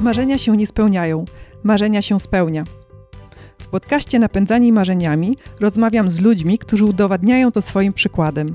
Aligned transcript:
Marzenia 0.00 0.38
się 0.38 0.56
nie 0.56 0.66
spełniają, 0.66 1.24
marzenia 1.62 2.02
się 2.02 2.20
spełnia. 2.20 2.64
W 3.58 3.68
podcaście 3.68 4.18
Napędzani 4.18 4.72
Marzeniami 4.72 5.36
rozmawiam 5.60 6.10
z 6.10 6.20
ludźmi, 6.20 6.58
którzy 6.58 6.84
udowadniają 6.84 7.52
to 7.52 7.62
swoim 7.62 7.92
przykładem. 7.92 8.54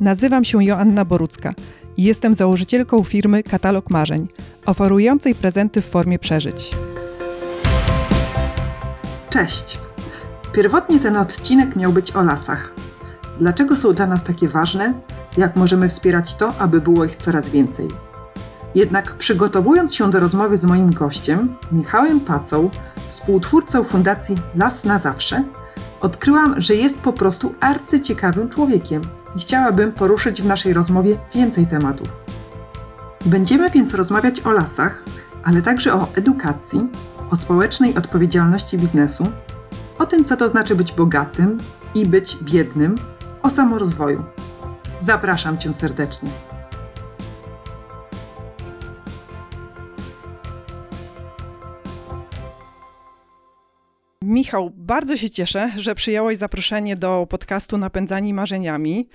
Nazywam 0.00 0.44
się 0.44 0.64
Joanna 0.64 1.04
Borucka 1.04 1.54
i 1.96 2.02
jestem 2.02 2.34
założycielką 2.34 3.04
firmy 3.04 3.42
Katalog 3.42 3.90
Marzeń, 3.90 4.28
oferującej 4.66 5.34
prezenty 5.34 5.80
w 5.80 5.86
formie 5.86 6.18
przeżyć. 6.18 6.70
Cześć! 9.30 9.78
Pierwotnie 10.52 10.98
ten 10.98 11.16
odcinek 11.16 11.76
miał 11.76 11.92
być 11.92 12.16
o 12.16 12.22
lasach. 12.22 12.74
Dlaczego 13.38 13.76
są 13.76 13.92
dla 13.92 14.06
nas 14.06 14.24
takie 14.24 14.48
ważne? 14.48 14.94
Jak 15.36 15.56
możemy 15.56 15.88
wspierać 15.88 16.34
to, 16.34 16.54
aby 16.58 16.80
było 16.80 17.04
ich 17.04 17.16
coraz 17.16 17.48
więcej? 17.48 18.09
Jednak 18.74 19.14
przygotowując 19.14 19.94
się 19.94 20.10
do 20.10 20.20
rozmowy 20.20 20.58
z 20.58 20.64
moim 20.64 20.92
gościem, 20.92 21.56
Michałem 21.72 22.20
Pacą, 22.20 22.70
współtwórcą 23.08 23.84
Fundacji 23.84 24.36
Las 24.54 24.84
na 24.84 24.98
Zawsze, 24.98 25.44
odkryłam, 26.00 26.60
że 26.60 26.74
jest 26.74 26.98
po 26.98 27.12
prostu 27.12 27.54
arcyciekawym 27.60 28.48
człowiekiem 28.48 29.02
i 29.36 29.40
chciałabym 29.40 29.92
poruszyć 29.92 30.42
w 30.42 30.46
naszej 30.46 30.72
rozmowie 30.72 31.18
więcej 31.34 31.66
tematów. 31.66 32.08
Będziemy 33.26 33.70
więc 33.70 33.94
rozmawiać 33.94 34.40
o 34.40 34.52
lasach, 34.52 35.04
ale 35.44 35.62
także 35.62 35.94
o 35.94 36.06
edukacji, 36.14 36.88
o 37.30 37.36
społecznej 37.36 37.96
odpowiedzialności 37.96 38.78
biznesu, 38.78 39.26
o 39.98 40.06
tym, 40.06 40.24
co 40.24 40.36
to 40.36 40.48
znaczy 40.48 40.76
być 40.76 40.92
bogatym 40.92 41.58
i 41.94 42.06
być 42.06 42.36
biednym, 42.42 42.98
o 43.42 43.50
samorozwoju. 43.50 44.24
Zapraszam 45.00 45.58
Cię 45.58 45.72
serdecznie. 45.72 46.30
Michał, 54.30 54.70
bardzo 54.74 55.16
się 55.16 55.30
cieszę, 55.30 55.70
że 55.76 55.94
przyjąłeś 55.94 56.38
zaproszenie 56.38 56.96
do 56.96 57.26
podcastu 57.30 57.78
Napędzani 57.78 58.34
Marzeniami. 58.34 59.08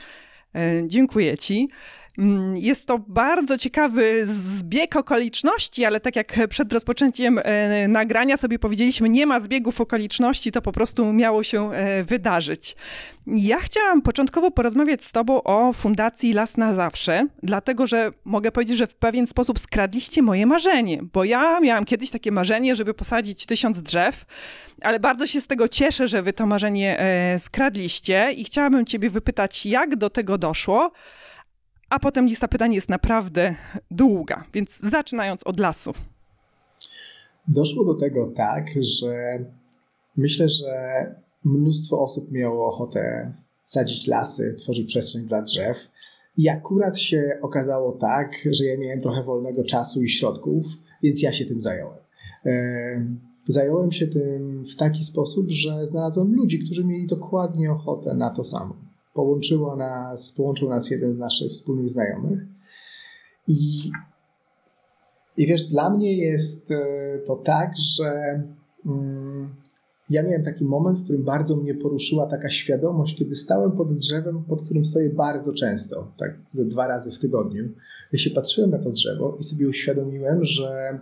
E, 0.56 0.88
dziękuję 0.88 1.38
Ci. 1.38 1.70
Mm, 2.18 2.58
jest 2.58 2.86
to 2.86 3.00
bardzo 3.00 3.58
ciekawy 3.58 4.28
zbieg 4.28 4.96
okoliczności, 4.96 5.86
ale 5.86 6.00
tak 6.00 6.16
jak 6.16 6.48
przed 6.50 6.74
rozpoczęciem 6.74 7.40
e, 7.44 7.88
nagrania 7.88 8.38
sobie 8.38 8.60
powiedzieliśmy, 8.60 9.10
nie 9.10 9.26
ma 9.26 9.40
zbiegów 9.40 9.82
okoliczności, 9.82 10.52
to 10.52 10.62
po 10.62 10.72
prostu 10.72 11.14
miało 11.14 11.44
się 11.44 11.72
e, 11.72 12.04
wydarzyć. 12.04 12.76
Ja 13.28 13.58
chciałam 13.58 14.02
początkowo 14.02 14.52
porozmawiać 14.52 15.04
z 15.04 15.12
Tobą 15.12 15.44
o 15.44 15.74
Fundacji 15.74 16.34
Las 16.34 16.58
na 16.58 16.74
Zawsze, 16.74 17.28
dlatego 17.44 17.88
że 17.88 18.12
mogę 18.26 18.52
powiedzieć, 18.52 18.78
że 18.78 18.88
w 18.88 18.96
pewien 18.96 19.28
sposób 19.28 19.60
skradliście 19.60 20.22
moje 20.22 20.46
marzenie, 20.46 21.00
bo 21.14 21.24
ja 21.24 21.60
miałam 21.60 21.86
kiedyś 21.86 22.10
takie 22.10 22.32
marzenie, 22.32 22.76
żeby 22.76 22.94
posadzić 22.94 23.46
tysiąc 23.46 23.82
drzew, 23.82 24.26
ale 24.82 25.00
bardzo 25.00 25.28
się 25.28 25.42
z 25.42 25.48
tego 25.48 25.68
cieszę, 25.68 26.08
że 26.08 26.22
Wy 26.22 26.34
to 26.34 26.46
marzenie 26.46 27.00
e, 27.00 27.40
skradliście 27.40 28.32
i 28.32 28.44
chciałabym 28.44 28.86
Ciebie 28.86 29.10
wypytać, 29.10 29.66
jak 29.66 29.96
do 29.96 30.10
tego 30.10 30.38
doszło. 30.38 30.92
A 31.96 32.00
potem 32.00 32.28
lista 32.28 32.48
pytań 32.48 32.74
jest 32.74 32.90
naprawdę 32.90 33.56
długa, 33.92 34.44
więc 34.54 34.80
zaczynając 34.80 35.44
od 35.44 35.60
lasu. 35.60 35.94
Doszło 37.48 37.86
do 37.86 37.94
tego 37.94 38.32
tak, 38.38 38.66
że 39.00 39.40
myślę, 40.18 40.50
że 40.50 41.06
mnóstwo 41.44 42.00
osób 42.00 42.32
miało 42.32 42.74
ochotę 42.74 43.34
sadzić 43.66 44.08
lasy, 44.08 44.56
tworzyć 44.60 44.88
przestrzeń 44.88 45.26
dla 45.26 45.42
drzew. 45.42 45.78
I 46.38 46.50
akurat 46.50 47.00
się 47.00 47.40
okazało 47.42 47.92
tak, 47.92 48.32
że 48.52 48.66
ja 48.66 48.78
miałem 48.78 49.02
trochę 49.02 49.24
wolnego 49.24 49.64
czasu 49.64 50.04
i 50.04 50.10
środków, 50.10 50.66
więc 51.04 51.22
ja 51.22 51.34
się 51.34 51.46
tym 51.46 51.62
zająłem. 51.62 52.00
Zająłem 53.48 53.92
się 53.92 54.08
tym 54.08 54.66
w 54.66 54.76
taki 54.76 55.04
sposób, 55.04 55.46
że 55.50 55.88
znalazłem 55.88 56.36
ludzi, 56.36 56.60
którzy 56.60 56.86
mieli 56.86 57.08
dokładnie 57.08 57.72
ochotę 57.72 58.14
na 58.14 58.30
to 58.30 58.44
samo 58.44 58.85
połączyło 59.16 59.76
nas, 59.76 60.32
połączył 60.32 60.70
nas 60.70 60.90
jeden 60.90 61.16
z 61.16 61.18
naszych 61.18 61.52
wspólnych 61.52 61.90
znajomych. 61.90 62.40
I, 63.48 63.92
i 65.38 65.48
wiesz, 65.48 65.66
dla 65.66 65.90
mnie 65.90 66.18
jest 66.18 66.72
e, 66.72 67.20
to 67.28 67.36
tak, 67.36 67.72
że 67.98 68.42
mm, 68.86 69.50
ja 70.10 70.24
miałem 70.24 70.44
taki 70.44 70.66
moment, 70.66 71.00
w 71.00 71.04
którym 71.04 71.24
bardzo 71.24 71.56
mnie 71.56 71.76
poruszyła 71.76 72.28
taka 72.28 72.50
świadomość, 72.50 73.18
kiedy 73.18 73.36
stałem 73.36 73.72
pod 73.72 73.94
drzewem, 73.94 74.44
pod 74.44 74.62
którym 74.62 74.86
stoję 74.86 75.10
bardzo 75.10 75.54
często, 75.54 76.12
tak 76.18 76.40
ze 76.50 76.66
dwa 76.66 76.88
razy 76.88 77.12
w 77.12 77.20
tygodniu. 77.20 77.70
Ja 78.12 78.20
się 78.20 78.30
patrzyłem 78.30 78.72
na 78.72 78.80
to 78.80 78.92
drzewo 78.92 79.38
i 79.40 79.44
sobie 79.44 79.68
uświadomiłem, 79.68 80.46
że 80.46 81.00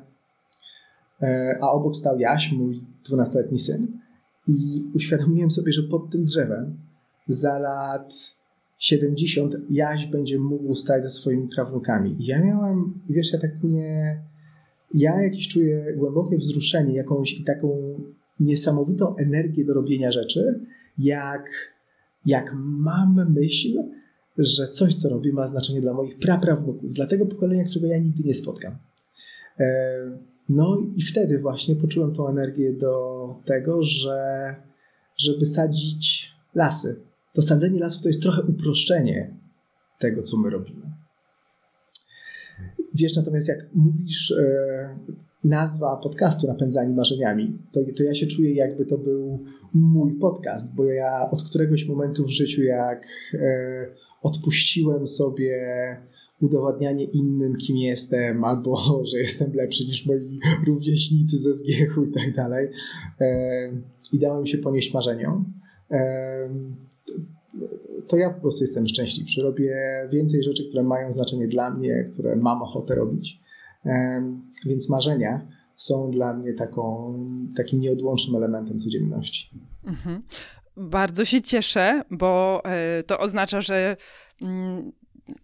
e, 1.21 1.57
a 1.61 1.71
obok 1.71 1.95
stał 1.95 2.19
Jaś, 2.19 2.51
mój 2.51 2.83
12-letni 3.09 3.59
syn 3.59 3.87
i 4.47 4.83
uświadomiłem 4.95 5.51
sobie, 5.51 5.73
że 5.73 5.83
pod 5.83 6.09
tym 6.09 6.25
drzewem 6.25 6.77
za 7.27 7.59
lat 7.59 8.13
70 8.79 9.55
Jaś 9.69 10.07
będzie 10.07 10.39
mógł 10.39 10.75
stać 10.75 11.03
ze 11.03 11.09
swoimi 11.09 11.47
prawnukami. 11.47 12.15
I 12.19 12.25
ja 12.25 12.43
miałem, 12.43 12.93
wiesz, 13.09 13.33
ja 13.33 13.39
tak 13.39 13.63
nie... 13.63 14.21
Ja 14.93 15.21
jakieś 15.21 15.47
czuję 15.47 15.93
głębokie 15.97 16.37
wzruszenie, 16.37 16.95
jakąś 16.95 17.43
taką 17.43 17.99
niesamowitą 18.39 19.15
energię 19.15 19.65
do 19.65 19.73
robienia 19.73 20.11
rzeczy, 20.11 20.59
jak, 20.97 21.73
jak 22.25 22.53
mam 22.55 23.33
myśl, 23.33 23.83
że 24.37 24.67
coś, 24.67 24.93
co 24.93 25.09
robię, 25.09 25.33
ma 25.33 25.47
znaczenie 25.47 25.81
dla 25.81 25.93
moich 25.93 26.19
praprawnuków, 26.19 26.93
dla 26.93 27.07
tego 27.07 27.25
pokolenia, 27.25 27.63
którego 27.63 27.87
ja 27.87 27.97
nigdy 27.97 28.23
nie 28.23 28.33
spotkam. 28.33 28.75
E, 29.59 29.95
no 30.49 30.77
i 30.95 31.03
wtedy 31.03 31.39
właśnie 31.39 31.75
poczułem 31.75 32.13
tą 32.13 32.27
energię 32.27 32.73
do 32.73 33.35
tego, 33.45 33.83
że 33.83 34.55
żeby 35.17 35.45
sadzić 35.45 36.33
lasy, 36.55 36.95
to 37.33 37.41
sadzenie 37.41 37.79
lasów 37.79 38.01
to 38.01 38.09
jest 38.09 38.21
trochę 38.21 38.41
uproszczenie 38.41 39.37
tego, 39.99 40.21
co 40.21 40.37
my 40.37 40.49
robimy. 40.49 40.93
Wiesz, 42.93 43.15
natomiast 43.15 43.47
jak 43.47 43.69
mówisz 43.75 44.31
e, 44.31 44.97
nazwa 45.43 45.97
podcastu 45.97 46.47
Napędzani 46.47 46.93
Marzeniami, 46.93 47.57
to, 47.71 47.79
to 47.97 48.03
ja 48.03 48.15
się 48.15 48.27
czuję 48.27 48.53
jakby 48.53 48.85
to 48.85 48.97
był 48.97 49.43
mój 49.73 50.13
podcast, 50.13 50.75
bo 50.75 50.85
ja 50.85 51.31
od 51.31 51.43
któregoś 51.43 51.87
momentu 51.87 52.25
w 52.25 52.29
życiu, 52.29 52.63
jak 52.63 53.07
e, 53.33 53.87
odpuściłem 54.21 55.07
sobie 55.07 55.57
udowadnianie 56.41 57.05
innym, 57.05 57.55
kim 57.55 57.77
jestem, 57.77 58.43
albo 58.43 58.77
że 59.11 59.17
jestem 59.17 59.53
lepszy 59.53 59.85
niż 59.85 60.05
moi 60.05 60.39
rówieśnicy 60.67 61.37
ze 61.37 61.53
zgiechu 61.53 62.03
i 62.03 62.11
tak 62.11 62.35
dalej, 62.35 62.69
e, 63.21 63.71
i 64.13 64.19
dałem 64.19 64.45
się 64.45 64.57
ponieść 64.57 64.93
marzeniom, 64.93 65.53
to 68.07 68.17
ja 68.17 68.33
po 68.33 68.41
prostu 68.41 68.63
jestem 68.63 68.87
szczęśliwszy. 68.87 69.41
Robię 69.41 69.75
więcej 70.11 70.43
rzeczy, 70.43 70.69
które 70.69 70.83
mają 70.83 71.13
znaczenie 71.13 71.47
dla 71.47 71.69
mnie, 71.69 72.09
które 72.13 72.35
mam 72.35 72.61
ochotę 72.61 72.95
robić. 72.95 73.39
Więc 74.65 74.89
marzenia 74.89 75.47
są 75.77 76.11
dla 76.11 76.33
mnie 76.33 76.53
taką, 76.53 77.13
takim 77.57 77.79
nieodłącznym 77.79 78.35
elementem 78.35 78.79
codzienności. 78.79 79.49
Mhm. 79.85 80.21
Bardzo 80.77 81.25
się 81.25 81.41
cieszę, 81.41 82.01
bo 82.11 82.61
e, 82.65 83.03
to 83.03 83.19
oznacza, 83.19 83.61
że 83.61 83.97
mm, 84.41 84.91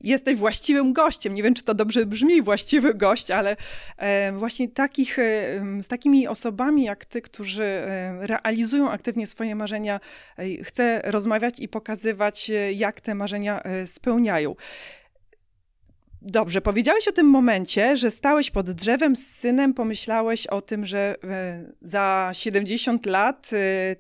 jesteś 0.02 0.36
właściwym 0.36 0.94
gościem. 0.94 1.34
Nie 1.34 1.44
wiem, 1.44 1.54
czy 1.54 1.64
to 1.64 1.74
dobrze 1.74 2.06
brzmi, 2.06 2.42
właściwy 2.42 2.94
gość, 2.94 3.32
ale 3.32 3.56
e, 3.98 4.32
właśnie 4.32 4.70
takich, 4.70 5.20
e, 5.20 5.24
z 5.84 5.88
takimi 5.88 6.28
osobami 6.28 6.84
jak 6.84 7.06
ty, 7.06 7.22
którzy 7.22 7.64
e, 7.64 8.28
realizują 8.28 8.92
aktywnie 8.92 9.28
swoje 9.28 9.56
marzenia, 9.56 10.00
chcę 10.64 11.02
rozmawiać 11.06 11.60
i 11.60 11.68
pokazywać, 11.68 12.52
jak 12.74 13.02
te 13.02 13.16
marzenia 13.16 13.64
spełniają. 13.86 14.56
Dobrze, 16.22 16.62
powiedziałeś 16.62 17.08
o 17.08 17.12
tym 17.12 17.28
momencie, 17.28 17.98
że 17.98 18.12
stałeś 18.12 18.52
pod 18.52 18.72
drzewem 18.72 19.16
z 19.16 19.28
synem, 19.28 19.74
pomyślałeś 19.74 20.48
o 20.48 20.62
tym, 20.62 20.86
że 20.86 21.16
za 21.82 22.30
70 22.34 23.06
lat 23.06 23.50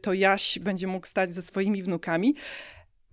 to 0.01 0.13
Jaś 0.13 0.59
będzie 0.59 0.88
mógł 0.88 1.07
stać 1.07 1.33
ze 1.33 1.42
swoimi 1.42 1.83
wnukami 1.83 2.36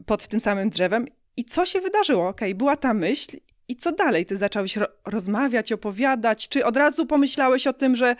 pod 0.06 0.28
tym 0.28 0.40
samym 0.40 0.70
drzewem 0.70 1.06
i 1.36 1.44
co 1.44 1.66
się 1.66 1.80
wydarzyło? 1.80 2.28
Okej, 2.28 2.48
okay, 2.48 2.58
była 2.58 2.76
ta 2.76 2.94
myśl 2.94 3.36
i 3.68 3.76
co 3.76 3.92
dalej? 3.92 4.26
Ty 4.26 4.36
zacząłeś 4.36 4.76
ro 4.76 4.86
rozmawiać, 5.06 5.72
opowiadać? 5.72 6.48
Czy 6.48 6.64
od 6.64 6.76
razu 6.76 7.06
pomyślałeś 7.06 7.66
o 7.66 7.72
tym, 7.72 7.96
że 7.96 8.16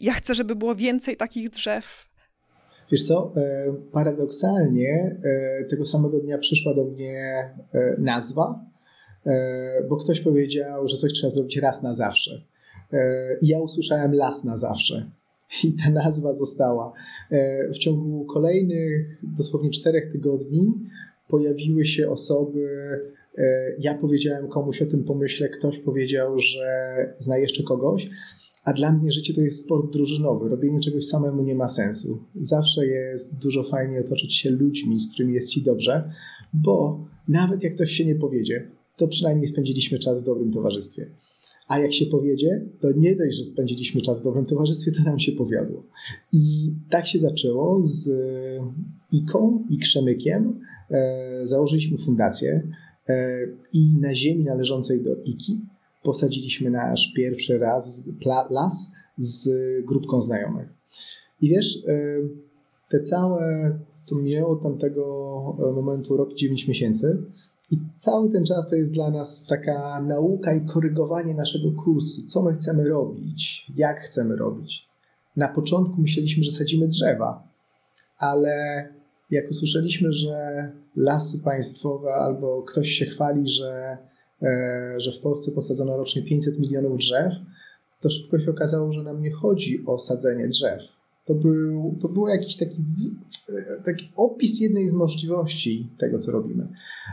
ja 0.00 0.12
chcę, 0.12 0.34
żeby 0.34 0.56
było 0.56 0.74
więcej 0.74 1.16
takich 1.16 1.50
drzew? 1.50 2.12
Wiesz 2.92 3.06
co, 3.06 3.32
e, 3.36 3.72
paradoksalnie 3.92 5.16
e, 5.24 5.64
tego 5.64 5.86
samego 5.86 6.20
dnia 6.20 6.38
przyszła 6.38 6.74
do 6.74 6.84
mnie 6.84 7.50
e, 7.72 7.96
nazwa, 7.98 8.64
bo 9.88 9.96
ktoś 9.96 10.20
powiedział, 10.20 10.88
że 10.88 10.96
coś 10.96 11.12
trzeba 11.12 11.30
zrobić 11.30 11.56
raz 11.56 11.82
na 11.82 11.94
zawsze. 11.94 12.42
I 13.42 13.48
ja 13.48 13.58
usłyszałem 13.58 14.14
las 14.14 14.44
na 14.44 14.56
zawsze. 14.56 15.10
I 15.64 15.72
ta 15.72 15.90
nazwa 15.90 16.32
została. 16.32 16.92
W 17.74 17.78
ciągu 17.78 18.24
kolejnych 18.24 19.20
dosłownie 19.22 19.70
czterech 19.70 20.12
tygodni 20.12 20.74
pojawiły 21.32 21.84
się 21.84 22.10
osoby, 22.10 22.68
ja 23.78 23.98
powiedziałem 23.98 24.48
komuś 24.48 24.82
o 24.82 24.86
tym 24.86 25.04
pomyśle, 25.04 25.48
ktoś 25.48 25.78
powiedział, 25.78 26.38
że 26.38 26.94
zna 27.18 27.38
jeszcze 27.38 27.62
kogoś, 27.62 28.10
a 28.64 28.72
dla 28.72 28.92
mnie 28.92 29.12
życie 29.12 29.34
to 29.34 29.40
jest 29.40 29.64
sport 29.64 29.92
drużynowy. 29.92 30.48
Robienie 30.48 30.80
czegoś 30.80 31.04
samemu 31.04 31.42
nie 31.42 31.54
ma 31.54 31.68
sensu. 31.68 32.18
Zawsze 32.40 32.86
jest 32.86 33.38
dużo 33.38 33.64
fajniej 33.64 34.00
otoczyć 34.00 34.34
się 34.34 34.50
ludźmi, 34.50 35.00
z 35.00 35.12
którymi 35.12 35.34
jest 35.34 35.48
ci 35.48 35.62
dobrze, 35.62 36.12
bo 36.54 37.04
nawet 37.28 37.62
jak 37.62 37.74
coś 37.74 37.90
się 37.90 38.04
nie 38.04 38.14
powiedzie, 38.14 38.68
to 38.96 39.08
przynajmniej 39.08 39.48
spędziliśmy 39.48 39.98
czas 39.98 40.20
w 40.20 40.24
dobrym 40.24 40.52
towarzystwie. 40.52 41.06
A 41.68 41.78
jak 41.78 41.92
się 41.92 42.06
powiedzie, 42.06 42.66
to 42.80 42.92
nie 42.92 43.16
dość, 43.16 43.38
że 43.38 43.44
spędziliśmy 43.44 44.00
czas 44.00 44.20
w 44.20 44.24
dobrym 44.24 44.46
towarzystwie, 44.46 44.92
to 44.92 45.02
nam 45.02 45.18
się 45.18 45.32
powiodło. 45.32 45.82
I 46.32 46.72
tak 46.90 47.06
się 47.06 47.18
zaczęło 47.18 47.84
z 47.84 48.10
Iką 49.12 49.64
i 49.70 49.78
Krzemykiem. 49.78 50.60
E, 50.92 51.46
założyliśmy 51.46 51.98
fundację 51.98 52.62
e, 53.08 53.38
i 53.72 53.96
na 54.00 54.14
ziemi 54.14 54.44
należącej 54.44 55.00
do 55.00 55.16
Iki 55.24 55.60
posadziliśmy 56.02 56.70
nasz 56.70 57.12
pierwszy 57.16 57.58
raz 57.58 58.08
las 58.50 58.92
z 59.18 59.50
grupką 59.86 60.22
znajomych. 60.22 60.68
I 61.40 61.48
wiesz, 61.48 61.84
e, 61.88 61.92
te 62.88 63.00
całe, 63.00 63.72
to 64.06 64.16
minęło 64.16 64.56
tamtego 64.56 65.56
momentu 65.74 66.16
rok 66.16 66.34
9 66.34 66.68
miesięcy 66.68 67.22
i 67.70 67.78
cały 67.96 68.30
ten 68.30 68.44
czas 68.44 68.70
to 68.70 68.76
jest 68.76 68.94
dla 68.94 69.10
nas 69.10 69.46
taka 69.46 70.02
nauka 70.02 70.54
i 70.54 70.66
korygowanie 70.66 71.34
naszego 71.34 71.82
kursu, 71.84 72.22
co 72.26 72.42
my 72.42 72.54
chcemy 72.54 72.88
robić, 72.88 73.66
jak 73.76 74.00
chcemy 74.00 74.36
robić. 74.36 74.88
Na 75.36 75.48
początku 75.48 76.00
myśleliśmy, 76.00 76.44
że 76.44 76.50
sadzimy 76.50 76.88
drzewa, 76.88 77.42
ale 78.18 78.88
jak 79.32 79.50
usłyszeliśmy, 79.50 80.12
że 80.12 80.68
lasy 80.96 81.38
państwowe 81.38 82.14
albo 82.14 82.62
ktoś 82.62 82.88
się 82.88 83.06
chwali, 83.06 83.48
że, 83.48 83.98
e, 84.42 84.94
że 84.98 85.12
w 85.12 85.18
Polsce 85.18 85.52
posadzono 85.52 85.96
rocznie 85.96 86.22
500 86.22 86.58
milionów 86.58 86.98
drzew, 86.98 87.32
to 88.00 88.10
szybko 88.10 88.38
się 88.38 88.50
okazało, 88.50 88.92
że 88.92 89.02
nam 89.02 89.22
nie 89.22 89.32
chodzi 89.32 89.86
o 89.86 89.98
sadzenie 89.98 90.48
drzew. 90.48 90.80
To 91.24 91.34
był, 91.34 91.98
to 92.02 92.08
był 92.08 92.28
jakiś 92.28 92.56
taki, 92.56 92.76
taki 93.84 94.12
opis 94.16 94.60
jednej 94.60 94.88
z 94.88 94.92
możliwości 94.92 95.88
tego, 95.98 96.18
co 96.18 96.32
robimy. 96.32 96.68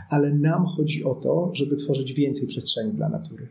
Ale 0.08 0.34
nam 0.34 0.66
chodzi 0.66 1.04
o 1.04 1.14
to, 1.14 1.50
żeby 1.52 1.76
tworzyć 1.76 2.12
więcej 2.12 2.48
przestrzeni 2.48 2.92
dla 2.92 3.08
natury. 3.08 3.48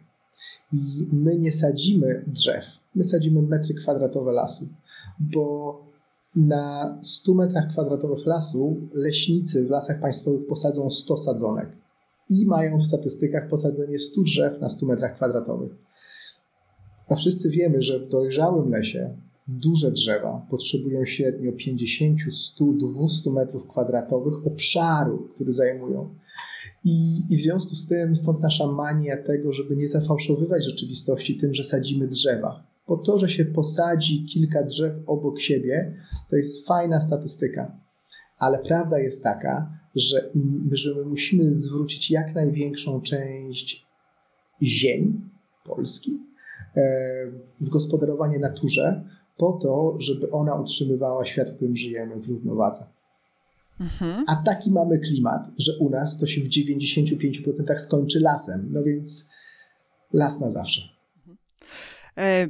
I 0.74 1.08
my 1.12 1.40
nie 1.40 1.52
sadzimy 1.52 2.24
drzew, 2.28 2.66
my 2.96 3.04
sadzimy 3.04 3.42
metry 3.42 3.74
kwadratowe 3.74 4.32
lasu, 4.32 4.68
bo 5.20 5.89
na 6.36 6.98
100 7.02 7.34
metrach 7.34 7.72
kwadratowych 7.72 8.26
lasu 8.26 8.78
leśnicy 8.94 9.66
w 9.66 9.70
lasach 9.70 10.00
państwowych 10.00 10.48
posadzą 10.48 10.90
100 10.90 11.18
sadzonek 11.18 11.70
i 12.30 12.46
mają 12.46 12.78
w 12.78 12.86
statystykach 12.86 13.50
posadzenie 13.50 14.00
100 14.00 14.22
drzew 14.22 14.62
na 14.62 14.70
100 14.70 14.86
metrach 14.86 15.16
kwadratowych. 15.16 15.72
A 17.10 17.16
wszyscy 17.16 17.50
wiemy, 17.50 17.84
że 17.84 18.00
w 18.00 18.10
dojrzałym 18.10 18.72
lesie 18.72 19.16
duże 19.48 19.92
drzewa 19.92 20.46
potrzebują 20.50 21.06
średnio 21.06 21.52
50, 21.52 22.20
100, 22.32 22.66
200 22.66 23.32
metrów 23.32 23.68
kwadratowych 23.68 24.48
obszaru, 24.48 25.30
który 25.36 25.52
zajmują. 25.52 26.10
I, 26.86 27.22
I 27.30 27.38
w 27.38 27.42
związku 27.42 27.76
z 27.76 27.88
tym 27.88 28.16
stąd 28.16 28.42
nasza 28.42 28.68
mania 28.68 29.24
tego, 29.24 29.54
żeby 29.54 29.76
nie 29.76 29.88
zafałszowywać 29.88 30.66
rzeczywistości 30.66 31.38
tym, 31.38 31.54
że 31.54 31.64
sadzimy 31.64 32.08
drzewa 32.08 32.69
bo 32.90 32.98
to, 32.98 33.20
że 33.20 33.30
się 33.30 33.46
posadzi 33.46 34.26
kilka 34.26 34.64
drzew 34.64 34.94
obok 35.08 35.40
siebie, 35.40 35.94
to 36.30 36.36
jest 36.36 36.68
fajna 36.68 37.02
statystyka. 37.02 37.78
Ale 38.38 38.60
prawda 38.60 39.00
jest 39.00 39.24
taka, 39.24 39.80
że, 39.96 40.32
że 40.72 40.96
my 40.96 41.06
musimy 41.06 41.56
zwrócić 41.56 42.12
jak 42.12 42.36
największą 42.36 43.02
część 43.02 43.86
ziemi 44.62 45.22
Polski 45.66 46.20
e, 46.76 46.82
w 47.62 47.70
gospodarowanie 47.70 48.40
naturze, 48.40 49.04
po 49.38 49.52
to, 49.52 49.96
żeby 50.00 50.32
ona 50.32 50.56
utrzymywała 50.56 51.26
świat, 51.26 51.50
w 51.50 51.56
którym 51.56 51.78
żyjemy 51.78 52.20
w 52.20 52.30
równowadze. 52.30 52.86
Mhm. 53.80 54.24
A 54.28 54.44
taki 54.46 54.72
mamy 54.72 55.00
klimat, 55.00 55.42
że 55.58 55.72
u 55.80 55.90
nas 55.90 56.20
to 56.20 56.28
się 56.28 56.42
w 56.42 56.48
95% 56.48 57.78
skończy 57.78 58.20
lasem. 58.20 58.70
No 58.72 58.84
więc 58.84 59.30
las 60.14 60.40
na 60.40 60.50
zawsze. 60.50 60.82
E, 62.18 62.48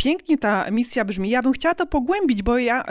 pięknie 0.00 0.38
ta 0.38 0.70
misja 0.70 1.04
brzmi. 1.04 1.30
Ja 1.30 1.42
bym 1.42 1.52
chciała 1.52 1.74
to 1.74 1.86
pogłębić, 1.86 2.42
bo 2.42 2.58
ja 2.58 2.84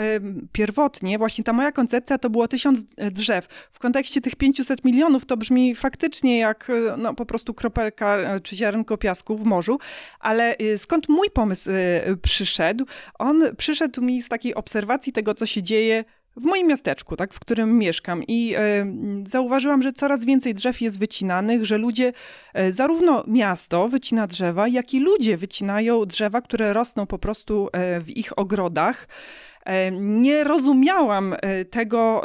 pierwotnie, 0.52 1.18
właśnie 1.18 1.44
ta 1.44 1.54
moja 1.54 1.72
koncepcja 1.72 2.18
to 2.18 2.30
było 2.30 2.48
tysiąc 2.48 2.86
e, 2.98 3.12
drzew. 3.12 3.48
W 3.72 3.80
kontekście 3.80 4.22
tych 4.22 4.36
500 4.36 4.86
milionów 4.86 5.26
to 5.26 5.38
brzmi 5.38 5.76
faktycznie 5.76 6.40
jak 6.40 6.70
e, 6.70 6.98
no, 6.98 7.14
po 7.14 7.26
prostu 7.26 7.54
kropelka 7.54 8.18
e, 8.18 8.40
czy 8.40 8.56
ziarenko 8.56 8.98
piasku 8.98 9.38
w 9.38 9.44
morzu, 9.44 9.80
ale 10.20 10.56
skąd 10.78 11.10
mój 11.10 11.30
pomysł 11.30 11.70
przyszedł? 12.22 12.86
On 13.20 13.44
przyszedł 13.58 14.02
mi 14.02 14.22
z 14.22 14.30
takiej 14.30 14.56
obserwacji 14.56 15.14
tego, 15.14 15.34
co 15.34 15.46
się 15.46 15.64
dzieje 15.64 16.04
w 16.36 16.44
moim 16.44 16.68
miasteczku, 16.68 17.16
tak, 17.16 17.34
w 17.34 17.40
którym 17.40 17.78
mieszkam. 17.78 18.24
I 18.28 18.56
e, 18.58 18.86
zauważyłam, 19.26 19.84
że 19.84 19.94
coraz 19.94 20.26
więcej 20.26 20.54
drzew 20.54 20.82
jest 20.82 21.00
wycinanych, 21.00 21.66
że 21.66 21.78
ludzie, 21.78 22.14
e, 22.54 22.74
zarówno 22.74 23.24
miasto 23.28 23.88
wycina 23.88 24.28
drzewa, 24.28 24.68
jak 24.68 24.94
i 24.94 25.00
ludzie 25.00 25.38
wycinają 25.38 26.06
drzewa, 26.06 26.42
które 26.42 26.74
rosną 26.74 27.06
po 27.06 27.20
prostu 27.20 27.70
e, 27.72 28.02
w 28.02 28.10
ich 28.18 28.40
ogrodach. 28.40 29.08
Nie 29.92 30.44
rozumiałam 30.44 31.36
tego, 31.70 32.22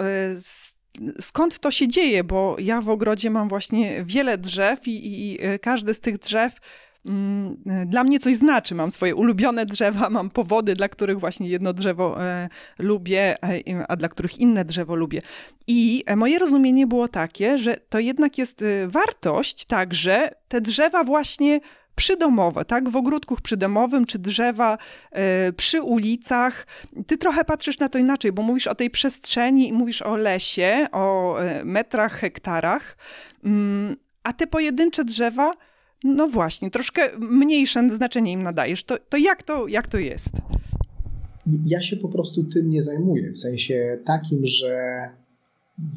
skąd 1.21 1.59
to 1.59 1.71
się 1.71 1.89
dzieje, 1.89 2.25
bo 2.25 2.57
ja 2.59 2.81
w 2.81 2.89
ogrodzie 2.89 3.31
mam 3.31 3.49
właśnie 3.49 4.05
wiele 4.05 4.39
drzew 4.39 4.89
i, 4.89 5.33
i 5.33 5.39
każde 5.59 5.95
z 5.95 6.01
tych 6.01 6.19
drzew 6.19 6.55
dla 7.87 8.05
mnie 8.05 8.21
coś 8.21 8.37
znaczy. 8.37 8.75
Mam 8.75 8.91
swoje 8.91 9.15
ulubione 9.15 9.67
drzewa, 9.67 10.11
mam 10.19 10.31
powody, 10.31 10.75
dla 10.75 10.89
których 10.89 11.21
właśnie 11.21 11.49
jedno 11.49 11.73
drzewo 11.73 12.25
e, 12.25 12.49
lubię, 12.79 13.43
e, 13.45 13.87
a 13.89 13.97
dla 13.97 14.09
których 14.09 14.39
inne 14.39 14.65
drzewo 14.65 14.95
lubię. 14.95 15.23
I 15.67 16.05
e, 16.07 16.17
moje 16.17 16.39
rozumienie 16.39 16.87
było 16.87 17.09
takie, 17.09 17.59
że 17.59 17.77
to 17.89 17.99
jednak 17.99 18.39
jest 18.39 18.65
wartość 18.87 19.65
także 19.65 20.31
te 20.49 20.61
drzewa 20.61 21.05
właśnie 21.05 21.61
przydomowe, 21.95 22.65
tak? 22.65 22.89
W 22.89 22.97
ogródku 22.97 23.37
przydomowym, 23.43 24.07
czy 24.07 24.19
drzewa 24.19 24.79
przy 25.57 25.83
ulicach. 25.83 26.67
Ty 27.07 27.19
trochę 27.19 27.45
patrzysz 27.45 27.79
na 27.79 27.89
to 27.89 27.99
inaczej, 27.99 28.33
bo 28.33 28.43
mówisz 28.43 28.67
o 28.67 28.75
tej 28.75 28.91
przestrzeni 28.91 29.69
i 29.69 29.73
mówisz 29.73 30.03
o 30.03 30.17
lesie, 30.17 30.87
o 30.93 31.37
metrach, 31.65 32.13
hektarach, 32.13 32.97
mm, 33.45 33.97
a 34.23 34.33
te 34.33 34.47
pojedyncze 34.47 35.05
drzewa 35.05 35.53
no 36.05 36.29
właśnie, 36.29 36.71
troszkę 36.71 37.19
mniejsze 37.19 37.91
znaczenie 37.91 38.33
im 38.33 38.43
nadajesz. 38.43 38.85
To, 38.85 38.97
to, 39.09 39.17
jak, 39.17 39.43
to 39.43 39.69
jak 39.69 39.87
to 39.87 39.99
jest? 39.99 40.33
Ja 41.67 41.83
się 41.83 41.97
po 41.97 42.09
prostu 42.09 42.45
tym 42.45 42.71
nie 42.71 42.83
zajmuję. 42.83 43.33
W 43.33 43.39
sensie 43.39 43.99
takim, 44.05 44.47
że 44.47 45.01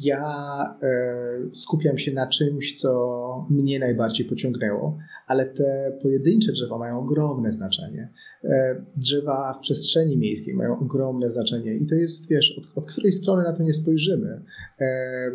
ja 0.00 0.76
e, 0.82 1.54
skupiam 1.54 1.98
się 1.98 2.12
na 2.12 2.26
czymś, 2.26 2.74
co 2.74 3.46
mnie 3.50 3.78
najbardziej 3.78 4.26
pociągnęło, 4.26 4.98
ale 5.26 5.46
te 5.46 5.98
pojedyncze 6.02 6.52
drzewa 6.52 6.78
mają 6.78 6.98
ogromne 6.98 7.52
znaczenie. 7.52 8.08
E, 8.44 8.82
drzewa 8.96 9.54
w 9.54 9.60
przestrzeni 9.60 10.16
miejskiej 10.16 10.54
mają 10.54 10.78
ogromne 10.78 11.30
znaczenie 11.30 11.74
i 11.74 11.86
to 11.86 11.94
jest, 11.94 12.28
wiesz, 12.28 12.58
od, 12.58 12.84
od 12.84 12.92
której 12.92 13.12
strony 13.12 13.42
na 13.42 13.52
to 13.52 13.62
nie 13.62 13.72
spojrzymy. 13.72 14.42
E, 14.80 15.30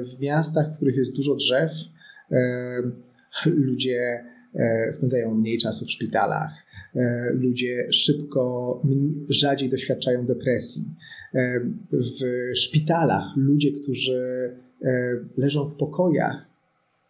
w 0.00 0.20
miastach, 0.20 0.72
w 0.72 0.76
których 0.76 0.96
jest 0.96 1.16
dużo 1.16 1.34
drzew, 1.34 1.70
ludzie 3.46 4.24
e, 4.54 4.92
spędzają 4.92 5.34
mniej 5.34 5.58
czasu 5.58 5.86
w 5.86 5.90
szpitalach, 5.90 6.52
e, 6.94 7.30
ludzie 7.32 7.88
szybko, 7.92 8.82
rzadziej 9.28 9.70
doświadczają 9.70 10.26
depresji. 10.26 10.84
E, 11.34 11.60
w 11.92 12.18
szpitalach 12.54 13.24
ludzie, 13.36 13.72
którzy 13.72 14.50
leżą 15.36 15.68
w 15.68 15.76
pokojach, 15.76 16.46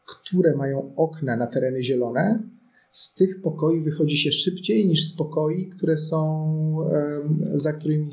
które 0.07 0.57
mają 0.57 0.95
okna 0.97 1.37
na 1.37 1.47
tereny 1.47 1.83
zielone, 1.83 2.43
z 2.90 3.14
tych 3.14 3.43
pokoi 3.43 3.81
wychodzi 3.81 4.16
się 4.16 4.33
szybciej 4.33 4.87
niż 4.87 5.09
z 5.09 5.16
pokoi, 5.16 5.66
które 5.66 5.99
są 5.99 6.54
za, 7.54 7.73
którymi, 7.73 8.11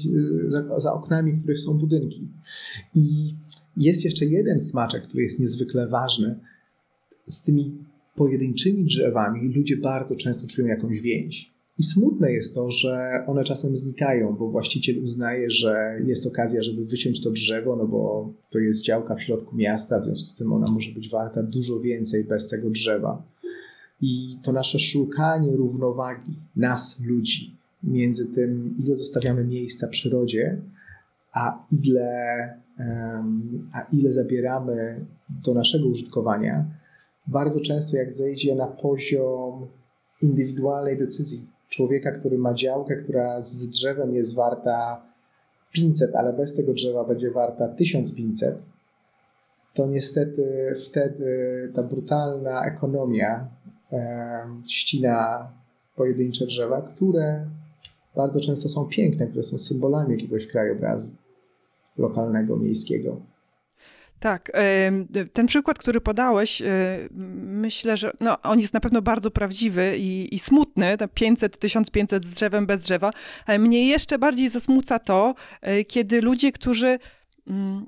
za, 0.47 0.79
za 0.79 0.93
oknami, 0.93 1.37
których 1.37 1.59
są 1.59 1.77
budynki. 1.77 2.27
I 2.95 3.35
jest 3.77 4.05
jeszcze 4.05 4.25
jeden 4.25 4.61
smaczek, 4.61 5.03
który 5.03 5.23
jest 5.23 5.39
niezwykle 5.39 5.87
ważny. 5.87 6.39
Z 7.27 7.43
tymi 7.43 7.77
pojedynczymi 8.15 8.83
drzewami 8.83 9.53
ludzie 9.53 9.77
bardzo 9.77 10.15
często 10.15 10.47
czują 10.47 10.67
jakąś 10.67 11.01
więź. 11.01 11.51
I 11.77 11.83
smutne 11.83 12.31
jest 12.31 12.55
to, 12.55 12.71
że 12.71 13.23
one 13.27 13.43
czasem 13.43 13.75
znikają, 13.75 14.35
bo 14.35 14.49
właściciel 14.49 15.03
uznaje, 15.03 15.51
że 15.51 15.99
jest 16.05 16.25
okazja, 16.25 16.63
żeby 16.63 16.85
wyciąć 16.85 17.23
to 17.23 17.31
drzewo, 17.31 17.75
no 17.75 17.87
bo 17.87 18.33
to 18.49 18.59
jest 18.59 18.83
działka 18.83 19.15
w 19.15 19.21
środku 19.21 19.55
miasta, 19.55 19.99
w 19.99 20.05
związku 20.05 20.29
z 20.29 20.35
tym 20.35 20.53
ona 20.53 20.71
może 20.71 20.91
być 20.91 21.09
warta 21.09 21.43
dużo 21.43 21.79
więcej 21.79 22.23
bez 22.23 22.47
tego 22.47 22.69
drzewa. 22.69 23.23
I 24.01 24.37
to 24.43 24.51
nasze 24.51 24.79
szukanie 24.79 25.55
równowagi 25.55 26.35
nas, 26.55 27.01
ludzi, 27.05 27.55
między 27.83 28.27
tym, 28.27 28.75
ile 28.83 28.95
zostawiamy 28.95 29.43
miejsca 29.43 29.87
przyrodzie, 29.87 30.57
a 31.33 31.65
ile, 31.83 32.49
a 33.73 33.81
ile 33.93 34.13
zabieramy 34.13 35.05
do 35.43 35.53
naszego 35.53 35.87
użytkowania, 35.87 36.65
bardzo 37.27 37.59
często 37.61 37.97
jak 37.97 38.13
zejdzie 38.13 38.55
na 38.55 38.67
poziom 38.67 39.67
indywidualnej 40.21 40.97
decyzji 40.97 41.47
człowieka, 41.69 42.11
który 42.11 42.37
ma 42.37 42.53
działkę, 42.53 42.95
która 42.95 43.41
z 43.41 43.69
drzewem 43.69 44.15
jest 44.15 44.35
warta 44.35 45.01
500, 45.71 46.15
ale 46.15 46.33
bez 46.33 46.55
tego 46.55 46.73
drzewa 46.73 47.03
będzie 47.03 47.31
warta 47.31 47.67
1500, 47.67 48.57
to 49.73 49.87
niestety 49.87 50.73
wtedy 50.85 51.71
ta 51.75 51.83
brutalna 51.83 52.65
ekonomia 52.65 53.47
ścina 54.67 55.49
pojedyncze 55.95 56.45
drzewa, 56.45 56.81
które 56.81 57.45
bardzo 58.15 58.39
często 58.39 58.69
są 58.69 58.85
piękne, 58.85 59.27
które 59.27 59.43
są 59.43 59.57
symbolami 59.57 60.11
jakiegoś 60.11 60.47
krajobrazu 60.47 61.09
lokalnego, 61.97 62.57
miejskiego. 62.57 63.21
Tak, 64.21 64.51
ten 65.33 65.47
przykład, 65.47 65.79
który 65.79 66.01
podałeś, 66.01 66.61
e, 66.61 66.67
myślę, 67.45 67.97
że 67.97 68.11
no, 68.19 68.41
on 68.41 68.59
jest 68.59 68.73
na 68.73 68.79
pewno 68.79 69.01
bardzo 69.01 69.31
prawdziwy 69.31 69.97
i, 69.97 70.35
i 70.35 70.39
smutny, 70.39 70.97
500, 71.13 71.59
1500 71.59 72.25
z 72.25 72.29
drzewem 72.29 72.65
bez 72.65 72.81
drzewa, 72.81 73.11
mnie 73.59 73.87
jeszcze 73.87 74.19
bardziej 74.19 74.49
zasmuca 74.49 74.99
to, 74.99 75.35
e, 75.61 75.83
kiedy 75.83 76.21
ludzie, 76.21 76.51
którzy 76.51 76.99
mm, 77.47 77.85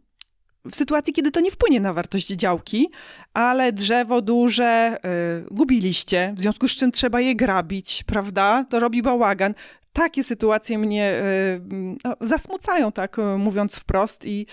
w 0.71 0.75
sytuacji, 0.75 1.13
kiedy 1.13 1.31
to 1.31 1.39
nie 1.39 1.51
wpłynie 1.51 1.79
na 1.79 1.93
wartość 1.93 2.27
działki, 2.27 2.89
ale 3.33 3.71
drzewo 3.71 4.21
duże 4.21 4.97
y, 5.45 5.53
gubiliście, 5.55 6.33
w 6.37 6.41
związku 6.41 6.67
z 6.67 6.75
czym 6.75 6.91
trzeba 6.91 7.21
je 7.21 7.35
grabić, 7.35 8.03
prawda? 8.03 8.65
To 8.69 8.79
robi 8.79 9.01
bałagan. 9.01 9.53
Takie 9.93 10.23
sytuacje 10.23 10.77
mnie 10.77 11.21
no, 12.03 12.15
zasmucają, 12.21 12.91
tak 12.91 13.17
mówiąc 13.37 13.75
wprost 13.75 14.25
i 14.25 14.45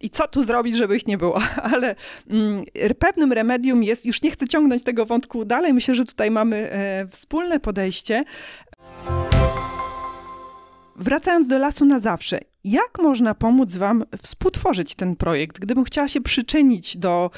i 0.00 0.10
co 0.10 0.28
tu 0.28 0.44
zrobić, 0.44 0.76
żeby 0.76 0.96
ich 0.96 1.06
nie 1.06 1.18
było. 1.18 1.38
Ale 1.72 1.94
mm, 2.30 2.64
pewnym 2.98 3.32
remedium 3.32 3.82
jest, 3.82 4.06
już 4.06 4.22
nie 4.22 4.30
chcę 4.30 4.48
ciągnąć 4.48 4.82
tego 4.82 5.06
wątku 5.06 5.44
dalej, 5.44 5.72
myślę, 5.72 5.94
że 5.94 6.04
tutaj 6.04 6.30
mamy 6.30 6.56
e, 6.72 7.08
wspólne 7.10 7.60
podejście. 7.60 8.24
Wracając 10.96 11.48
do 11.48 11.58
lasu 11.58 11.84
na 11.84 11.98
zawsze, 11.98 12.38
jak 12.64 12.98
można 13.02 13.34
pomóc 13.34 13.76
Wam 13.76 14.04
współtworzyć 14.22 14.94
ten 14.94 15.16
projekt? 15.16 15.58
Gdybym 15.58 15.84
chciała 15.84 16.08
się 16.08 16.20
przyczynić 16.20 16.96
do, 16.96 17.30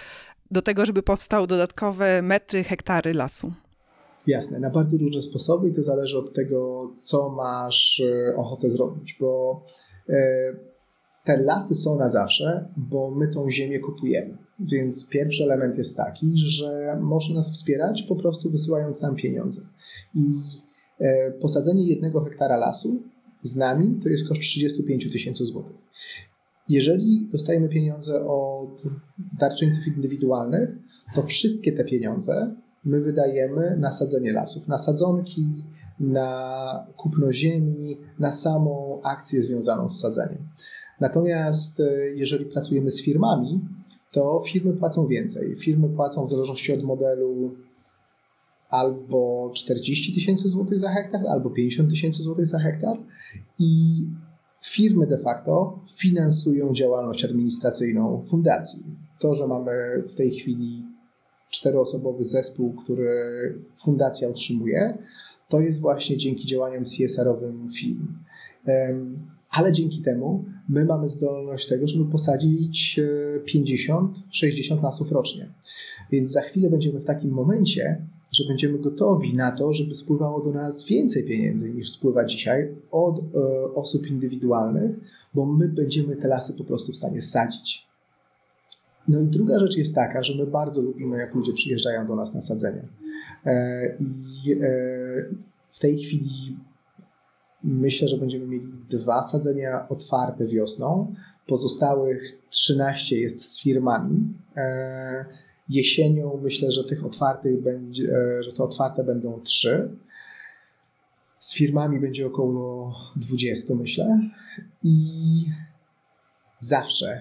do 0.50 0.62
tego, 0.62 0.86
żeby 0.86 1.02
powstały 1.02 1.46
dodatkowe 1.46 2.22
metry, 2.22 2.64
hektary 2.64 3.14
lasu. 3.14 3.52
Jasne, 4.26 4.58
na 4.60 4.70
bardzo 4.70 4.96
różne 4.96 5.22
sposoby 5.22 5.68
i 5.68 5.74
to 5.74 5.82
zależy 5.82 6.18
od 6.18 6.34
tego, 6.34 6.90
co 6.96 7.28
masz 7.28 8.00
e, 8.00 8.36
ochotę 8.36 8.70
zrobić, 8.70 9.16
bo 9.20 9.62
e, 10.08 10.14
te 11.28 11.36
lasy 11.36 11.74
są 11.74 11.98
na 11.98 12.08
zawsze, 12.08 12.68
bo 12.76 13.10
my 13.10 13.28
tą 13.28 13.50
ziemię 13.50 13.78
kupujemy. 13.78 14.36
Więc 14.60 15.08
pierwszy 15.08 15.44
element 15.44 15.78
jest 15.78 15.96
taki, 15.96 16.32
że 16.36 16.98
można 17.00 17.34
nas 17.34 17.52
wspierać 17.52 18.02
po 18.02 18.16
prostu 18.16 18.50
wysyłając 18.50 19.02
nam 19.02 19.16
pieniądze. 19.16 19.62
I 20.14 20.20
e, 21.00 21.30
posadzenie 21.30 21.86
jednego 21.86 22.24
hektara 22.24 22.56
lasu 22.56 23.02
z 23.42 23.56
nami 23.56 24.00
to 24.02 24.08
jest 24.08 24.28
koszt 24.28 24.40
35 24.40 25.12
tysięcy 25.12 25.44
złotych. 25.44 25.76
Jeżeli 26.68 27.28
dostajemy 27.32 27.68
pieniądze 27.68 28.26
od 28.26 28.82
darczyńców 29.40 29.86
indywidualnych, 29.86 30.70
to 31.14 31.22
wszystkie 31.22 31.72
te 31.72 31.84
pieniądze 31.84 32.54
my 32.84 33.00
wydajemy 33.00 33.76
na 33.76 33.92
sadzenie 33.92 34.32
lasów, 34.32 34.68
na 34.68 34.78
sadzonki, 34.78 35.46
na 36.00 36.86
kupno 36.96 37.32
ziemi, 37.32 37.98
na 38.18 38.32
samą 38.32 39.00
akcję 39.02 39.42
związaną 39.42 39.90
z 39.90 40.00
sadzeniem. 40.00 40.48
Natomiast 41.00 41.80
e, 41.80 42.08
jeżeli 42.14 42.44
pracujemy 42.44 42.90
z 42.90 43.02
firmami, 43.02 43.60
to 44.12 44.42
firmy 44.46 44.72
płacą 44.72 45.06
więcej. 45.06 45.56
Firmy 45.56 45.88
płacą 45.88 46.24
w 46.24 46.30
zależności 46.30 46.72
od 46.72 46.82
modelu 46.82 47.54
albo 48.68 49.50
40 49.54 50.14
tysięcy 50.14 50.48
złotych 50.48 50.80
za 50.80 50.90
hektar, 50.90 51.26
albo 51.26 51.50
50 51.50 51.90
tysięcy 51.90 52.22
złotych 52.22 52.46
za 52.46 52.58
hektar 52.58 52.96
i 53.58 54.04
firmy 54.64 55.06
de 55.06 55.18
facto 55.18 55.78
finansują 55.96 56.74
działalność 56.74 57.24
administracyjną 57.24 58.22
fundacji. 58.30 58.84
To, 59.18 59.34
że 59.34 59.46
mamy 59.46 60.02
w 60.08 60.14
tej 60.14 60.30
chwili 60.30 60.84
czteroosobowy 61.50 62.24
zespół, 62.24 62.72
który 62.72 63.54
fundacja 63.74 64.28
utrzymuje, 64.28 64.98
to 65.48 65.60
jest 65.60 65.80
właśnie 65.80 66.16
dzięki 66.16 66.46
działaniom 66.46 66.84
CSR-owym 66.84 67.70
firm 67.72 68.06
ale 69.50 69.72
dzięki 69.72 70.02
temu 70.02 70.44
my 70.68 70.84
mamy 70.84 71.08
zdolność 71.08 71.68
tego, 71.68 71.88
żeby 71.88 72.04
posadzić 72.04 73.00
50-60 73.54 74.78
e, 74.78 74.82
lasów 74.82 75.12
rocznie. 75.12 75.48
Więc 76.10 76.30
za 76.30 76.40
chwilę 76.40 76.70
będziemy 76.70 77.00
w 77.00 77.04
takim 77.04 77.30
momencie, 77.30 78.02
że 78.32 78.44
będziemy 78.48 78.78
gotowi 78.78 79.34
na 79.34 79.52
to, 79.52 79.72
żeby 79.72 79.94
spływało 79.94 80.40
do 80.40 80.52
nas 80.52 80.84
więcej 80.84 81.24
pieniędzy 81.24 81.70
niż 81.70 81.90
spływa 81.90 82.24
dzisiaj 82.24 82.68
od 82.90 83.18
e, 83.18 83.24
osób 83.74 84.06
indywidualnych, 84.06 84.96
bo 85.34 85.46
my 85.46 85.68
będziemy 85.68 86.16
te 86.16 86.28
lasy 86.28 86.54
po 86.54 86.64
prostu 86.64 86.92
w 86.92 86.96
stanie 86.96 87.22
sadzić. 87.22 87.88
No 89.08 89.20
i 89.20 89.26
druga 89.26 89.58
rzecz 89.60 89.76
jest 89.76 89.94
taka, 89.94 90.22
że 90.22 90.36
my 90.36 90.46
bardzo 90.46 90.82
lubimy, 90.82 91.18
jak 91.18 91.34
ludzie 91.34 91.52
przyjeżdżają 91.52 92.06
do 92.06 92.16
nas 92.16 92.34
na 92.34 92.40
sadzenie. 92.40 92.82
E, 93.46 93.96
I 93.98 94.56
w 95.70 95.80
tej 95.80 95.98
chwili 95.98 96.56
Myślę, 97.64 98.08
że 98.08 98.16
będziemy 98.16 98.46
mieli 98.46 98.66
dwa 98.90 99.22
sadzenia 99.22 99.88
otwarte 99.88 100.46
wiosną. 100.46 101.14
Pozostałych 101.46 102.22
13 102.50 103.18
jest 103.18 103.52
z 103.52 103.62
firmami. 103.62 104.34
E, 104.56 105.24
jesienią 105.68 106.40
myślę, 106.42 106.72
że 106.72 106.84
tych 106.84 107.04
otwartych 107.04 107.62
będzie, 107.62 108.02
e, 108.02 108.42
że 108.42 108.52
te 108.52 108.62
otwarte 108.62 109.04
będą 109.04 109.40
trzy. 109.40 109.90
Z 111.38 111.54
firmami 111.54 112.00
będzie 112.00 112.26
około 112.26 112.94
20, 113.16 113.74
myślę. 113.74 114.20
I 114.82 115.00
zawsze 116.58 117.20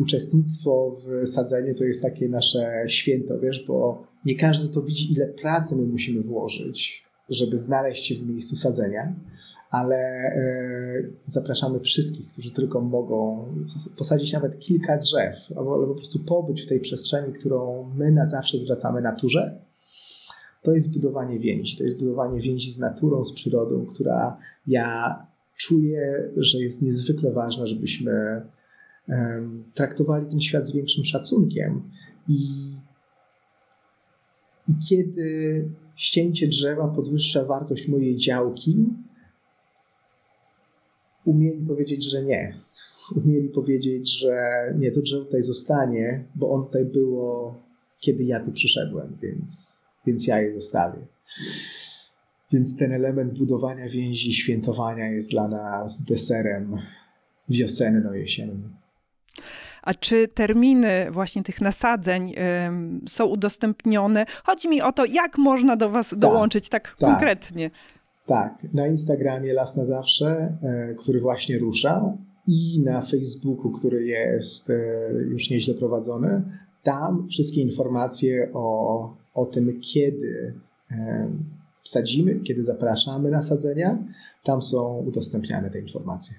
uczestnictwo 0.00 0.96
w 1.04 1.28
sadzeniu 1.28 1.74
to 1.74 1.84
jest 1.84 2.02
takie 2.02 2.28
nasze 2.28 2.84
święto, 2.86 3.38
wiesz, 3.38 3.64
bo 3.66 4.06
nie 4.24 4.36
każdy 4.36 4.74
to 4.74 4.82
widzi, 4.82 5.12
ile 5.12 5.26
pracy 5.26 5.76
my 5.76 5.82
musimy 5.82 6.22
włożyć, 6.22 7.04
żeby 7.28 7.58
znaleźć 7.58 8.06
się 8.06 8.14
w 8.14 8.26
miejscu 8.26 8.56
sadzenia 8.56 9.14
ale 9.72 9.96
e, 9.96 11.02
zapraszamy 11.26 11.80
wszystkich, 11.80 12.32
którzy 12.32 12.50
tylko 12.50 12.80
mogą 12.80 13.46
posadzić 13.96 14.32
nawet 14.32 14.58
kilka 14.58 14.98
drzew, 14.98 15.36
albo 15.56 15.86
po 15.86 15.94
prostu 15.94 16.18
pobyć 16.18 16.62
w 16.62 16.68
tej 16.68 16.80
przestrzeni, 16.80 17.32
którą 17.32 17.90
my 17.96 18.12
na 18.12 18.26
zawsze 18.26 18.58
zwracamy 18.58 19.02
naturze. 19.02 19.58
To 20.62 20.72
jest 20.72 20.92
budowanie 20.92 21.38
więzi, 21.38 21.76
to 21.76 21.84
jest 21.84 21.98
budowanie 21.98 22.40
więzi 22.40 22.70
z 22.70 22.78
naturą, 22.78 23.24
z 23.24 23.32
przyrodą, 23.32 23.86
która 23.86 24.36
ja 24.66 25.18
czuję, 25.56 26.30
że 26.36 26.58
jest 26.58 26.82
niezwykle 26.82 27.32
ważna, 27.32 27.66
żebyśmy 27.66 28.42
traktowali 29.74 30.26
ten 30.30 30.40
świat 30.40 30.66
z 30.66 30.72
większym 30.72 31.04
szacunkiem 31.04 31.82
i, 32.28 32.72
i 34.68 34.72
kiedy 34.88 35.68
ścięcie 35.96 36.48
drzewa 36.48 36.88
podwyższa 36.88 37.44
wartość 37.44 37.88
mojej 37.88 38.16
działki, 38.16 38.86
umieli 41.24 41.66
powiedzieć, 41.66 42.10
że 42.10 42.22
nie. 42.22 42.54
Umieli 43.24 43.48
powiedzieć, 43.48 44.18
że 44.18 44.64
nie, 44.78 44.92
to 44.92 45.00
drzewo 45.00 45.24
tutaj 45.24 45.42
zostanie, 45.42 46.24
bo 46.34 46.52
on 46.52 46.64
tutaj 46.64 46.84
było, 46.84 47.54
kiedy 47.98 48.24
ja 48.24 48.40
tu 48.40 48.52
przyszedłem, 48.52 49.16
więc, 49.22 49.80
więc 50.06 50.26
ja 50.26 50.40
je 50.40 50.54
zostawię. 50.54 50.98
Więc 52.52 52.76
ten 52.76 52.92
element 52.92 53.38
budowania 53.38 53.88
więzi, 53.88 54.32
świętowania 54.32 55.10
jest 55.10 55.30
dla 55.30 55.48
nas 55.48 56.04
deserem 56.04 56.76
wiosenno-jesiennym. 57.48 58.68
A 59.82 59.94
czy 59.94 60.28
terminy 60.28 61.06
właśnie 61.10 61.42
tych 61.42 61.60
nasadzeń 61.60 62.34
są 63.08 63.26
udostępnione? 63.26 64.26
Chodzi 64.44 64.68
mi 64.68 64.82
o 64.82 64.92
to, 64.92 65.04
jak 65.04 65.38
można 65.38 65.76
do 65.76 65.88
Was 65.88 66.10
tak, 66.10 66.18
dołączyć 66.18 66.68
tak, 66.68 66.88
tak 66.88 66.96
konkretnie. 66.96 67.70
Tak, 67.70 67.78
na 68.72 68.86
Instagramie 68.86 69.52
Las 69.52 69.76
na 69.76 69.84
Zawsze, 69.84 70.58
e, 70.62 70.94
który 70.94 71.20
właśnie 71.20 71.58
rusza 71.58 72.16
i 72.46 72.80
na 72.84 73.02
Facebooku, 73.02 73.70
który 73.72 74.06
jest 74.06 74.70
e, 74.70 74.74
już 75.30 75.50
nieźle 75.50 75.74
prowadzony. 75.74 76.42
Tam 76.82 77.28
wszystkie 77.28 77.60
informacje 77.60 78.50
o, 78.54 79.16
o 79.34 79.46
tym, 79.46 79.80
kiedy 79.80 80.54
e, 80.90 81.30
sadzimy, 81.82 82.40
kiedy 82.40 82.62
zapraszamy 82.62 83.30
na 83.30 83.42
sadzenia, 83.42 83.98
tam 84.44 84.62
są 84.62 84.98
udostępniane 84.98 85.70
te 85.70 85.80
informacje. 85.80 86.36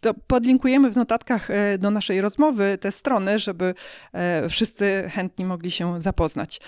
To 0.00 0.14
podlinkujemy 0.26 0.92
w 0.92 0.96
notatkach 0.96 1.48
do 1.78 1.90
naszej 1.90 2.20
rozmowy 2.20 2.78
te 2.80 2.92
strony, 2.92 3.38
żeby 3.38 3.74
wszyscy 4.48 5.04
chętni 5.08 5.44
mogli 5.44 5.70
się 5.70 6.00
zapoznać. 6.00 6.60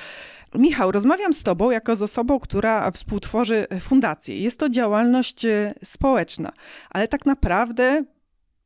Michał, 0.55 0.93
rozmawiam 0.93 1.35
z 1.35 1.43
Tobą 1.43 1.71
jako 1.71 1.97
z 1.97 2.03
osobą, 2.03 2.41
która 2.41 2.91
współtworzy 2.91 3.67
fundację. 3.81 4.41
Jest 4.41 4.59
to 4.59 4.69
działalność 4.69 5.45
e, 5.45 5.75
społeczna, 5.85 6.53
ale 6.91 7.09
tak 7.09 7.27
naprawdę, 7.27 8.05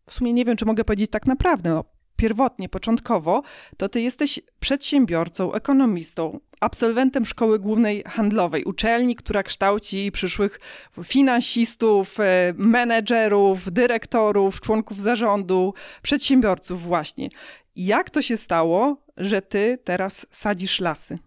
w 0.06 0.12
sumie 0.12 0.32
nie 0.32 0.44
wiem, 0.44 0.56
czy 0.56 0.64
mogę 0.64 0.84
powiedzieć 0.84 1.10
tak 1.10 1.26
naprawdę, 1.26 1.70
no, 1.70 1.84
pierwotnie, 2.16 2.68
początkowo, 2.68 3.42
to 3.76 3.88
ty 3.88 4.00
jesteś 4.00 4.40
przedsiębiorcą, 4.60 5.52
ekonomistą, 5.52 6.40
absolwentem 6.60 7.24
szkoły 7.24 7.58
głównej 7.58 8.02
handlowej, 8.06 8.64
uczelni, 8.64 9.16
która 9.16 9.42
kształci 9.42 10.12
przyszłych 10.12 10.60
finansistów, 11.04 12.20
e, 12.20 12.54
menedżerów, 12.56 13.72
dyrektorów, 13.72 14.60
członków 14.60 15.00
zarządu, 15.00 15.74
przedsiębiorców 16.02 16.82
właśnie. 16.82 17.28
Jak 17.76 18.10
to 18.10 18.22
się 18.22 18.36
stało, 18.36 18.96
że 19.16 19.42
ty 19.42 19.78
teraz 19.84 20.26
sadzisz 20.30 20.80
lasy? 20.80 21.18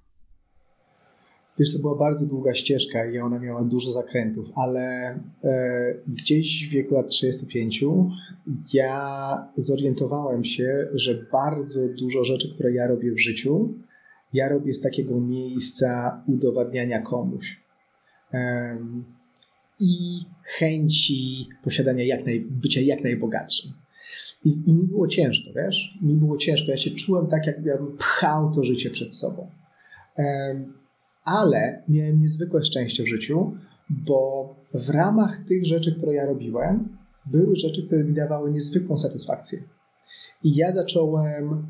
Wiesz, 1.60 1.74
to 1.74 1.80
była 1.80 1.96
bardzo 1.96 2.26
długa 2.26 2.54
ścieżka 2.54 3.06
i 3.06 3.20
ona 3.20 3.40
miała 3.40 3.64
dużo 3.64 3.92
zakrętów, 3.92 4.48
ale 4.56 4.80
e, 5.44 5.94
gdzieś 6.08 6.68
w 6.68 6.72
wieku 6.72 6.96
lat 6.96 7.08
35 7.08 7.84
ja 8.74 9.48
zorientowałem 9.58 10.44
się, 10.44 10.88
że 10.94 11.26
bardzo 11.32 11.88
dużo 11.88 12.24
rzeczy, 12.24 12.54
które 12.54 12.74
ja 12.74 12.88
robię 12.88 13.12
w 13.12 13.20
życiu, 13.20 13.74
ja 14.34 14.50
robię 14.50 14.74
z 14.74 14.82
takiego 14.82 15.20
miejsca 15.20 16.22
udowadniania 16.28 17.02
komuś. 17.02 17.62
E, 18.34 18.78
I 19.80 20.20
chęci 20.44 21.48
posiadania 21.64 22.06
jak 22.06 22.26
naj, 22.26 22.40
bycia 22.50 22.82
jak 22.82 23.04
najbogatszym. 23.04 23.72
I, 24.46 24.50
I 24.66 24.74
mi 24.74 24.88
było 24.88 25.08
ciężko, 25.08 25.54
wiesz? 25.56 25.98
Mi 26.02 26.14
było 26.14 26.38
ciężko. 26.38 26.72
Ja 26.72 26.78
się 26.78 26.92
czułem 26.92 27.28
tak, 27.28 27.48
jakbym 27.48 27.98
pchał 27.98 28.52
to 28.56 28.64
życie 28.64 28.90
przed 28.90 29.16
sobą. 29.16 29.50
E, 30.18 30.56
ale 31.28 31.84
miałem 31.88 32.22
niezwykłe 32.22 32.66
szczęście 32.66 33.04
w 33.04 33.08
życiu, 33.08 33.54
bo 33.90 34.56
w 34.74 34.90
ramach 34.90 35.40
tych 35.48 35.66
rzeczy, 35.66 35.96
które 35.96 36.14
ja 36.14 36.26
robiłem, 36.26 36.98
były 37.26 37.56
rzeczy, 37.56 37.86
które 37.88 38.04
mi 38.04 38.14
dawały 38.14 38.52
niezwykłą 38.52 38.98
satysfakcję. 38.98 39.60
I 40.44 40.56
ja 40.56 40.72
zacząłem, 40.72 41.68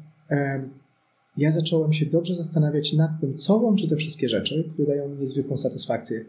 ja 1.37 1.51
zacząłem 1.51 1.93
się 1.93 2.05
dobrze 2.05 2.35
zastanawiać 2.35 2.93
nad 2.93 3.11
tym, 3.21 3.37
co 3.37 3.55
łączy 3.57 3.89
te 3.89 3.95
wszystkie 3.95 4.29
rzeczy, 4.29 4.69
które 4.73 4.87
dają 4.87 5.09
mi 5.09 5.19
niezwykłą 5.19 5.57
satysfakcję. 5.57 6.25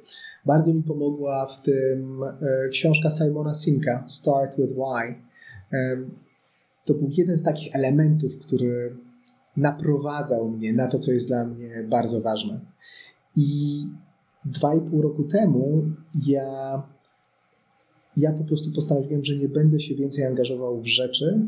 Bardzo 0.47 0.75
mi 0.75 0.83
pomogła 0.83 1.47
w 1.47 1.63
tym 1.63 2.23
e, 2.23 2.69
książka 2.69 3.11
Simona 3.11 3.55
Sinka, 3.55 4.05
Start 4.07 4.57
with 4.57 4.73
Why. 4.73 5.15
To 6.85 6.95
był 6.95 7.09
jeden 7.13 7.37
z 7.37 7.43
takich 7.43 7.77
elementów, 7.77 8.39
który 8.39 8.97
naprowadzał 9.57 10.51
mnie 10.51 10.73
na 10.73 10.89
to, 10.89 10.99
co 10.99 11.13
jest 11.13 11.29
dla 11.29 11.45
mnie 11.45 11.85
bardzo 11.89 12.21
ważne. 12.21 12.61
I 13.37 13.83
dwa 14.45 14.75
i 14.75 14.81
pół 14.81 15.03
roku 15.03 15.25
temu 15.25 15.85
ja, 16.27 16.83
ja 18.17 18.33
po 18.33 18.45
prostu 18.45 18.73
postanowiłem, 18.73 19.25
że 19.25 19.37
nie 19.37 19.49
będę 19.49 19.81
się 19.81 19.95
więcej 19.95 20.25
angażował 20.25 20.81
w 20.81 20.87
rzeczy, 20.87 21.41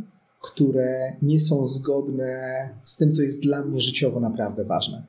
które 0.42 1.16
nie 1.22 1.40
są 1.40 1.66
zgodne 1.66 2.68
z 2.84 2.96
tym, 2.96 3.14
co 3.14 3.22
jest 3.22 3.42
dla 3.42 3.64
mnie 3.64 3.80
życiowo 3.80 4.20
naprawdę 4.20 4.64
ważne. 4.64 5.06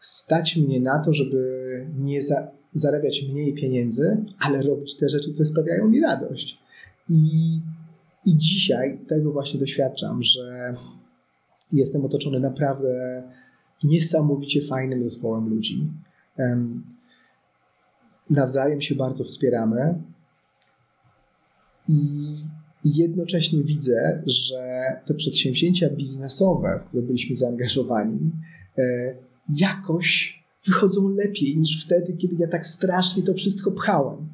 Stać 0.00 0.56
mnie 0.56 0.80
na 0.80 1.04
to, 1.04 1.12
żeby 1.12 1.86
nie 1.98 2.22
za, 2.22 2.50
zarabiać 2.72 3.22
mniej 3.32 3.54
pieniędzy, 3.54 4.24
ale 4.40 4.62
robić 4.62 4.96
te 4.96 5.08
rzeczy, 5.08 5.32
które 5.32 5.46
sprawiają 5.46 5.88
mi 5.88 6.00
radość. 6.00 6.58
I, 7.08 7.60
I 8.24 8.36
dzisiaj 8.36 8.98
tego 9.08 9.32
właśnie 9.32 9.60
doświadczam, 9.60 10.22
że 10.22 10.74
jestem 11.72 12.04
otoczony 12.04 12.40
naprawdę 12.40 13.22
niesamowicie 13.84 14.66
fajnym 14.66 15.02
zespołem 15.02 15.48
ludzi. 15.48 15.88
Nawzajem 18.30 18.80
się 18.80 18.94
bardzo 18.94 19.24
wspieramy 19.24 20.02
i 22.84 22.96
jednocześnie 22.96 23.62
widzę, 23.62 24.22
że 24.26 24.82
te 25.06 25.14
przedsięwzięcia 25.14 25.90
biznesowe, 25.90 26.80
w 26.80 26.88
które 26.88 27.02
byliśmy 27.02 27.36
zaangażowani, 27.36 28.30
e, 28.78 29.14
jakoś 29.56 30.42
wychodzą 30.66 31.08
lepiej 31.08 31.56
niż 31.56 31.84
wtedy, 31.84 32.12
kiedy 32.12 32.36
ja 32.38 32.48
tak 32.48 32.66
strasznie 32.66 33.22
to 33.22 33.34
wszystko 33.34 33.72
pchałem. 33.72 34.28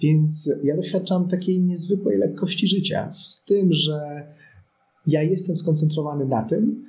Więc 0.00 0.50
ja 0.62 0.76
doświadczam 0.76 1.28
takiej 1.28 1.60
niezwykłej 1.60 2.18
lekkości 2.18 2.68
życia 2.68 3.12
z 3.12 3.44
tym, 3.44 3.72
że 3.72 4.26
ja 5.06 5.22
jestem 5.22 5.56
skoncentrowany 5.56 6.26
na 6.26 6.42
tym, 6.42 6.84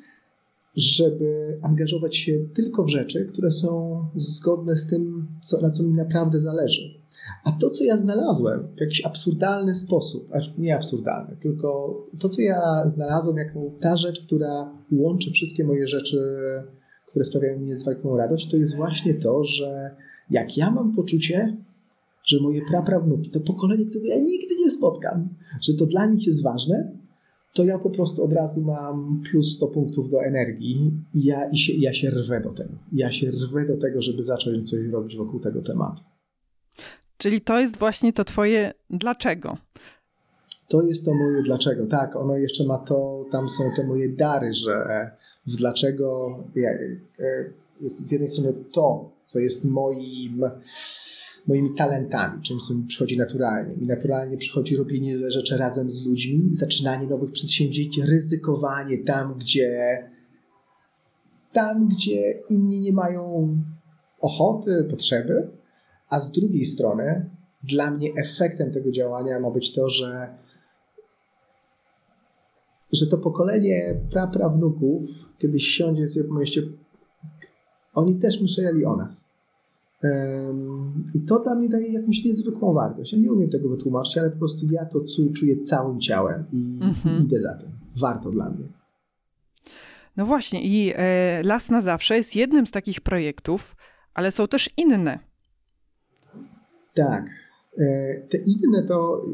żeby 0.75 1.59
angażować 1.61 2.17
się 2.17 2.39
tylko 2.53 2.83
w 2.83 2.89
rzeczy, 2.89 3.25
które 3.25 3.51
są 3.51 3.99
zgodne 4.15 4.77
z 4.77 4.87
tym, 4.87 5.27
co, 5.41 5.61
na 5.61 5.71
co 5.71 5.83
mi 5.83 5.93
naprawdę 5.93 6.39
zależy. 6.41 7.05
A 7.43 7.51
to, 7.51 7.69
co 7.69 7.83
ja 7.83 7.97
znalazłem 7.97 8.67
w 8.77 8.81
jakiś 8.81 9.05
absurdalny 9.05 9.75
sposób, 9.75 10.29
nie 10.57 10.75
absurdalny, 10.75 11.37
tylko 11.41 11.97
to, 12.19 12.29
co 12.29 12.41
ja 12.41 12.89
znalazłem 12.89 13.37
jako 13.37 13.59
ta 13.79 13.97
rzecz, 13.97 14.25
która 14.25 14.73
łączy 14.91 15.31
wszystkie 15.31 15.63
moje 15.63 15.87
rzeczy, 15.87 16.21
które 17.07 17.25
sprawiają 17.25 17.59
mi 17.59 17.65
niezwykłą 17.65 18.17
radość, 18.17 18.51
to 18.51 18.57
jest 18.57 18.75
właśnie 18.75 19.13
to, 19.13 19.43
że 19.43 19.95
jak 20.29 20.57
ja 20.57 20.71
mam 20.71 20.91
poczucie, 20.91 21.57
że 22.25 22.39
moje 22.41 22.61
praprawnuki, 22.69 23.29
to 23.29 23.39
pokolenie, 23.39 23.85
które 23.85 24.07
ja 24.07 24.19
nigdy 24.19 24.55
nie 24.59 24.71
spotkam, 24.71 25.29
że 25.61 25.73
to 25.73 25.85
dla 25.85 26.05
nich 26.05 26.27
jest 26.27 26.43
ważne, 26.43 26.91
to 27.55 27.63
ja 27.63 27.79
po 27.79 27.89
prostu 27.89 28.23
od 28.23 28.33
razu 28.33 28.61
mam 28.61 29.21
plus 29.31 29.55
100 29.55 29.67
punktów 29.67 30.09
do 30.09 30.23
energii 30.23 30.91
i 31.13 31.23
ja, 31.23 31.49
i 31.49 31.57
się, 31.57 31.73
ja 31.73 31.93
się 31.93 32.09
rwę 32.09 32.41
do 32.41 32.49
tego. 32.49 32.73
Ja 32.91 33.11
się 33.11 33.31
rwę 33.31 33.65
do 33.65 33.77
tego, 33.77 34.01
żeby 34.01 34.23
zacząć 34.23 34.69
coś 34.69 34.87
robić 34.87 35.17
wokół 35.17 35.39
tego 35.39 35.61
tematu. 35.61 36.01
Czyli 37.17 37.41
to 37.41 37.59
jest 37.59 37.77
właśnie 37.77 38.13
to 38.13 38.23
twoje 38.23 38.73
dlaczego. 38.89 39.57
To 40.67 40.81
jest 40.81 41.05
to 41.05 41.13
moje 41.13 41.43
dlaczego. 41.43 41.87
Tak, 41.87 42.15
ono 42.15 42.37
jeszcze 42.37 42.65
ma 42.65 42.77
to, 42.77 43.25
tam 43.31 43.49
są 43.49 43.63
te 43.75 43.87
moje 43.87 44.09
dary, 44.09 44.53
że 44.53 45.09
w 45.47 45.55
dlaczego 45.55 46.37
ja, 46.55 46.69
e, 46.69 47.49
z 47.81 48.11
jednej 48.11 48.29
strony 48.29 48.53
to, 48.73 49.09
co 49.25 49.39
jest 49.39 49.65
moim 49.65 50.43
moimi 51.47 51.75
talentami, 51.75 52.41
czymś, 52.41 52.67
co 52.67 52.75
mi 52.75 52.83
przychodzi 52.83 53.17
naturalnie. 53.17 53.75
Naturalnie 53.81 54.37
przychodzi 54.37 54.77
robienie 54.77 55.31
rzeczy 55.31 55.57
razem 55.57 55.89
z 55.89 56.05
ludźmi, 56.05 56.49
zaczynanie 56.51 57.07
nowych 57.07 57.31
przedsięwzięć, 57.31 57.99
ryzykowanie 57.99 58.97
tam, 58.97 59.33
gdzie 59.39 60.03
tam, 61.53 61.87
gdzie 61.87 62.41
inni 62.49 62.79
nie 62.79 62.93
mają 62.93 63.55
ochoty, 64.19 64.87
potrzeby, 64.89 65.47
a 66.09 66.19
z 66.19 66.31
drugiej 66.31 66.65
strony 66.65 67.29
dla 67.63 67.91
mnie 67.91 68.09
efektem 68.15 68.71
tego 68.71 68.91
działania 68.91 69.39
ma 69.39 69.51
być 69.51 69.73
to, 69.73 69.89
że 69.89 70.27
że 72.91 73.07
to 73.07 73.17
pokolenie 73.17 73.95
praprawnuków 74.11 75.09
kiedyś 75.37 75.67
siądzie 75.67 76.09
sobie 76.09 76.27
pomyślcie, 76.27 76.61
oni 77.93 78.15
też 78.15 78.41
myśleli 78.41 78.85
o 78.85 78.95
nas. 78.95 79.34
I 81.13 81.19
to 81.19 81.39
dla 81.39 81.55
mnie 81.55 81.69
daje 81.69 81.93
jakąś 81.93 82.25
niezwykłą 82.25 82.73
wartość. 82.73 83.13
Ja 83.13 83.19
nie 83.19 83.31
umiem 83.31 83.49
tego 83.49 83.69
wytłumaczyć, 83.69 84.17
ale 84.17 84.31
po 84.31 84.37
prostu 84.37 84.65
ja 84.71 84.85
to 84.85 84.99
czuję 85.35 85.61
całym 85.61 85.99
ciałem 85.99 86.45
i 86.53 86.79
mhm. 86.81 87.25
idę 87.25 87.39
za 87.39 87.53
tym. 87.53 87.69
Warto 88.01 88.31
dla 88.31 88.49
mnie. 88.49 88.67
No 90.17 90.25
właśnie, 90.25 90.63
i 90.63 90.93
e, 90.95 91.43
Las 91.43 91.69
na 91.69 91.81
Zawsze 91.81 92.17
jest 92.17 92.35
jednym 92.35 92.67
z 92.67 92.71
takich 92.71 93.01
projektów, 93.01 93.75
ale 94.13 94.31
są 94.31 94.47
też 94.47 94.69
inne. 94.77 95.19
Tak. 96.93 97.25
E, 97.77 98.15
te 98.29 98.37
inne 98.37 98.83
to 98.87 99.25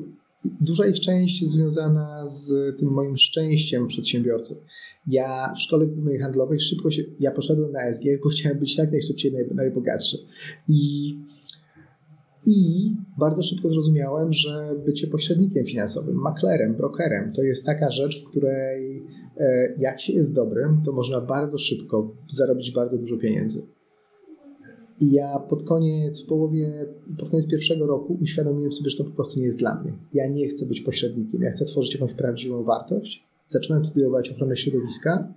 duża 0.43 0.88
ich 0.88 0.99
część 0.99 1.45
związana 1.49 2.27
z 2.27 2.77
tym 2.79 2.89
moim 2.89 3.17
szczęściem 3.17 3.88
przedsiębiorcy. 3.88 4.62
Ja 5.08 5.54
w 5.56 5.60
szkole 5.60 5.88
głównej 5.88 6.20
handlowej 6.20 6.60
szybko 6.60 6.92
się, 6.92 7.04
ja 7.20 7.32
poszedłem 7.32 7.72
na 7.72 7.94
SG, 7.94 8.04
bo 8.24 8.30
chciałem 8.30 8.60
być 8.60 8.78
jak 8.78 8.92
najszybciej 8.92 9.34
naj, 9.34 9.48
najbogatszy. 9.56 10.18
I, 10.68 11.14
I 12.46 12.90
bardzo 13.20 13.44
szybko 13.44 13.70
zrozumiałem, 13.70 14.34
że 14.34 14.76
bycie 14.86 15.08
pośrednikiem 15.08 15.66
finansowym, 15.66 16.16
maklerem, 16.16 16.76
brokerem, 16.76 17.34
to 17.34 17.44
jest 17.44 17.66
taka 17.66 17.92
rzecz, 17.92 18.24
w 18.24 18.30
której 18.30 19.04
e, 19.38 19.76
jak 19.80 20.02
się 20.02 20.14
jest 20.14 20.34
dobrym, 20.36 20.82
to 20.86 20.92
można 20.92 21.22
bardzo 21.22 21.58
szybko 21.58 22.16
zarobić 22.28 22.72
bardzo 22.72 22.98
dużo 22.98 23.18
pieniędzy. 23.18 23.68
I 25.00 25.12
ja 25.12 25.40
pod 25.40 25.64
koniec, 25.64 26.24
w 26.24 26.28
połowie, 26.28 26.86
pod 27.20 27.30
koniec 27.30 27.48
pierwszego 27.48 27.88
roku 27.88 28.18
uświadomiłem 28.22 28.72
sobie, 28.72 28.90
że 28.90 28.98
to 28.98 29.04
po 29.04 29.16
prostu 29.16 29.40
nie 29.40 29.46
jest 29.46 29.60
dla 29.60 29.82
mnie. 29.82 29.94
Ja 30.14 30.28
nie 30.28 30.48
chcę 30.48 30.66
być 30.66 30.82
pośrednikiem, 30.82 31.42
ja 31.42 31.52
chcę 31.52 31.66
tworzyć 31.66 31.94
jakąś 31.94 32.14
prawdziwą 32.14 32.64
wartość. 32.64 33.31
Zacząłem 33.52 33.86
studiować 33.86 34.30
ochronę 34.30 34.58
środowiska. 34.58 35.34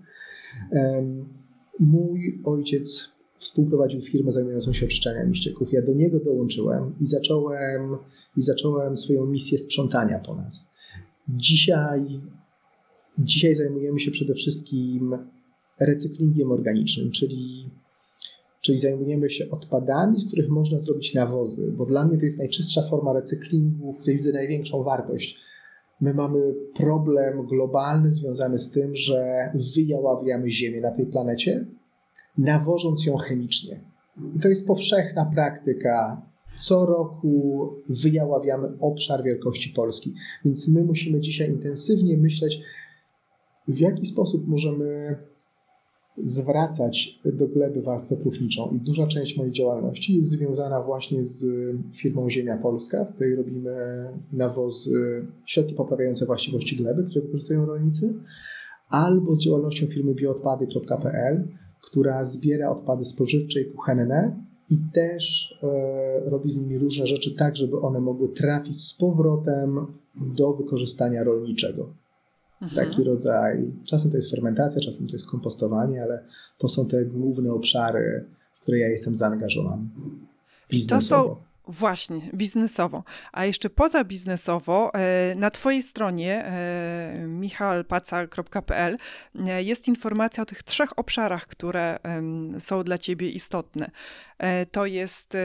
Mój 1.81 2.41
ojciec 2.45 3.13
współprowadził 3.39 4.01
firmę 4.01 4.33
zajmującą 4.33 4.73
się 4.73 4.87
oczyszczaniem 4.87 5.35
ścieków. 5.35 5.73
Ja 5.73 5.83
do 5.83 5.93
niego 5.93 6.21
dołączyłem 6.21 6.95
i 7.01 7.07
zacząłem, 7.07 7.97
i 8.37 8.43
zacząłem 8.43 8.97
swoją 8.97 9.27
misję 9.27 9.59
sprzątania 9.59 10.19
po 10.19 10.35
nas. 10.35 10.71
Dzisiaj, 11.29 12.21
dzisiaj 13.19 13.55
zajmujemy 13.55 14.01
się 14.01 14.11
przede 14.11 14.35
wszystkim 14.35 15.19
recyklingiem 15.81 16.53
organicznym, 16.53 17.11
czyli 17.11 17.71
Czyli 18.65 18.79
zajmujemy 18.79 19.31
się 19.31 19.51
odpadami, 19.51 20.19
z 20.19 20.27
których 20.27 20.49
można 20.49 20.79
zrobić 20.79 21.15
nawozy, 21.15 21.73
bo 21.73 21.87
dla 21.87 22.07
mnie 22.07 22.19
to 22.19 22.25
jest 22.25 22.39
najczystsza 22.39 22.83
forma 22.83 23.13
recyklingu, 23.13 23.93
w 23.93 23.99
której 23.99 24.17
widzę 24.17 24.33
największą 24.33 24.83
wartość. 24.83 25.37
My 26.01 26.15
mamy 26.15 26.55
problem 26.77 27.47
globalny 27.47 28.13
związany 28.13 28.59
z 28.59 28.71
tym, 28.71 28.97
że 28.97 29.51
wyjaławiamy 29.77 30.51
Ziemię 30.51 30.81
na 30.81 30.91
tej 30.91 31.07
planecie, 31.07 31.67
nawożąc 32.39 33.07
ją 33.07 33.17
chemicznie. 33.17 33.81
I 34.37 34.39
to 34.41 34.49
jest 34.49 34.67
powszechna 34.67 35.31
praktyka. 35.35 36.23
Co 36.61 36.87
roku 36.87 37.69
wyjaławiamy 37.89 38.69
obszar 38.81 39.25
wielkości 39.25 39.71
Polski, 39.71 40.15
więc 40.45 40.69
my 40.69 40.85
musimy 40.85 41.21
dzisiaj 41.21 41.51
intensywnie 41.51 42.19
myśleć, 42.19 42.61
w 43.69 43.79
jaki 43.79 44.07
sposób 44.07 44.49
możemy 44.49 45.17
zwracać 46.23 47.21
do 47.25 47.49
gleby 47.49 47.83
warstwę 47.83 48.17
próchniczą. 48.17 48.71
I 48.77 48.79
duża 48.79 49.07
część 49.07 49.37
mojej 49.37 49.53
działalności 49.53 50.17
jest 50.17 50.29
związana 50.29 50.83
właśnie 50.83 51.25
z 51.25 51.47
firmą 51.97 52.31
Ziemia 52.31 52.57
Polska, 52.57 53.05
w 53.05 53.15
której 53.15 53.37
robimy 53.37 53.71
nawóz, 54.33 54.93
środki 55.47 55.75
poprawiające 55.75 56.27
właściwości 56.27 56.77
gleby, 56.77 57.05
które 57.05 57.21
wykorzystują 57.21 57.67
rolnicy, 57.67 58.15
albo 58.89 59.35
z 59.35 59.41
działalnością 59.41 59.87
firmy 59.87 60.15
bioodpady.pl, 60.15 61.49
która 61.83 62.25
zbiera 62.25 62.71
odpady 62.71 63.05
spożywcze 63.05 63.61
i 63.61 63.65
kuchenne 63.65 64.37
i 64.71 64.79
też 64.95 65.55
e, 65.63 66.31
robi 66.31 66.51
z 66.51 66.59
nimi 66.59 66.79
różne 66.79 67.07
rzeczy 67.07 67.35
tak, 67.39 67.57
żeby 67.57 67.81
one 67.81 68.01
mogły 68.01 68.29
trafić 68.29 68.85
z 68.85 68.95
powrotem 68.95 69.87
do 70.15 70.53
wykorzystania 70.53 71.25
rolniczego. 71.25 72.04
Mhm. 72.65 72.89
Taki 72.89 73.05
rodzaj, 73.05 73.73
czasem 73.85 74.11
to 74.11 74.17
jest 74.17 74.31
fermentacja, 74.31 74.83
czasem 74.83 75.07
to 75.07 75.13
jest 75.13 75.31
kompostowanie, 75.31 76.03
ale 76.03 76.25
to 76.59 76.69
są 76.69 76.89
te 76.89 77.05
główne 77.05 77.53
obszary, 77.53 78.25
w 78.59 78.61
które 78.61 78.79
ja 78.79 78.89
jestem 78.89 79.15
zaangażowany. 79.15 79.83
Biznesowo. 80.71 81.29
To 81.29 81.35
są 81.35 81.55
Właśnie, 81.69 82.31
biznesowo. 82.35 83.05
A 83.33 83.45
jeszcze 83.45 83.71
poza 83.71 84.05
biznesowo, 84.05 84.95
e, 84.95 85.35
na 85.35 85.51
Twojej 85.51 85.83
stronie 85.83 86.45
e, 86.45 87.27
michalpaca.pl 87.29 88.97
e, 89.47 89.63
jest 89.63 89.89
informacja 89.89 90.43
o 90.43 90.47
tych 90.47 90.63
trzech 90.63 90.99
obszarach, 90.99 91.47
które 91.47 91.99
są 92.59 92.85
dla 92.85 92.99
Ciebie 92.99 93.31
istotne. 93.31 93.91
To 94.73 94.87
jest 94.87 95.37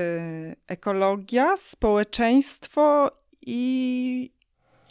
ekologia, 0.67 1.57
społeczeństwo 1.57 3.11
i. 3.41 4.31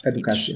Edukacja. 0.03 0.55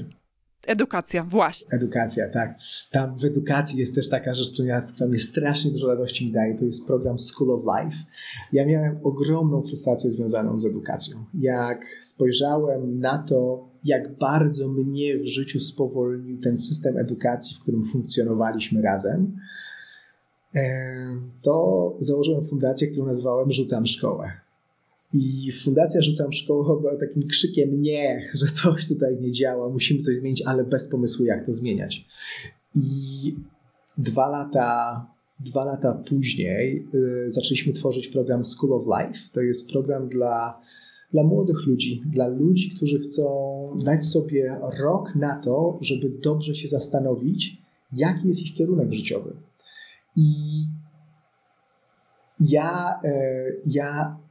Edukacja, 0.66 1.24
właśnie. 1.24 1.66
Edukacja, 1.70 2.28
tak. 2.28 2.58
Tam 2.92 3.18
w 3.18 3.24
edukacji 3.24 3.78
jest 3.78 3.94
też 3.94 4.08
taka 4.08 4.34
rzecz, 4.34 4.52
która 4.52 4.80
mnie 5.08 5.20
strasznie 5.20 5.70
dużo 5.70 5.86
radości 5.86 6.26
mi 6.26 6.32
daje. 6.32 6.58
To 6.58 6.64
jest 6.64 6.86
program 6.86 7.18
School 7.18 7.50
of 7.50 7.62
Life. 7.64 7.96
Ja 8.52 8.66
miałem 8.66 8.98
ogromną 9.02 9.62
frustrację 9.62 10.10
związaną 10.10 10.58
z 10.58 10.66
edukacją. 10.66 11.24
Jak 11.34 11.84
spojrzałem 12.00 13.00
na 13.00 13.18
to, 13.18 13.68
jak 13.84 14.18
bardzo 14.18 14.68
mnie 14.68 15.18
w 15.18 15.26
życiu 15.26 15.60
spowolnił 15.60 16.40
ten 16.40 16.58
system 16.58 16.98
edukacji, 16.98 17.56
w 17.56 17.60
którym 17.60 17.84
funkcjonowaliśmy 17.84 18.82
razem, 18.82 19.36
to 21.42 21.96
założyłem 22.00 22.46
fundację, 22.46 22.88
którą 22.88 23.06
nazwałem 23.06 23.52
Rzucam 23.52 23.86
Szkołę. 23.86 24.32
I 25.14 25.52
fundacja 25.52 26.02
Rzucam 26.02 26.32
Szkołę 26.32 26.80
była 26.80 26.96
takim 26.96 27.28
krzykiem 27.28 27.82
nie, 27.82 28.30
że 28.34 28.46
coś 28.46 28.88
tutaj 28.88 29.16
nie 29.20 29.32
działa, 29.32 29.68
musimy 29.68 30.00
coś 30.00 30.16
zmienić, 30.16 30.42
ale 30.46 30.64
bez 30.64 30.88
pomysłu 30.88 31.24
jak 31.24 31.46
to 31.46 31.54
zmieniać. 31.54 32.06
I 32.74 33.34
dwa 33.98 34.28
lata, 34.28 35.06
dwa 35.40 35.64
lata 35.64 35.92
później 36.08 36.86
y, 36.94 37.30
zaczęliśmy 37.30 37.72
tworzyć 37.72 38.08
program 38.08 38.44
School 38.44 38.72
of 38.72 38.86
Life. 38.86 39.18
To 39.32 39.40
jest 39.40 39.70
program 39.70 40.08
dla, 40.08 40.60
dla 41.12 41.22
młodych 41.22 41.66
ludzi, 41.66 42.02
dla 42.06 42.26
ludzi, 42.28 42.70
którzy 42.76 43.00
chcą 43.00 43.24
dać 43.84 44.06
sobie 44.06 44.58
rok 44.80 45.14
na 45.14 45.40
to, 45.42 45.78
żeby 45.80 46.10
dobrze 46.22 46.54
się 46.54 46.68
zastanowić, 46.68 47.56
jaki 47.92 48.26
jest 48.26 48.42
ich 48.42 48.54
kierunek 48.54 48.92
życiowy. 48.92 49.32
I 50.16 50.32
ja, 52.40 53.00
y, 53.04 53.60
ja 53.66 54.23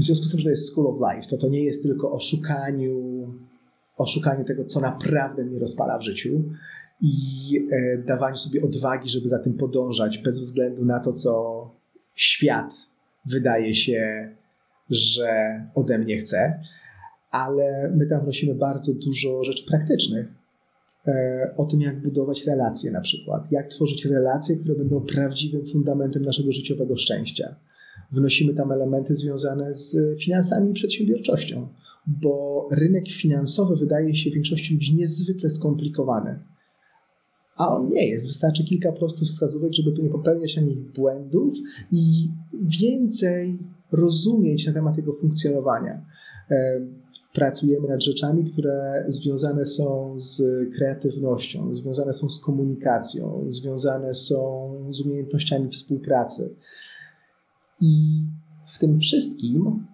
w 0.00 0.04
związku 0.04 0.24
z 0.24 0.30
tym, 0.30 0.40
że 0.40 0.44
to 0.44 0.50
jest 0.50 0.68
School 0.68 0.86
of 0.86 0.98
Life, 1.00 1.28
to 1.28 1.36
to 1.36 1.48
nie 1.48 1.64
jest 1.64 1.82
tylko 1.82 2.12
o 2.12 2.20
szukaniu, 2.20 3.26
o 3.96 4.06
szukaniu 4.06 4.44
tego, 4.44 4.64
co 4.64 4.80
naprawdę 4.80 5.44
mnie 5.44 5.58
rozpala 5.58 5.98
w 5.98 6.02
życiu 6.02 6.44
i 7.00 7.12
e, 7.72 7.98
dawaniu 7.98 8.36
sobie 8.36 8.62
odwagi, 8.62 9.08
żeby 9.08 9.28
za 9.28 9.38
tym 9.38 9.54
podążać, 9.54 10.18
bez 10.18 10.38
względu 10.38 10.84
na 10.84 11.00
to, 11.00 11.12
co 11.12 11.70
świat 12.14 12.74
wydaje 13.26 13.74
się, 13.74 14.30
że 14.90 15.28
ode 15.74 15.98
mnie 15.98 16.16
chce, 16.16 16.60
ale 17.30 17.92
my 17.96 18.06
tam 18.06 18.22
wnosimy 18.22 18.54
bardzo 18.54 18.94
dużo 18.94 19.44
rzeczy 19.44 19.66
praktycznych. 19.66 20.26
E, 21.06 21.54
o 21.56 21.64
tym, 21.64 21.80
jak 21.80 22.02
budować 22.02 22.46
relacje, 22.46 22.90
na 22.90 23.00
przykład, 23.00 23.52
jak 23.52 23.68
tworzyć 23.68 24.04
relacje, 24.04 24.56
które 24.56 24.74
będą 24.74 25.00
prawdziwym 25.00 25.66
fundamentem 25.66 26.22
naszego 26.22 26.52
życiowego 26.52 26.96
szczęścia 26.96 27.54
Wnosimy 28.12 28.54
tam 28.54 28.72
elementy 28.72 29.14
związane 29.14 29.74
z 29.74 29.96
finansami 30.20 30.70
i 30.70 30.74
przedsiębiorczością, 30.74 31.68
bo 32.06 32.68
rynek 32.70 33.08
finansowy 33.08 33.76
wydaje 33.76 34.16
się 34.16 34.30
większości 34.30 34.74
ludzi 34.74 34.94
niezwykle 34.94 35.50
skomplikowany. 35.50 36.38
A 37.56 37.76
on 37.76 37.88
nie 37.88 38.08
jest. 38.08 38.26
Wystarczy 38.26 38.64
kilka 38.64 38.92
prostych 38.92 39.28
wskazówek, 39.28 39.72
żeby 39.74 40.02
nie 40.02 40.10
popełniać 40.10 40.56
na 40.56 40.62
błędów 40.94 41.54
i 41.92 42.28
więcej 42.80 43.58
rozumieć 43.92 44.66
na 44.66 44.72
temat 44.72 44.96
jego 44.96 45.12
funkcjonowania. 45.12 46.06
E, 46.50 46.80
pracujemy 47.34 47.88
nad 47.88 48.04
rzeczami, 48.04 48.52
które 48.52 49.04
związane 49.08 49.66
są 49.66 50.14
z 50.18 50.42
kreatywnością, 50.76 51.74
związane 51.74 52.12
są 52.12 52.30
z 52.30 52.40
komunikacją, 52.40 53.44
związane 53.48 54.14
są 54.14 54.70
z 54.90 55.00
umiejętnościami 55.00 55.68
współpracy. 55.68 56.54
I 57.80 58.24
w 58.66 58.78
tym 58.78 59.00
wszystkim 59.00 59.86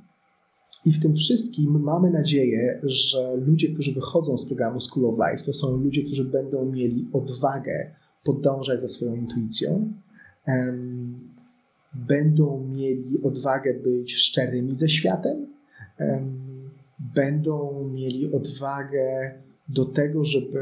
i 0.87 0.93
w 0.93 1.03
tym 1.03 1.15
wszystkim 1.15 1.81
mamy 1.81 2.11
nadzieję, 2.11 2.81
że 2.83 3.37
ludzie, 3.37 3.69
którzy 3.69 3.93
wychodzą 3.93 4.37
z 4.37 4.47
programu 4.47 4.81
School 4.81 5.07
of 5.07 5.15
Life, 5.19 5.45
to 5.45 5.53
są 5.53 5.77
ludzie, 5.77 6.03
którzy 6.03 6.25
będą 6.25 6.73
mieli 6.73 7.09
odwagę 7.13 7.91
podążać 8.25 8.81
za 8.81 8.89
swoją 8.89 9.15
intuicją, 9.15 9.93
um, 10.47 11.19
będą 11.95 12.69
mieli 12.69 13.23
odwagę 13.23 13.75
być 13.75 14.15
szczerymi 14.17 14.75
ze 14.75 14.89
światem, 14.89 15.47
um, 16.01 16.71
będą 17.15 17.89
mieli 17.89 18.33
odwagę 18.33 19.35
do 19.69 19.85
tego, 19.85 20.25
żeby 20.25 20.61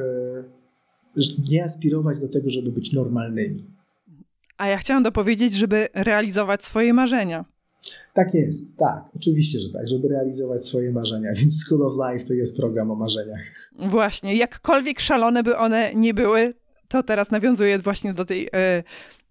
nie 1.50 1.64
aspirować 1.64 2.20
do 2.20 2.28
tego, 2.28 2.50
żeby 2.50 2.72
być 2.72 2.92
normalnymi. 2.92 3.64
A 4.58 4.66
ja 4.68 4.78
chciałam 4.78 5.02
dopowiedzieć, 5.02 5.54
żeby 5.54 5.88
realizować 5.94 6.64
swoje 6.64 6.94
marzenia. 6.94 7.44
Tak 8.14 8.34
jest, 8.34 8.76
tak, 8.76 9.04
oczywiście, 9.16 9.60
że 9.60 9.72
tak, 9.72 9.88
żeby 9.88 10.08
realizować 10.08 10.64
swoje 10.64 10.90
marzenia, 10.90 11.32
więc 11.34 11.64
School 11.64 11.82
of 11.82 11.92
Life 12.12 12.26
to 12.26 12.34
jest 12.34 12.56
program 12.56 12.90
o 12.90 12.94
marzeniach. 12.94 13.40
Właśnie, 13.78 14.36
jakkolwiek 14.36 15.00
szalone 15.00 15.42
by 15.42 15.56
one 15.56 15.94
nie 15.94 16.14
były, 16.14 16.54
to 16.88 17.02
teraz 17.02 17.30
nawiązuje 17.30 17.78
właśnie 17.78 18.12
do 18.12 18.24
tej 18.24 18.48
e, 18.54 18.82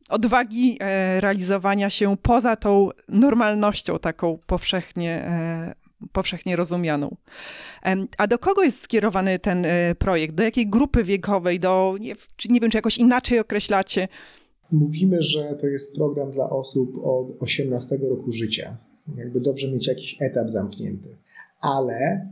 odwagi 0.09 0.77
e, 0.79 1.21
realizowania 1.21 1.89
się 1.89 2.17
poza 2.17 2.55
tą 2.55 2.89
normalnością 3.07 3.99
taką 3.99 4.39
powszechnie, 4.47 5.25
e, 5.27 5.73
powszechnie 6.11 6.55
rozumianą. 6.55 7.15
A 8.17 8.27
do 8.27 8.39
kogo 8.39 8.63
jest 8.63 8.81
skierowany 8.81 9.39
ten 9.39 9.65
e, 9.65 9.95
projekt? 9.95 10.35
Do 10.35 10.43
jakiej 10.43 10.67
grupy 10.67 11.03
wiekowej? 11.03 11.59
Do, 11.59 11.95
nie, 11.99 12.15
czy 12.35 12.49
nie 12.49 12.59
wiem, 12.59 12.71
czy 12.71 12.77
jakoś 12.77 12.97
inaczej 12.97 13.39
określacie? 13.39 14.07
Mówimy, 14.73 15.23
że 15.23 15.57
to 15.61 15.67
jest 15.67 15.95
program 15.95 16.31
dla 16.31 16.49
osób 16.49 16.97
od 17.03 17.27
18 17.39 17.97
roku 17.97 18.31
życia. 18.31 18.77
Jakby 19.17 19.41
dobrze 19.41 19.71
mieć 19.71 19.87
jakiś 19.87 20.17
etap 20.21 20.49
zamknięty. 20.49 21.09
Ale 21.61 22.27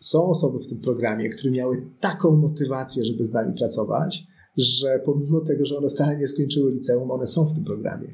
są 0.00 0.26
osoby 0.26 0.58
w 0.58 0.68
tym 0.68 0.80
programie, 0.80 1.28
które 1.28 1.50
miały 1.50 1.82
taką 2.00 2.36
motywację, 2.36 3.04
żeby 3.04 3.26
z 3.26 3.32
nami 3.32 3.54
pracować, 3.54 4.26
że 4.56 5.00
pomimo 5.04 5.40
tego, 5.40 5.64
że 5.64 5.78
one 5.78 5.88
wcale 5.88 6.16
nie 6.16 6.26
skończyły 6.26 6.72
liceum, 6.72 7.10
one 7.10 7.26
są 7.26 7.44
w 7.44 7.54
tym 7.54 7.64
programie. 7.64 8.08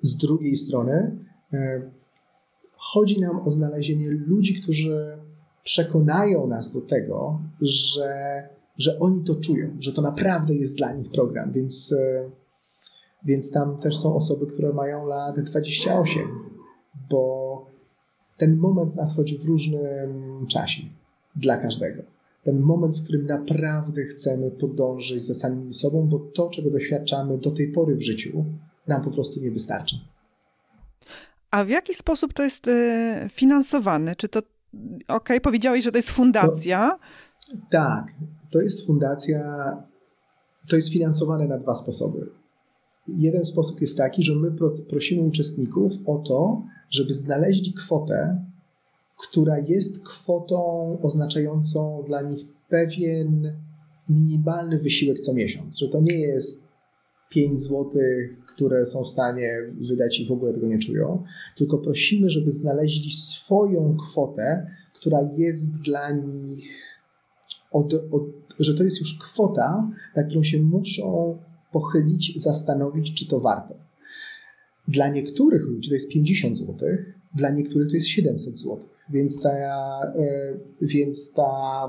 Z 0.00 0.16
drugiej 0.16 0.56
strony 0.56 1.18
e, 1.52 1.90
chodzi 2.76 3.20
nam 3.20 3.40
o 3.48 3.50
znalezienie 3.50 4.10
ludzi, 4.10 4.62
którzy 4.62 5.18
przekonają 5.64 6.46
nas 6.46 6.72
do 6.72 6.80
tego, 6.80 7.40
że, 7.60 8.42
że 8.78 8.98
oni 8.98 9.24
to 9.24 9.34
czują, 9.34 9.76
że 9.80 9.92
to 9.92 10.02
naprawdę 10.02 10.54
jest 10.54 10.76
dla 10.76 10.92
nich 10.92 11.10
program. 11.10 11.52
Więc 11.52 11.92
e, 11.92 12.30
więc 13.26 13.50
tam 13.50 13.78
też 13.78 13.98
są 13.98 14.16
osoby, 14.16 14.46
które 14.46 14.72
mają 14.72 15.06
lat 15.06 15.40
28, 15.40 16.22
bo 17.10 17.66
ten 18.36 18.56
moment 18.56 18.96
nadchodzi 18.96 19.38
w 19.38 19.44
różnym 19.44 20.46
czasie 20.48 20.82
dla 21.36 21.56
każdego. 21.56 22.02
Ten 22.44 22.60
moment, 22.60 22.98
w 22.98 23.02
którym 23.02 23.26
naprawdę 23.26 24.04
chcemy 24.04 24.50
podążyć 24.50 25.24
za 25.24 25.34
samym 25.34 25.74
sobą, 25.74 26.08
bo 26.08 26.18
to, 26.18 26.50
czego 26.50 26.70
doświadczamy 26.70 27.38
do 27.38 27.50
tej 27.50 27.72
pory 27.72 27.96
w 27.96 28.02
życiu, 28.02 28.44
nam 28.86 29.02
po 29.02 29.10
prostu 29.10 29.40
nie 29.40 29.50
wystarcza. 29.50 29.96
A 31.50 31.64
w 31.64 31.68
jaki 31.68 31.94
sposób 31.94 32.32
to 32.32 32.42
jest 32.42 32.68
e, 32.68 33.28
finansowane? 33.30 34.16
Czy 34.16 34.28
to, 34.28 34.42
ok, 35.08 35.28
powiedziałeś, 35.42 35.84
że 35.84 35.92
to 35.92 35.98
jest 35.98 36.10
fundacja? 36.10 36.98
Tak, 37.70 38.06
to 38.50 38.60
jest 38.60 38.86
fundacja, 38.86 39.40
to 40.68 40.76
jest 40.76 40.92
finansowane 40.92 41.46
na 41.46 41.58
dwa 41.58 41.76
sposoby. 41.76 42.26
Jeden 43.08 43.44
sposób 43.44 43.80
jest 43.80 43.96
taki, 43.96 44.24
że 44.24 44.34
my 44.34 44.50
prosimy 44.88 45.22
uczestników 45.22 45.92
o 46.06 46.18
to, 46.18 46.62
żeby 46.90 47.14
znaleźli 47.14 47.72
kwotę, 47.72 48.44
która 49.16 49.58
jest 49.58 50.04
kwotą 50.04 50.98
oznaczającą 51.02 52.04
dla 52.06 52.22
nich 52.22 52.46
pewien 52.68 53.52
minimalny 54.08 54.78
wysiłek 54.78 55.20
co 55.20 55.34
miesiąc, 55.34 55.78
że 55.78 55.88
to 55.88 56.00
nie 56.00 56.18
jest 56.18 56.66
5 57.30 57.60
zł, 57.60 57.92
które 58.54 58.86
są 58.86 59.04
w 59.04 59.08
stanie 59.08 59.58
wydać 59.88 60.20
i 60.20 60.26
w 60.26 60.32
ogóle 60.32 60.52
tego 60.52 60.66
nie 60.66 60.78
czują, 60.78 61.24
tylko 61.56 61.78
prosimy, 61.78 62.30
żeby 62.30 62.52
znaleźli 62.52 63.10
swoją 63.10 63.96
kwotę, 63.96 64.66
która 64.94 65.18
jest 65.36 65.82
dla 65.82 66.10
nich, 66.10 67.00
od, 67.72 67.94
od, 67.94 68.22
że 68.58 68.74
to 68.74 68.84
jest 68.84 69.00
już 69.00 69.18
kwota, 69.18 69.90
na 70.16 70.22
którą 70.22 70.42
się 70.42 70.62
muszą 70.62 71.38
pochylić, 71.76 72.42
zastanowić, 72.42 73.14
czy 73.14 73.28
to 73.28 73.40
warto. 73.40 73.74
Dla 74.88 75.08
niektórych 75.08 75.62
ludzi 75.62 75.88
to 75.88 75.94
jest 75.94 76.10
50 76.10 76.58
zł, 76.58 76.88
dla 77.34 77.50
niektórych 77.50 77.88
to 77.88 77.94
jest 77.94 78.06
700 78.06 78.58
zł. 78.58 78.78
Więc 79.10 79.42
ta, 79.42 79.50
e, 79.50 80.56
więc 80.80 81.32
ta 81.32 81.88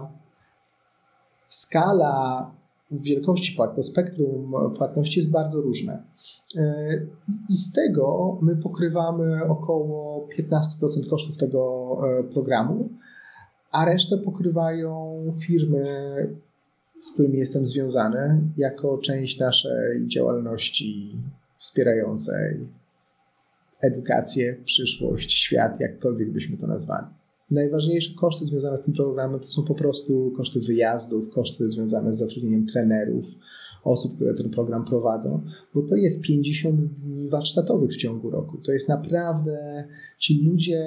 skala 1.49 2.51
wielkości 2.91 3.55
płat, 3.55 3.75
to 3.75 3.83
spektrum 3.83 4.53
płatności 4.77 5.19
jest 5.19 5.31
bardzo 5.31 5.61
różne. 5.61 6.03
E, 6.57 7.01
I 7.49 7.57
z 7.57 7.73
tego 7.73 8.37
my 8.41 8.55
pokrywamy 8.55 9.45
około 9.47 10.27
15% 10.39 11.09
kosztów 11.09 11.37
tego 11.37 11.97
e, 12.19 12.23
programu, 12.23 12.89
a 13.71 13.85
resztę 13.85 14.17
pokrywają 14.17 15.21
firmy, 15.39 15.83
z 16.99 17.13
którymi 17.13 17.37
jestem 17.37 17.65
związany, 17.65 18.41
jako 18.57 18.97
część 18.97 19.39
naszej 19.39 20.07
działalności 20.07 21.15
wspierającej 21.57 22.67
edukację, 23.81 24.57
przyszłość, 24.65 25.33
świat, 25.33 25.79
jakkolwiek 25.79 26.31
byśmy 26.31 26.57
to 26.57 26.67
nazwali. 26.67 27.07
Najważniejsze 27.51 28.15
koszty 28.19 28.45
związane 28.45 28.77
z 28.77 28.83
tym 28.83 28.93
programem 28.93 29.39
to 29.39 29.47
są 29.47 29.63
po 29.63 29.75
prostu 29.75 30.33
koszty 30.37 30.59
wyjazdów, 30.59 31.29
koszty 31.29 31.69
związane 31.69 32.13
z 32.13 32.17
zatrudnieniem 32.17 32.67
trenerów, 32.67 33.25
osób, 33.83 34.15
które 34.15 34.33
ten 34.33 34.49
program 34.49 34.85
prowadzą, 34.85 35.43
bo 35.73 35.81
to 35.81 35.95
jest 35.95 36.21
50 36.21 36.79
dni 36.79 37.29
warsztatowych 37.29 37.91
w 37.91 37.97
ciągu 37.97 38.29
roku. 38.29 38.57
To 38.57 38.71
jest 38.71 38.89
naprawdę 38.89 39.83
ci 40.19 40.43
ludzie. 40.49 40.83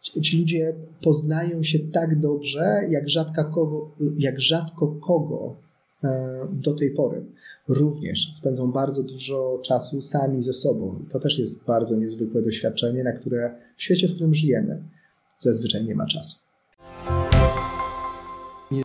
Ci 0.00 0.38
ludzie 0.38 0.74
poznają 1.02 1.62
się 1.62 1.78
tak 1.78 2.20
dobrze, 2.20 2.86
jak 2.90 3.08
rzadko 3.08 3.44
kogo, 3.44 3.90
jak 4.18 4.40
rzadko 4.40 4.86
kogo 4.86 5.56
e, 6.04 6.48
do 6.52 6.74
tej 6.74 6.90
pory. 6.90 7.24
Również 7.68 8.30
spędzą 8.34 8.72
bardzo 8.72 9.02
dużo 9.02 9.60
czasu 9.64 10.00
sami 10.00 10.42
ze 10.42 10.52
sobą. 10.52 11.04
To 11.12 11.20
też 11.20 11.38
jest 11.38 11.64
bardzo 11.64 11.96
niezwykłe 11.96 12.42
doświadczenie, 12.42 13.04
na 13.04 13.12
które 13.12 13.54
w 13.76 13.82
świecie, 13.82 14.08
w 14.08 14.14
którym 14.14 14.34
żyjemy, 14.34 14.82
zazwyczaj 15.38 15.84
nie 15.84 15.94
ma 15.94 16.06
czasu. 16.06 16.38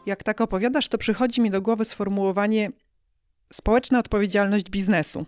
Jak 0.06 0.24
tak 0.24 0.42
opowiadasz, 0.42 0.88
to 0.88 0.98
przychodzi 0.98 1.42
mi 1.42 1.50
do 1.52 1.62
głowy 1.62 1.86
sformułowanie 1.86 2.72
społeczna 3.54 4.00
odpowiedzialność 4.00 4.70
biznesu. 4.70 5.26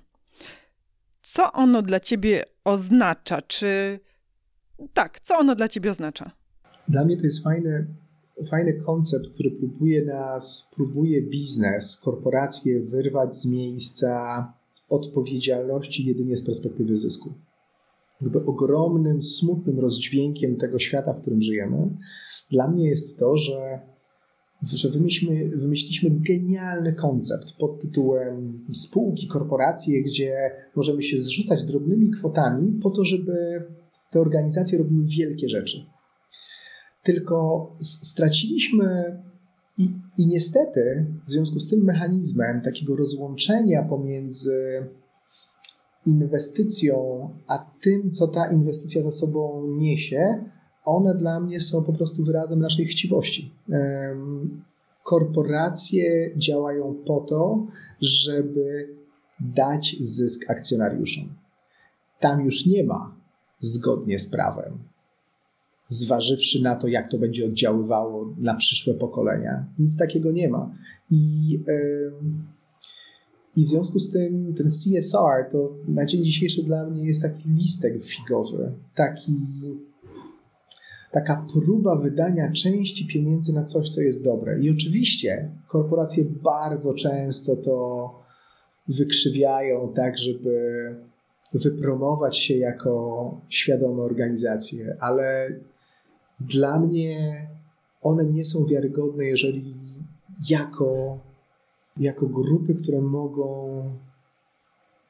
Co 1.21 1.51
ono 1.51 1.81
dla 1.81 1.99
ciebie 1.99 2.43
oznacza? 2.63 3.41
Czy 3.41 3.99
tak, 4.93 5.19
co 5.19 5.37
ono 5.37 5.55
dla 5.55 5.67
ciebie 5.67 5.91
oznacza? 5.91 6.31
Dla 6.87 7.05
mnie 7.05 7.17
to 7.17 7.23
jest 7.23 7.43
fajny, 7.43 7.87
fajny 8.49 8.73
koncept, 8.73 9.29
który 9.29 9.51
próbuje 9.51 10.05
nas, 10.05 10.71
próbuje 10.75 11.21
biznes, 11.21 11.99
korporacje 11.99 12.79
wyrwać 12.79 13.37
z 13.37 13.45
miejsca 13.45 14.53
odpowiedzialności 14.89 16.05
jedynie 16.05 16.37
z 16.37 16.45
perspektywy 16.45 16.97
zysku 16.97 17.33
jakby 18.21 18.45
ogromnym, 18.45 19.23
smutnym 19.23 19.79
rozdźwiękiem 19.79 20.55
tego 20.55 20.79
świata, 20.79 21.13
w 21.13 21.21
którym 21.21 21.41
żyjemy, 21.41 21.89
dla 22.51 22.67
mnie 22.67 22.89
jest 22.89 23.17
to, 23.17 23.37
że, 23.37 23.79
że 24.63 24.89
wymyślimy, 24.89 25.57
wymyśliliśmy 25.57 26.09
genialny 26.09 26.93
koncept 26.93 27.53
pod 27.59 27.81
tytułem 27.81 28.65
spółki, 28.73 29.27
korporacje, 29.27 30.03
gdzie 30.03 30.51
możemy 30.75 31.03
się 31.03 31.19
zrzucać 31.19 31.63
drobnymi 31.63 32.11
kwotami 32.11 32.79
po 32.83 32.89
to, 32.89 33.05
żeby 33.05 33.63
te 34.11 34.21
organizacje 34.21 34.77
robiły 34.77 35.05
wielkie 35.05 35.49
rzeczy. 35.49 35.85
Tylko 37.03 37.69
straciliśmy 37.81 39.17
i, 39.77 39.89
i 40.17 40.27
niestety 40.27 41.05
w 41.27 41.31
związku 41.31 41.59
z 41.59 41.69
tym 41.69 41.83
mechanizmem 41.83 42.61
takiego 42.61 42.95
rozłączenia 42.95 43.83
pomiędzy 43.83 44.87
inwestycją, 46.05 47.29
a 47.47 47.71
tym, 47.81 48.11
co 48.11 48.27
ta 48.27 48.51
inwestycja 48.51 49.01
za 49.01 49.11
sobą 49.11 49.67
niesie, 49.67 50.43
one 50.85 51.15
dla 51.15 51.39
mnie 51.39 51.61
są 51.61 51.83
po 51.83 51.93
prostu 51.93 52.23
wyrazem 52.23 52.59
naszej 52.59 52.85
chciwości. 52.85 53.53
Korporacje 55.03 56.31
działają 56.37 56.95
po 57.07 57.19
to, 57.19 57.67
żeby 58.01 58.89
dać 59.39 59.95
zysk 59.99 60.49
akcjonariuszom. 60.49 61.35
Tam 62.19 62.45
już 62.45 62.65
nie 62.65 62.83
ma 62.83 63.16
zgodnie 63.59 64.19
z 64.19 64.29
prawem, 64.29 64.77
zważywszy 65.87 66.63
na 66.63 66.75
to, 66.75 66.87
jak 66.87 67.11
to 67.11 67.17
będzie 67.17 67.45
oddziaływało 67.45 68.33
na 68.37 68.55
przyszłe 68.55 68.93
pokolenia. 68.93 69.65
Nic 69.79 69.97
takiego 69.97 70.31
nie 70.31 70.49
ma. 70.49 70.75
I 71.11 71.59
i 73.57 73.63
w 73.63 73.69
związku 73.69 73.99
z 73.99 74.11
tym 74.11 74.53
ten 74.57 74.69
CSR 74.69 75.51
to 75.51 75.75
na 75.87 76.05
dzień 76.05 76.25
dzisiejszy 76.25 76.63
dla 76.63 76.85
mnie 76.85 77.07
jest 77.07 77.21
taki 77.21 77.49
listek 77.49 78.03
figowy, 78.03 78.71
taki, 78.95 79.33
taka 81.11 81.45
próba 81.53 81.95
wydania 81.95 82.51
części 82.51 83.07
pieniędzy 83.07 83.53
na 83.53 83.63
coś, 83.63 83.89
co 83.89 84.01
jest 84.01 84.23
dobre. 84.23 84.59
I 84.59 84.69
oczywiście 84.69 85.49
korporacje 85.67 86.25
bardzo 86.43 86.93
często 86.93 87.55
to 87.55 88.09
wykrzywiają 88.87 89.93
tak, 89.95 90.17
żeby 90.17 90.95
wypromować 91.53 92.37
się 92.37 92.57
jako 92.57 93.41
świadome 93.49 94.03
organizacje, 94.03 94.97
ale 94.99 95.49
dla 96.39 96.79
mnie 96.79 97.41
one 98.01 98.25
nie 98.25 98.45
są 98.45 98.65
wiarygodne, 98.65 99.25
jeżeli 99.25 99.75
jako 100.49 101.19
jako 101.99 102.25
grupy, 102.25 102.75
które 102.75 103.01
mogą 103.01 103.83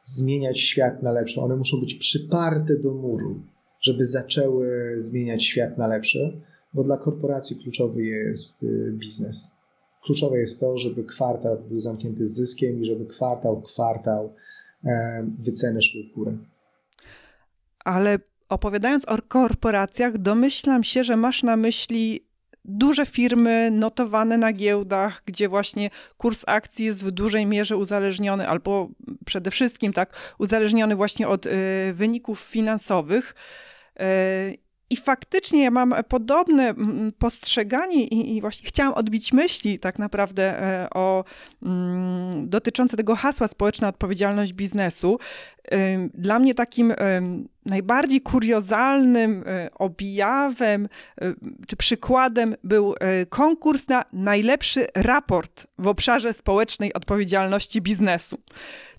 zmieniać 0.03 0.59
świat 0.59 1.03
na 1.03 1.11
lepsze. 1.11 1.41
One 1.41 1.55
muszą 1.55 1.79
być 1.79 1.95
przyparte 1.95 2.75
do 2.75 2.93
muru, 2.93 3.41
żeby 3.81 4.05
zaczęły 4.05 4.97
zmieniać 4.99 5.45
świat 5.45 5.77
na 5.77 5.87
lepsze, 5.87 6.33
bo 6.73 6.83
dla 6.83 6.97
korporacji 6.97 7.55
kluczowy 7.55 8.03
jest 8.03 8.63
y, 8.63 8.91
biznes. 8.93 9.51
Kluczowe 10.05 10.39
jest 10.39 10.59
to, 10.59 10.77
żeby 10.77 11.03
kwartał 11.03 11.57
był 11.69 11.79
zamknięty 11.79 12.27
zyskiem 12.27 12.81
i 12.81 12.85
żeby 12.85 13.05
kwartał, 13.05 13.61
kwartał 13.61 14.33
wyceny 15.39 15.81
szły 15.81 16.03
w 16.03 16.15
górę. 16.15 16.37
Ale 17.85 18.19
opowiadając 18.49 19.05
o 19.05 19.17
korporacjach, 19.27 20.17
domyślam 20.17 20.83
się, 20.83 21.03
że 21.03 21.17
masz 21.17 21.43
na 21.43 21.57
myśli 21.57 22.27
duże 22.67 23.05
firmy 23.05 23.71
notowane 23.71 24.37
na 24.37 24.53
giełdach, 24.53 25.21
gdzie 25.25 25.49
właśnie 25.49 25.89
kurs 26.17 26.43
akcji 26.47 26.85
jest 26.85 27.05
w 27.05 27.11
dużej 27.11 27.45
mierze 27.45 27.77
uzależniony, 27.77 28.47
albo 28.47 28.89
przede 29.25 29.51
wszystkim 29.51 29.93
tak, 29.93 30.33
uzależniony 30.37 30.95
właśnie 30.95 31.27
od 31.27 31.45
y, 31.45 31.49
wyników 31.93 32.39
finansowych. 32.39 33.35
Y, 34.01 34.66
i 34.89 34.95
faktycznie 34.97 35.63
ja 35.63 35.71
mam 35.71 35.95
podobne 36.09 36.73
postrzeganie 37.19 38.03
i, 38.03 38.35
i, 38.35 38.41
właśnie 38.41 38.67
chciałam 38.67 38.93
odbić 38.93 39.33
myśli 39.33 39.79
tak 39.79 39.99
naprawdę 39.99 40.61
e, 40.61 40.89
o 40.89 41.23
mm, 41.63 42.49
dotyczące 42.49 42.97
tego 42.97 43.15
hasła 43.15 43.47
społeczna 43.47 43.87
odpowiedzialność 43.87 44.53
biznesu. 44.53 45.19
Dla 46.13 46.39
mnie 46.39 46.55
takim 46.55 46.93
najbardziej 47.65 48.21
kuriozalnym 48.21 49.43
e, 49.47 49.69
objawem 49.73 50.89
e, 51.21 51.33
czy 51.67 51.75
przykładem 51.75 52.55
był 52.63 52.95
konkurs 53.29 53.87
na 53.87 54.05
najlepszy 54.13 54.87
raport 54.95 55.67
w 55.77 55.87
obszarze 55.87 56.33
społecznej 56.33 56.93
odpowiedzialności 56.93 57.81
biznesu. 57.81 58.37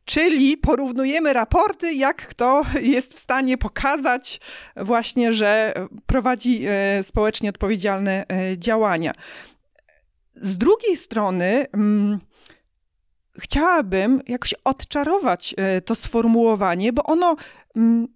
Czyli 0.09 0.57
porównujemy 0.57 1.33
raporty, 1.33 1.95
jak 1.95 2.29
kto 2.29 2.63
jest 2.81 3.15
w 3.15 3.19
stanie 3.19 3.59
pokazać 3.59 4.41
właśnie, 4.77 5.33
że 5.33 5.75
prowadzi 6.07 6.65
e, 6.67 7.03
społecznie 7.03 7.51
odpowiedzialne 7.51 8.27
e, 8.29 8.59
działania. 8.59 9.13
Z 10.37 10.59
drugiej 10.59 10.97
strony, 10.97 11.67
mm, 11.73 12.19
chciałabym 13.39 14.21
jakoś 14.29 14.55
odczarować 14.65 15.55
e, 15.57 15.81
to 15.81 15.95
sformułowanie, 15.95 16.93
bo 16.93 17.03
ono 17.03 17.37
mm, 17.77 18.09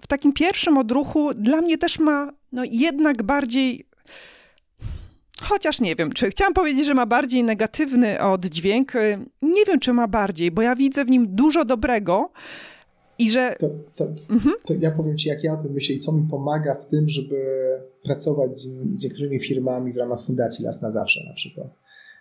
w 0.00 0.06
takim 0.06 0.32
pierwszym 0.32 0.78
odruchu 0.78 1.34
dla 1.34 1.60
mnie 1.60 1.78
też 1.78 1.98
ma 1.98 2.32
no, 2.52 2.62
jednak 2.70 3.22
bardziej 3.22 3.89
chociaż 5.40 5.80
nie 5.80 5.96
wiem, 5.96 6.12
czy 6.12 6.30
chciałam 6.30 6.54
powiedzieć, 6.54 6.86
że 6.86 6.94
ma 6.94 7.06
bardziej 7.06 7.44
negatywny 7.44 8.20
oddźwięk. 8.20 8.92
Nie 9.42 9.64
wiem, 9.66 9.80
czy 9.80 9.92
ma 9.92 10.08
bardziej, 10.08 10.50
bo 10.50 10.62
ja 10.62 10.76
widzę 10.76 11.04
w 11.04 11.10
nim 11.10 11.26
dużo 11.34 11.64
dobrego. 11.64 12.30
I 13.18 13.30
że. 13.30 13.56
To, 13.60 13.68
to, 13.96 14.04
mhm. 14.30 14.54
to 14.66 14.74
ja 14.80 14.90
powiem 14.90 15.18
Ci, 15.18 15.28
jak 15.28 15.44
ja 15.44 15.54
o 15.54 15.56
tym 15.56 15.72
myślę 15.72 15.94
i 15.94 15.98
co 15.98 16.12
mi 16.12 16.28
pomaga 16.30 16.74
w 16.74 16.86
tym, 16.86 17.08
żeby 17.08 17.36
pracować 18.04 18.58
z, 18.58 18.68
z 18.92 19.04
niektórymi 19.04 19.40
firmami 19.40 19.92
w 19.92 19.96
ramach 19.96 20.26
Fundacji 20.26 20.64
Las 20.64 20.82
na 20.82 20.92
Zawsze 20.92 21.20
na 21.28 21.34
przykład. 21.34 21.66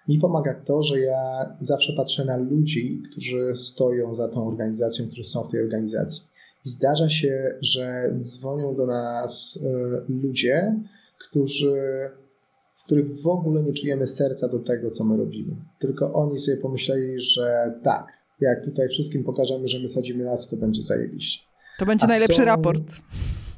Mi 0.08 0.20
pomaga 0.20 0.54
to, 0.66 0.84
że 0.84 1.00
ja 1.00 1.56
zawsze 1.60 1.94
patrzę 1.94 2.26
na 2.26 2.38
ludzi, 2.38 3.02
którzy 3.12 3.56
stoją 3.56 4.14
za 4.14 4.28
tą 4.28 4.48
organizacją, 4.48 5.06
którzy 5.08 5.24
są 5.24 5.44
w 5.44 5.52
tej 5.52 5.64
organizacji. 5.64 6.24
Zdarza 6.64 7.10
się, 7.10 7.58
że 7.62 8.14
dzwonią 8.20 8.76
do 8.76 8.86
nas 8.86 9.60
e, 9.64 10.12
ludzie, 10.24 10.76
którzy 11.18 12.10
których 12.90 13.22
w 13.22 13.28
ogóle 13.28 13.64
nie 13.64 13.74
czujemy 13.74 14.08
serca 14.08 14.48
do 14.48 14.60
tego, 14.60 14.92
co 14.92 15.04
my 15.04 15.18
robimy. 15.18 15.56
Tylko 15.80 16.14
oni 16.14 16.38
sobie 16.38 16.58
pomyśleli, 16.58 17.20
że 17.20 17.74
tak, 17.84 18.08
jak 18.42 18.66
tutaj 18.66 18.90
wszystkim 18.90 19.24
pokażemy, 19.24 19.68
że 19.68 19.80
my 19.80 19.90
sadzimy 19.90 20.24
lasy, 20.24 20.50
to 20.50 20.58
będzie 20.58 20.82
zajebiście. 20.82 21.40
To 21.80 21.86
będzie 21.86 22.06
A 22.06 22.08
najlepszy 22.08 22.38
są... 22.38 22.46
raport. 22.46 22.94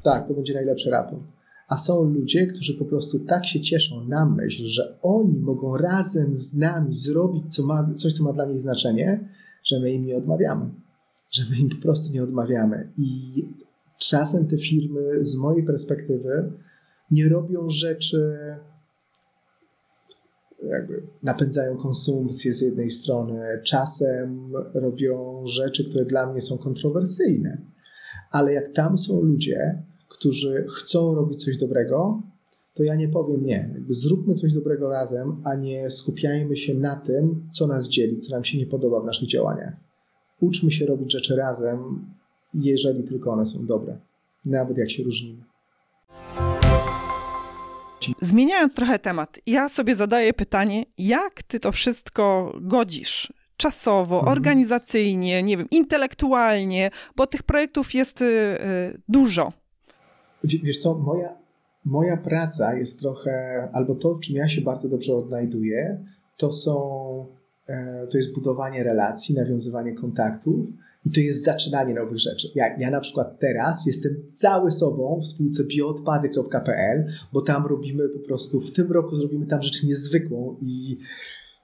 Tak, 0.02 0.28
to 0.28 0.34
będzie 0.34 0.54
najlepszy 0.54 0.90
raport. 0.90 1.22
A 1.68 1.76
są 1.76 2.04
ludzie, 2.04 2.46
którzy 2.46 2.78
po 2.78 2.84
prostu 2.84 3.18
tak 3.18 3.46
się 3.46 3.60
cieszą 3.60 4.04
na 4.04 4.26
myśl, 4.26 4.62
że 4.66 4.98
oni 5.02 5.38
mogą 5.38 5.76
razem 5.76 6.36
z 6.36 6.54
nami 6.54 6.94
zrobić 6.94 7.54
co 7.54 7.66
ma, 7.66 7.94
coś, 7.94 8.12
co 8.12 8.24
ma 8.24 8.32
dla 8.32 8.44
nich 8.44 8.60
znaczenie, 8.60 9.28
że 9.64 9.80
my 9.80 9.92
im 9.92 10.06
nie 10.06 10.16
odmawiamy. 10.16 10.70
Że 11.30 11.42
my 11.50 11.56
im 11.56 11.68
po 11.68 11.82
prostu 11.82 12.12
nie 12.12 12.22
odmawiamy. 12.22 12.88
I 12.98 13.44
czasem 13.98 14.46
te 14.46 14.58
firmy, 14.58 15.24
z 15.24 15.36
mojej 15.36 15.64
perspektywy, 15.64 16.52
nie 17.10 17.28
robią 17.28 17.70
rzeczy 17.70 18.36
jakby 20.70 21.02
napędzają 21.22 21.76
konsumpcję 21.76 22.52
z 22.52 22.60
jednej 22.60 22.90
strony, 22.90 23.60
czasem 23.64 24.52
robią 24.74 25.42
rzeczy, 25.46 25.90
które 25.90 26.04
dla 26.04 26.32
mnie 26.32 26.40
są 26.40 26.58
kontrowersyjne. 26.58 27.58
Ale 28.30 28.52
jak 28.52 28.72
tam 28.72 28.98
są 28.98 29.20
ludzie, 29.20 29.82
którzy 30.08 30.66
chcą 30.76 31.14
robić 31.14 31.44
coś 31.44 31.56
dobrego, 31.58 32.22
to 32.74 32.82
ja 32.82 32.94
nie 32.94 33.08
powiem 33.08 33.44
nie. 33.44 33.70
Jakby 33.74 33.94
zróbmy 33.94 34.34
coś 34.34 34.52
dobrego 34.52 34.88
razem, 34.88 35.36
a 35.44 35.54
nie 35.54 35.90
skupiajmy 35.90 36.56
się 36.56 36.74
na 36.74 36.96
tym, 36.96 37.48
co 37.52 37.66
nas 37.66 37.88
dzieli, 37.88 38.20
co 38.20 38.34
nam 38.34 38.44
się 38.44 38.58
nie 38.58 38.66
podoba 38.66 39.00
w 39.00 39.06
naszych 39.06 39.28
działaniach. 39.28 39.74
Uczmy 40.40 40.70
się 40.70 40.86
robić 40.86 41.12
rzeczy 41.12 41.36
razem, 41.36 41.78
jeżeli 42.54 43.04
tylko 43.04 43.32
one 43.32 43.46
są 43.46 43.66
dobre, 43.66 43.98
nawet 44.44 44.78
jak 44.78 44.90
się 44.90 45.02
różnimy. 45.02 45.51
Zmieniając 48.20 48.74
trochę 48.74 48.98
temat, 48.98 49.38
ja 49.46 49.68
sobie 49.68 49.96
zadaję 49.96 50.32
pytanie, 50.32 50.84
jak 50.98 51.42
ty 51.42 51.60
to 51.60 51.72
wszystko 51.72 52.52
godzisz? 52.60 53.32
Czasowo, 53.56 54.18
mhm. 54.18 54.32
organizacyjnie, 54.32 55.42
nie 55.42 55.56
wiem, 55.56 55.66
intelektualnie, 55.70 56.90
bo 57.16 57.26
tych 57.26 57.42
projektów 57.42 57.94
jest 57.94 58.22
y, 58.22 58.24
y, 58.24 59.00
dużo. 59.08 59.52
Wiesz 60.44 60.78
co, 60.78 60.94
moja, 60.94 61.28
moja 61.84 62.16
praca 62.16 62.74
jest 62.74 63.00
trochę, 63.00 63.68
albo 63.72 63.94
to, 63.94 64.14
w 64.14 64.20
czym 64.20 64.36
ja 64.36 64.48
się 64.48 64.60
bardzo 64.60 64.88
dobrze 64.88 65.14
odnajduję, 65.14 66.04
to 66.36 66.52
są, 66.52 67.26
e, 67.66 68.06
to 68.06 68.16
jest 68.16 68.34
budowanie 68.34 68.82
relacji, 68.82 69.34
nawiązywanie 69.34 69.94
kontaktów, 69.94 70.66
i 71.06 71.10
to 71.10 71.20
jest 71.20 71.44
zaczynanie 71.44 71.94
nowych 71.94 72.18
rzeczy. 72.18 72.48
Ja, 72.54 72.78
ja 72.78 72.90
na 72.90 73.00
przykład 73.00 73.38
teraz 73.40 73.86
jestem 73.86 74.12
cały 74.32 74.70
sobą 74.70 75.20
w 75.22 75.26
spółce 75.26 75.64
bioodpady.pl, 75.64 77.06
bo 77.32 77.42
tam 77.42 77.66
robimy 77.66 78.08
po 78.08 78.18
prostu, 78.18 78.60
w 78.60 78.72
tym 78.72 78.92
roku 78.92 79.16
zrobimy 79.16 79.46
tam 79.46 79.62
rzecz 79.62 79.84
niezwykłą 79.84 80.56
i 80.62 80.96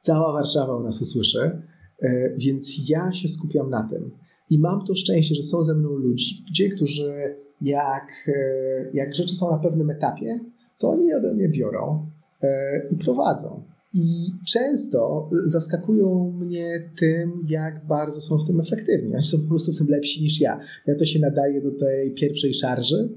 cała 0.00 0.32
Warszawa 0.32 0.76
u 0.76 0.82
nas 0.82 1.02
usłyszy. 1.02 1.62
E, 2.02 2.34
więc 2.36 2.88
ja 2.88 3.12
się 3.12 3.28
skupiam 3.28 3.70
na 3.70 3.88
tym. 3.90 4.10
I 4.50 4.58
mam 4.58 4.84
to 4.86 4.94
szczęście, 4.94 5.34
że 5.34 5.42
są 5.42 5.64
ze 5.64 5.74
mną 5.74 5.88
ludzie, 5.88 6.68
którzy 6.76 7.36
jak, 7.60 8.08
e, 8.28 8.90
jak 8.94 9.14
rzeczy 9.14 9.34
są 9.34 9.50
na 9.50 9.58
pewnym 9.58 9.90
etapie, 9.90 10.40
to 10.78 10.90
oni 10.90 11.14
ode 11.14 11.34
mnie 11.34 11.48
biorą 11.48 12.10
e, 12.42 12.88
i 12.90 12.96
prowadzą. 12.96 13.62
I 13.94 14.30
często 14.46 15.30
zaskakują 15.44 16.32
mnie 16.32 16.90
tym, 16.98 17.46
jak 17.48 17.86
bardzo 17.86 18.20
są 18.20 18.38
w 18.38 18.46
tym 18.46 18.60
efektywni. 18.60 19.14
Oni 19.14 19.24
są 19.24 19.42
po 19.42 19.48
prostu 19.48 19.72
w 19.72 19.78
tym 19.78 19.88
lepsi 19.88 20.22
niż 20.22 20.40
ja. 20.40 20.60
Ja 20.86 20.94
to 20.98 21.04
się 21.04 21.18
nadaję 21.18 21.62
do 21.62 21.70
tej 21.70 22.14
pierwszej 22.14 22.54
szarży, 22.54 23.08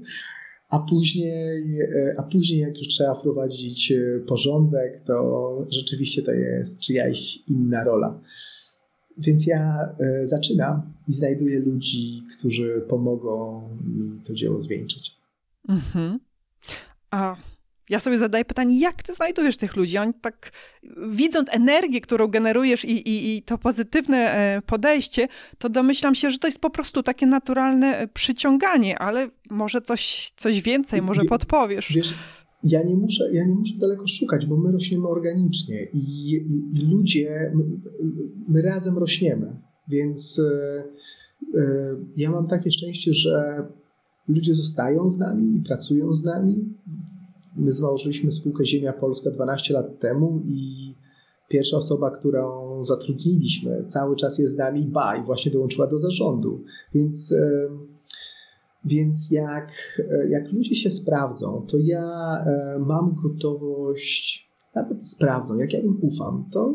a 0.68 0.78
później, 0.78 1.80
e, 1.80 2.14
a 2.18 2.22
później 2.22 2.60
jak 2.60 2.78
już 2.78 2.88
trzeba 2.88 3.14
wprowadzić 3.14 3.92
e, 3.92 4.20
porządek, 4.26 5.02
to 5.06 5.66
rzeczywiście 5.70 6.22
to 6.22 6.32
jest 6.32 6.80
czyjaś 6.80 7.38
inna 7.48 7.84
rola. 7.84 8.20
Więc 9.18 9.46
ja 9.46 9.88
e, 10.00 10.26
zaczynam 10.26 10.82
i 11.08 11.12
znajduję 11.12 11.60
ludzi, 11.60 12.22
którzy 12.38 12.84
pomogą 12.88 13.62
mi 13.84 14.20
to 14.24 14.34
dzieło 14.34 14.60
zwieńczyć. 14.60 15.16
Mhm. 15.68 16.18
A 17.10 17.36
ja 17.92 18.00
sobie 18.00 18.18
zadaję 18.18 18.44
pytanie, 18.44 18.80
jak 18.80 19.02
ty 19.02 19.14
znajdujesz 19.14 19.56
tych 19.56 19.76
ludzi? 19.76 19.98
Oni 19.98 20.14
tak, 20.14 20.52
widząc 21.10 21.48
energię, 21.50 22.00
którą 22.00 22.28
generujesz 22.28 22.84
i, 22.84 23.08
i, 23.08 23.36
i 23.36 23.42
to 23.42 23.58
pozytywne 23.58 24.16
e, 24.16 24.62
podejście, 24.66 25.28
to 25.58 25.68
domyślam 25.68 26.14
się, 26.14 26.30
że 26.30 26.38
to 26.38 26.46
jest 26.46 26.58
po 26.58 26.70
prostu 26.70 27.02
takie 27.02 27.26
naturalne 27.26 27.98
e, 27.98 28.08
przyciąganie, 28.08 28.98
ale 28.98 29.28
może 29.50 29.80
coś, 29.80 30.32
coś 30.36 30.62
więcej, 30.62 31.02
może 31.02 31.24
podpowiesz. 31.24 31.92
Wiesz, 31.94 32.14
ja 32.64 32.82
nie, 32.82 32.96
muszę, 32.96 33.32
ja 33.32 33.44
nie 33.44 33.54
muszę 33.54 33.74
daleko 33.78 34.06
szukać, 34.06 34.46
bo 34.46 34.56
my 34.56 34.72
rośniemy 34.72 35.08
organicznie 35.08 35.84
i, 35.84 36.32
i, 36.32 36.78
i 36.78 36.90
ludzie, 36.90 37.52
my, 37.54 37.64
my, 38.48 38.62
razem 38.62 38.98
rośniemy. 38.98 39.56
Więc 39.88 40.38
y, 40.38 41.62
ja 42.16 42.30
mam 42.30 42.48
takie 42.48 42.70
szczęście, 42.70 43.12
że 43.12 43.66
ludzie 44.28 44.54
zostają 44.54 45.10
z 45.10 45.18
nami 45.18 45.56
i 45.56 45.60
pracują 45.60 46.14
z 46.14 46.24
nami. 46.24 46.64
My 47.56 47.72
założyliśmy 47.72 48.32
spółkę 48.32 48.66
Ziemia 48.66 48.92
Polska 48.92 49.30
12 49.30 49.74
lat 49.74 49.98
temu 49.98 50.42
i 50.46 50.94
pierwsza 51.48 51.76
osoba, 51.76 52.10
którą 52.10 52.82
zatrudniliśmy, 52.82 53.84
cały 53.88 54.16
czas 54.16 54.38
jest 54.38 54.54
z 54.54 54.58
nami, 54.58 54.82
ba, 54.82 55.16
i 55.16 55.22
właśnie 55.22 55.52
dołączyła 55.52 55.86
do 55.86 55.98
zarządu. 55.98 56.64
Więc, 56.94 57.34
więc 58.84 59.30
jak, 59.30 59.72
jak 60.28 60.52
ludzie 60.52 60.74
się 60.74 60.90
sprawdzą, 60.90 61.66
to 61.68 61.78
ja 61.78 62.44
mam 62.86 63.14
gotowość, 63.22 64.48
nawet 64.74 65.08
sprawdzą, 65.08 65.58
jak 65.58 65.72
ja 65.72 65.80
im 65.80 65.98
ufam, 66.00 66.44
to, 66.52 66.74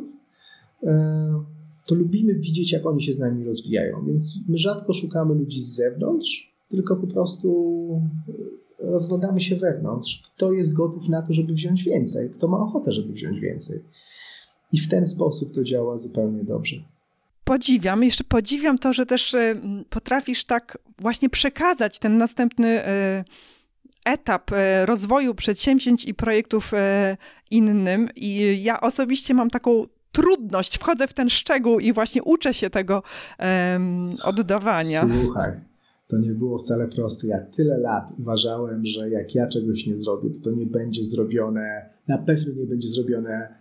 to 1.86 1.96
lubimy 1.96 2.34
widzieć, 2.34 2.72
jak 2.72 2.86
oni 2.86 3.04
się 3.04 3.14
z 3.14 3.20
nami 3.20 3.46
rozwijają. 3.46 4.06
Więc 4.06 4.40
my 4.50 4.58
rzadko 4.58 4.94
szukamy 4.94 5.36
ludzi 5.36 5.62
z 5.62 5.76
zewnątrz, 5.76 6.54
tylko 6.70 6.96
po 6.96 7.08
prostu 7.08 8.02
rozglądamy 8.80 9.42
się 9.42 9.56
wewnątrz, 9.56 10.24
kto 10.36 10.52
jest 10.52 10.74
gotów 10.74 11.10
na 11.10 11.22
to, 11.22 11.34
żeby 11.34 11.54
wziąć 11.54 11.84
więcej, 11.84 12.30
kto 12.30 12.48
ma 12.48 12.60
ochotę, 12.60 12.92
żeby 12.92 13.14
wziąć 13.14 13.40
więcej. 13.40 13.80
I 14.72 14.80
w 14.80 14.90
ten 14.90 15.08
sposób 15.08 15.54
to 15.56 15.64
działa 15.64 15.98
zupełnie 15.98 16.44
dobrze. 16.44 16.76
Podziwiam, 17.44 18.04
jeszcze 18.04 18.24
podziwiam 18.24 18.78
to, 18.78 18.94
że 18.94 19.06
też 19.06 19.34
e, 19.34 19.56
potrafisz 19.90 20.46
tak 20.46 20.78
właśnie 20.98 21.30
przekazać 21.30 22.00
ten 22.00 22.18
następny 22.18 22.68
e, 22.68 23.24
etap 24.06 24.52
e, 24.52 24.86
rozwoju 24.86 25.36
przedsięwzięć 25.36 26.06
i 26.06 26.14
projektów 26.14 26.72
innym. 27.52 28.10
I 28.16 28.64
ja 28.64 28.82
osobiście 28.82 29.34
mam 29.34 29.50
taką 29.50 29.86
trudność, 30.12 30.78
wchodzę 30.78 31.08
w 31.08 31.14
ten 31.14 31.30
szczegół 31.30 31.80
i 31.80 31.94
właśnie 31.94 32.24
uczę 32.24 32.54
się 32.54 32.70
tego 32.70 33.04
oddawania. 34.24 35.08
Słuchaj, 35.22 35.52
to 36.08 36.18
nie 36.18 36.32
było 36.32 36.58
wcale 36.58 36.88
proste. 36.88 37.28
Ja 37.28 37.40
tyle 37.40 37.78
lat 37.78 38.12
uważałem, 38.20 38.86
że 38.86 39.10
jak 39.10 39.36
ja 39.36 39.48
czegoś 39.48 39.88
nie 39.88 39.98
zrobię, 39.98 40.30
to 40.30 40.40
to 40.40 40.52
nie 40.52 40.66
będzie 40.66 41.04
zrobione, 41.04 41.90
na 42.08 42.18
pewno 42.18 42.54
nie 42.54 42.66
będzie 42.66 42.88
zrobione 42.88 43.58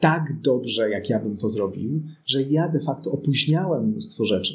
tak 0.00 0.40
dobrze, 0.40 0.90
jak 0.90 1.10
ja 1.10 1.18
bym 1.18 1.36
to 1.36 1.48
zrobił, 1.48 2.02
że 2.26 2.42
ja 2.42 2.68
de 2.68 2.80
facto 2.80 3.12
opóźniałem 3.12 3.88
mnóstwo 3.88 4.24
rzeczy. 4.24 4.54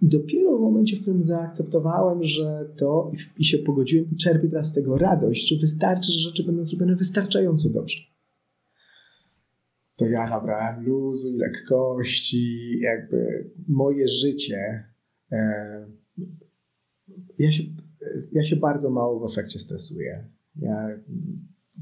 I 0.00 0.08
dopiero 0.08 0.58
w 0.58 0.60
momencie, 0.60 0.96
w 0.96 1.00
którym 1.00 1.24
zaakceptowałem, 1.24 2.24
że 2.24 2.68
to 2.78 3.10
i 3.38 3.44
się 3.44 3.58
pogodziłem 3.58 4.10
i 4.12 4.16
czerpię 4.16 4.48
teraz 4.48 4.68
z 4.68 4.74
tego 4.74 4.98
radość, 4.98 5.48
że 5.48 5.56
wystarczy, 5.60 6.12
że 6.12 6.18
rzeczy 6.18 6.44
będą 6.44 6.64
zrobione 6.64 6.96
wystarczająco 6.96 7.68
dobrze. 7.68 7.98
To 9.96 10.06
ja 10.06 10.28
nabrałem 10.28 10.84
luzu 10.86 11.28
i 11.34 11.38
lekkości, 11.38 12.78
jakby 12.80 13.50
moje 13.68 14.08
życie. 14.08 14.84
E, 15.32 15.99
ja 17.40 17.52
się, 17.52 17.62
ja 18.32 18.44
się 18.44 18.56
bardzo 18.56 18.90
mało 18.90 19.20
w 19.20 19.32
efekcie 19.32 19.58
stresuję. 19.58 20.24
Ja, 20.56 20.88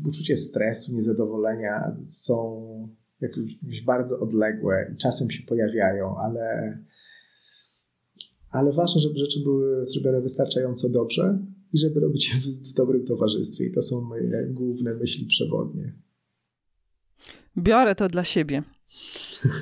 uczucie 0.07 0.37
stresu, 0.37 0.95
niezadowolenia 0.95 1.97
są 2.07 2.67
jakieś 3.21 3.85
bardzo 3.85 4.21
odległe 4.21 4.91
i 4.95 4.97
czasem 4.97 5.31
się 5.31 5.43
pojawiają, 5.43 6.17
ale, 6.17 6.79
ale 8.51 8.73
ważne, 8.73 9.01
żeby 9.01 9.19
rzeczy 9.19 9.41
były 9.43 9.87
zrobione 9.87 10.21
wystarczająco 10.21 10.89
dobrze 10.89 11.39
i 11.73 11.79
żeby 11.79 12.01
robić 12.01 12.35
je 12.35 12.41
w 12.41 12.73
dobrym 12.73 13.07
towarzystwie. 13.07 13.67
I 13.67 13.73
to 13.73 13.83
są 13.83 14.01
moje 14.01 14.47
główne 14.47 14.95
myśli 14.95 15.27
przewodnie. 15.27 15.93
Biorę 17.57 17.95
to 17.95 18.09
dla 18.09 18.25
siebie. 18.25 18.63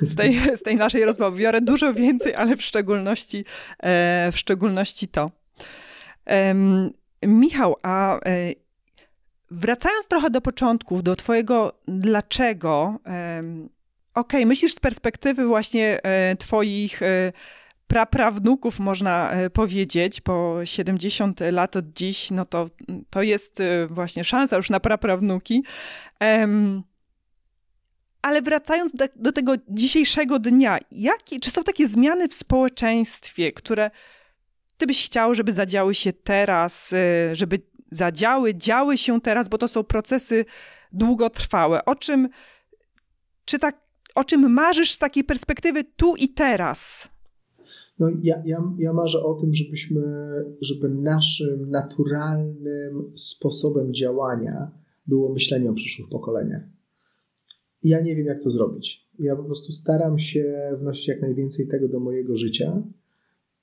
Z 0.01 0.15
tej, 0.15 0.39
z 0.55 0.61
tej 0.61 0.75
naszej 0.75 1.05
rozmowy 1.05 1.39
biorę 1.39 1.61
dużo 1.61 1.93
więcej, 1.93 2.35
ale 2.35 2.57
w 2.57 2.61
szczególności, 2.61 3.45
e, 3.79 4.29
w 4.31 4.37
szczególności 4.37 5.07
to. 5.07 5.31
Michał, 7.23 7.75
a 7.83 8.15
e, 8.15 8.19
wracając 9.51 10.07
trochę 10.07 10.29
do 10.29 10.41
początków, 10.41 11.03
do 11.03 11.15
Twojego 11.15 11.79
dlaczego, 11.87 12.99
okej, 13.03 13.69
okay, 14.13 14.45
myślisz 14.45 14.73
z 14.73 14.79
perspektywy 14.79 15.45
właśnie 15.45 16.03
e, 16.03 16.35
Twoich 16.35 16.99
praprawnuków, 17.87 18.79
można 18.79 19.31
powiedzieć, 19.53 20.21
po 20.21 20.59
70 20.63 21.39
lat 21.51 21.75
od 21.75 21.93
dziś, 21.93 22.31
no 22.31 22.45
to, 22.45 22.69
to 23.09 23.21
jest 23.21 23.61
właśnie 23.89 24.23
szansa 24.23 24.57
już 24.57 24.69
na 24.69 24.79
praprawnuki. 24.79 25.63
Ale 28.21 28.41
wracając 28.41 28.95
do, 28.95 29.05
do, 29.15 29.31
tego 29.31 29.53
dzisiejszego 29.69 30.39
dnia, 30.39 30.77
jakie, 30.91 31.39
czy 31.39 31.51
są 31.51 31.63
takie 31.63 31.87
zmiany 31.87 32.27
w 32.27 32.33
społeczeństwie, 32.33 33.51
które 33.51 33.91
ty 34.77 34.87
byś 34.87 35.05
chciał, 35.05 35.35
żeby 35.35 35.53
zadziały 35.53 35.95
się 35.95 36.13
teraz, 36.13 36.93
y, 36.93 37.35
żeby 37.35 37.59
zadziały, 37.91 38.55
działy 38.55 38.97
się 38.97 39.21
teraz, 39.21 39.47
bo 39.47 39.57
to 39.57 39.67
są 39.67 39.83
procesy 39.83 40.45
długotrwałe. 40.93 41.85
O 41.85 41.95
czym, 41.95 42.29
czy 43.45 43.59
tak, 43.59 43.81
o 44.15 44.23
czym 44.23 44.53
marzysz 44.53 44.91
z 44.91 44.97
takiej 44.97 45.23
perspektywy 45.23 45.83
tu 45.83 46.15
i 46.15 46.29
teraz? 46.29 47.09
No 47.99 48.09
ja, 48.23 48.41
ja, 48.45 48.73
ja 48.77 48.93
marzę 48.93 49.23
o 49.23 49.33
tym, 49.33 49.53
żebyśmy, 49.53 50.01
żeby 50.61 50.89
naszym 50.89 51.69
naturalnym 51.69 53.11
sposobem 53.15 53.93
działania 53.93 54.71
było 55.07 55.33
myślenie 55.33 55.69
o 55.69 55.73
przyszłych 55.73 56.09
pokoleniach. 56.09 56.63
Ja 57.83 58.01
nie 58.01 58.15
wiem, 58.15 58.25
jak 58.25 58.43
to 58.43 58.49
zrobić. 58.49 59.07
Ja 59.19 59.35
po 59.35 59.43
prostu 59.43 59.71
staram 59.71 60.19
się 60.19 60.71
wnosić 60.79 61.07
jak 61.07 61.21
najwięcej 61.21 61.67
tego 61.67 61.87
do 61.87 61.99
mojego 61.99 62.37
życia, 62.37 62.83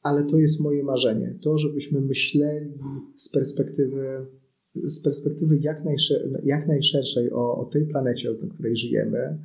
ale 0.04 0.24
to 0.24 0.38
jest 0.38 0.60
moje 0.60 0.82
marzenie. 0.82 1.34
To, 1.42 1.58
żebyśmy 1.58 2.00
myśleli 2.00 2.72
z 3.16 3.28
perspektywy, 3.28 4.26
z 4.74 5.02
perspektywy 5.02 5.58
jak, 5.60 5.84
najszer, 5.84 6.40
jak 6.44 6.68
najszerszej 6.68 7.32
o, 7.32 7.56
o 7.56 7.64
tej 7.64 7.86
planecie, 7.86 8.30
o 8.30 8.34
której 8.54 8.76
żyjemy, 8.76 9.38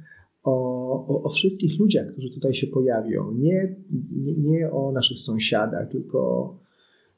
o, 0.44 0.54
o, 1.08 1.24
o, 1.24 1.30
wszystkich 1.30 1.80
ludziach, 1.80 2.12
którzy 2.12 2.30
tutaj 2.30 2.54
się 2.54 2.68
pojawią. 2.68 3.32
Nie, 3.32 3.76
nie, 4.12 4.34
nie 4.34 4.72
o 4.72 4.92
naszych 4.92 5.20
sąsiadach, 5.20 5.90
tylko, 5.90 6.56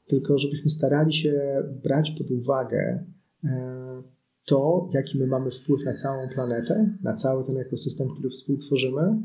tylko 0.06 0.38
żebyśmy 0.38 0.70
starali 0.70 1.14
się 1.14 1.62
brać 1.82 2.10
pod 2.10 2.30
uwagę 2.30 3.04
e, 3.44 4.02
to, 4.46 4.90
jaki 4.92 5.18
my 5.18 5.26
mamy 5.26 5.50
wpływ 5.50 5.84
na 5.84 5.92
całą 5.92 6.28
planetę, 6.28 6.86
na 7.04 7.14
cały 7.14 7.46
ten 7.46 7.56
ekosystem, 7.56 8.08
który 8.18 8.30
współtworzymy, 8.30 9.18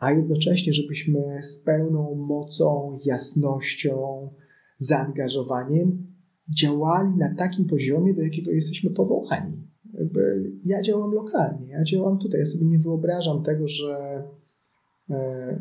a 0.00 0.12
jednocześnie, 0.12 0.72
żebyśmy 0.72 1.20
z 1.42 1.64
pełną 1.64 2.14
mocą, 2.14 2.98
jasnością, 3.04 4.28
zaangażowaniem 4.78 6.06
działali 6.60 7.16
na 7.16 7.34
takim 7.34 7.64
poziomie, 7.64 8.14
do 8.14 8.22
jakiego 8.22 8.50
jesteśmy 8.50 8.90
powołani. 8.90 9.66
Jakby 9.92 10.52
ja 10.64 10.82
działam 10.82 11.12
lokalnie, 11.12 11.66
ja 11.68 11.84
działam 11.84 12.18
tutaj. 12.18 12.40
Ja 12.40 12.46
sobie 12.46 12.66
nie 12.66 12.78
wyobrażam 12.78 13.42
tego, 13.42 13.68
że 13.68 14.22
e, 15.10 15.60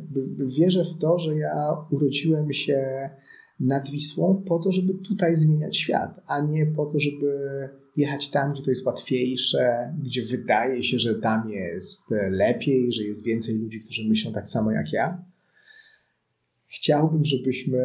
wierzę 0.58 0.86
w 0.86 1.00
to, 1.00 1.20
że 1.20 1.38
ja 1.38 1.78
urodziłem 1.92 2.54
się 2.54 3.10
nad 3.60 3.90
Wisłą 3.90 4.44
po 4.48 4.60
to, 4.60 4.72
żeby 4.72 4.94
tutaj 4.94 5.36
zmieniać 5.36 5.78
świat, 5.78 6.22
a 6.28 6.42
nie 6.42 6.66
po 6.66 6.86
to, 6.86 7.00
żeby 7.00 7.38
jechać 7.96 8.30
tam, 8.30 8.54
gdzie 8.54 8.64
to 8.64 8.70
jest 8.70 8.86
łatwiejsze, 8.86 9.94
gdzie 10.04 10.26
wydaje 10.26 10.84
się, 10.84 11.00
że 11.00 11.16
tam 11.16 11.50
jest 11.50 12.12
lepiej, 12.30 12.92
że 12.94 13.04
jest 13.04 13.26
więcej 13.26 13.58
ludzi, 13.58 13.80
którzy 13.80 14.10
myślą 14.10 14.34
tak 14.34 14.48
samo 14.48 14.72
jak 14.72 14.94
ja. 14.94 15.24
Chciałbym, 16.66 17.26
żebyśmy 17.26 17.80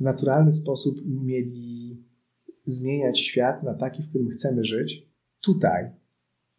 w 0.00 0.02
naturalny 0.02 0.52
sposób 0.52 0.96
mieli 1.06 2.04
zmieniać 2.64 3.20
świat 3.20 3.62
na 3.62 3.74
taki, 3.74 4.02
w 4.02 4.08
którym 4.08 4.28
chcemy 4.28 4.64
żyć, 4.64 5.06
tutaj, 5.40 5.90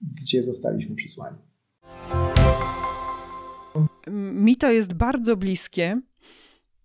gdzie 0.01 0.43
zostaliśmy 0.43 0.95
przysłani. 0.95 1.37
Mi 4.33 4.55
to 4.55 4.71
jest 4.71 4.93
bardzo 4.93 5.37
bliskie, 5.37 6.01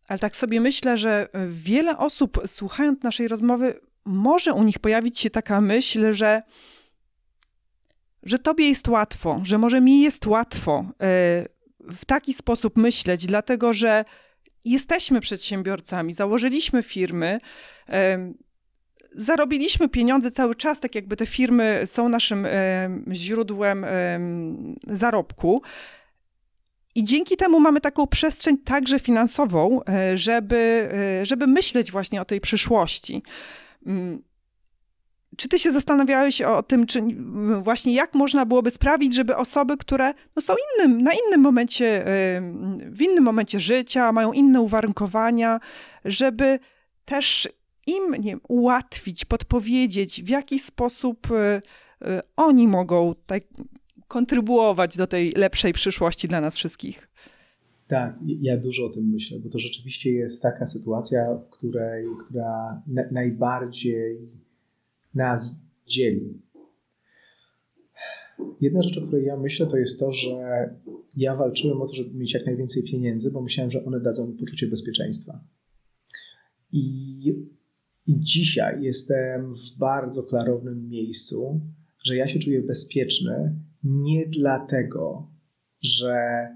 ale 0.09 0.19
tak 0.19 0.37
sobie 0.37 0.61
myślę, 0.61 0.99
że 0.99 1.29
wiele 1.51 1.99
osób 1.99 2.41
słuchając 2.47 3.03
naszej 3.03 3.29
rozmowy 3.29 3.81
może 4.07 4.53
u 4.53 4.63
nich 4.63 4.79
pojawić 4.79 5.19
się 5.19 5.31
taka 5.31 5.61
myśl, 5.61 6.13
że, 6.13 6.43
że 8.23 8.39
tobie 8.39 8.69
jest 8.69 8.89
łatwo, 8.89 9.41
że 9.45 9.59
może 9.59 9.81
mi 9.81 10.01
jest 10.01 10.27
łatwo 10.27 10.85
e, 10.91 10.95
w 11.81 12.05
taki 12.07 12.35
sposób 12.35 12.77
myśleć, 12.77 13.27
dlatego 13.27 13.73
że 13.73 14.05
jesteśmy 14.65 15.21
przedsiębiorcami, 15.21 16.15
założyliśmy 16.15 16.83
firmy, 16.83 17.41
e, 17.89 18.33
zarobiliśmy 19.15 19.89
pieniądze 19.89 20.31
cały 20.31 20.55
czas, 20.55 20.81
tak 20.81 20.95
jakby 20.95 21.17
te 21.17 21.27
firmy 21.27 21.83
są 21.87 22.09
naszym 22.09 22.47
e, 22.47 22.51
źródłem 23.13 23.87
zarobku. 24.87 25.63
I 26.95 27.05
dzięki 27.05 27.37
temu 27.37 27.61
mamy 27.61 27.81
taką 27.81 28.07
przestrzeń 28.07 28.59
także 28.59 28.99
finansową, 28.99 29.81
żeby, 30.15 30.91
żeby 31.23 31.47
myśleć 31.47 31.93
właśnie 31.93 32.21
o 32.21 32.25
tej 32.25 32.41
przyszłości. 32.41 33.23
Mm. 33.87 34.23
Czy 35.37 35.49
ty 35.49 35.59
się 35.59 35.73
zastanawiałeś 35.73 36.43
o 36.43 36.63
tym, 36.63 36.87
czy 36.87 37.01
właśnie 37.63 37.95
jak 37.95 38.15
można 38.15 38.47
byłoby 38.47 38.71
sprawić, 38.71 39.15
żeby 39.15 39.37
osoby, 39.37 39.77
które 39.77 40.15
no 40.37 40.43
są 40.43 40.55
innym, 40.75 41.03
na 41.03 41.13
innym 41.13 41.41
momencie, 41.41 42.05
w 42.81 43.03
innym 43.03 43.25
momencie 43.25 43.61
życia, 43.61 44.13
mają 44.13 44.33
inne 44.33 44.61
uwarunkowania, 44.61 45.61
żeby 46.05 46.59
też 47.05 47.49
im 47.87 48.15
nie 48.21 48.37
ułatwić, 48.49 49.25
podpowiedzieć, 49.25 50.23
w 50.23 50.29
jaki 50.29 50.59
sposób 50.59 51.31
y, 51.31 51.35
y, 52.09 52.21
oni 52.37 52.69
mogą 52.69 53.15
tak 53.27 53.43
kontrybuować 54.09 54.97
do 54.97 55.07
tej 55.07 55.33
lepszej 55.33 55.73
przyszłości 55.73 56.29
dla 56.29 56.41
nas 56.41 56.57
wszystkich? 56.57 57.09
Tak, 57.89 58.19
ja 58.41 58.57
dużo 58.57 58.87
o 58.87 58.89
tym 58.89 59.11
myślę, 59.11 59.39
bo 59.39 59.49
to 59.49 59.59
rzeczywiście 59.59 60.13
jest 60.13 60.43
taka 60.43 60.67
sytuacja, 60.67 61.35
w 61.35 61.49
której, 61.51 62.07
która 62.27 62.83
najbardziej 63.11 64.19
nas 65.15 65.61
dzieli. 65.87 66.43
Jedna 68.61 68.83
rzecz, 68.83 68.99
o 68.99 69.07
której 69.07 69.25
ja 69.25 69.37
myślę, 69.37 69.67
to 69.67 69.77
jest 69.77 70.01
to, 70.01 70.13
że 70.13 70.71
ja 71.17 71.37
walczyłem 71.37 71.83
o 71.83 71.87
to, 71.87 71.95
żeby 71.95 72.19
mieć 72.19 72.35
jak 72.35 72.47
najwięcej 72.47 72.83
pieniędzy, 72.83 73.31
bo 73.31 73.43
myślałem, 73.43 73.71
że 73.71 73.85
one 73.85 74.01
dadzą 74.01 74.29
mi 74.29 74.35
poczucie 74.35 74.67
bezpieczeństwa. 74.67 75.41
I, 76.73 77.29
I 78.07 78.21
dzisiaj 78.21 78.83
jestem 78.83 79.55
w 79.55 79.79
bardzo 79.79 80.23
klarownym 80.23 80.89
miejscu, 80.89 81.61
że 82.05 82.17
ja 82.17 82.29
się 82.29 82.39
czuję 82.39 82.63
bezpieczny 82.63 83.55
nie 83.85 84.27
dlatego, 84.27 85.31
że 85.83 86.47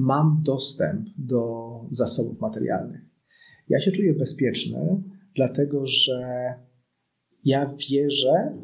mam 0.00 0.42
dostęp 0.44 1.08
do 1.18 1.70
zasobów 1.90 2.40
materialnych. 2.40 3.00
Ja 3.68 3.80
się 3.80 3.92
czuję 3.92 4.14
bezpieczny, 4.14 5.02
dlatego 5.34 5.86
że 5.86 6.54
ja 7.44 7.74
wierzę, 7.90 8.58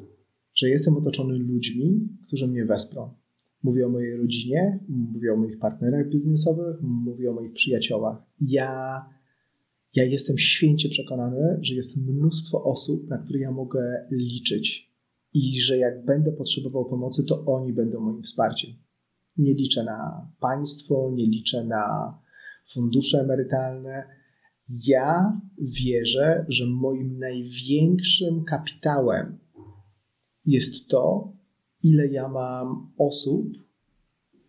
że 0.55 0.69
jestem 0.69 0.97
otoczony 0.97 1.39
ludźmi, 1.39 2.09
którzy 2.27 2.49
mnie 2.49 2.65
wesprą. 2.65 3.15
Mówię 3.63 3.87
o 3.87 3.89
mojej 3.89 4.17
rodzinie, 4.17 4.81
mówię 4.89 5.33
o 5.33 5.37
moich 5.37 5.59
partnerach 5.59 6.09
biznesowych, 6.09 6.83
mówię 6.83 7.31
o 7.31 7.35
moich 7.35 7.53
przyjaciołach. 7.53 8.23
Ja, 8.41 9.05
ja 9.95 10.05
jestem 10.05 10.39
święcie 10.39 10.89
przekonany, 10.89 11.59
że 11.63 11.75
jest 11.75 11.97
mnóstwo 11.97 12.65
osób, 12.65 13.09
na 13.09 13.19
które 13.19 13.39
ja 13.41 13.51
mogę 13.51 14.07
liczyć 14.11 14.93
i 15.35 15.61
że 15.61 15.79
jak 15.79 16.05
będę 16.05 16.33
potrzebował 16.33 16.85
pomocy, 16.85 17.25
to 17.25 17.45
oni 17.45 17.73
będą 17.73 18.01
moim 18.01 18.23
wsparciem. 18.23 18.86
Nie 19.39 19.55
liczę 19.55 19.85
na 19.85 20.31
państwo, 20.41 21.11
nie 21.15 21.27
liczę 21.27 21.65
na 21.65 22.19
fundusze 22.73 23.21
emerytalne. 23.21 24.09
Ja 24.69 25.41
wierzę, 25.59 26.47
że 26.49 26.67
moim 26.67 27.19
największym 27.19 28.45
kapitałem 28.45 29.39
jest 30.45 30.89
to, 30.89 31.33
ile 31.83 32.07
ja 32.07 32.29
mam 32.29 32.93
osób, 32.99 33.49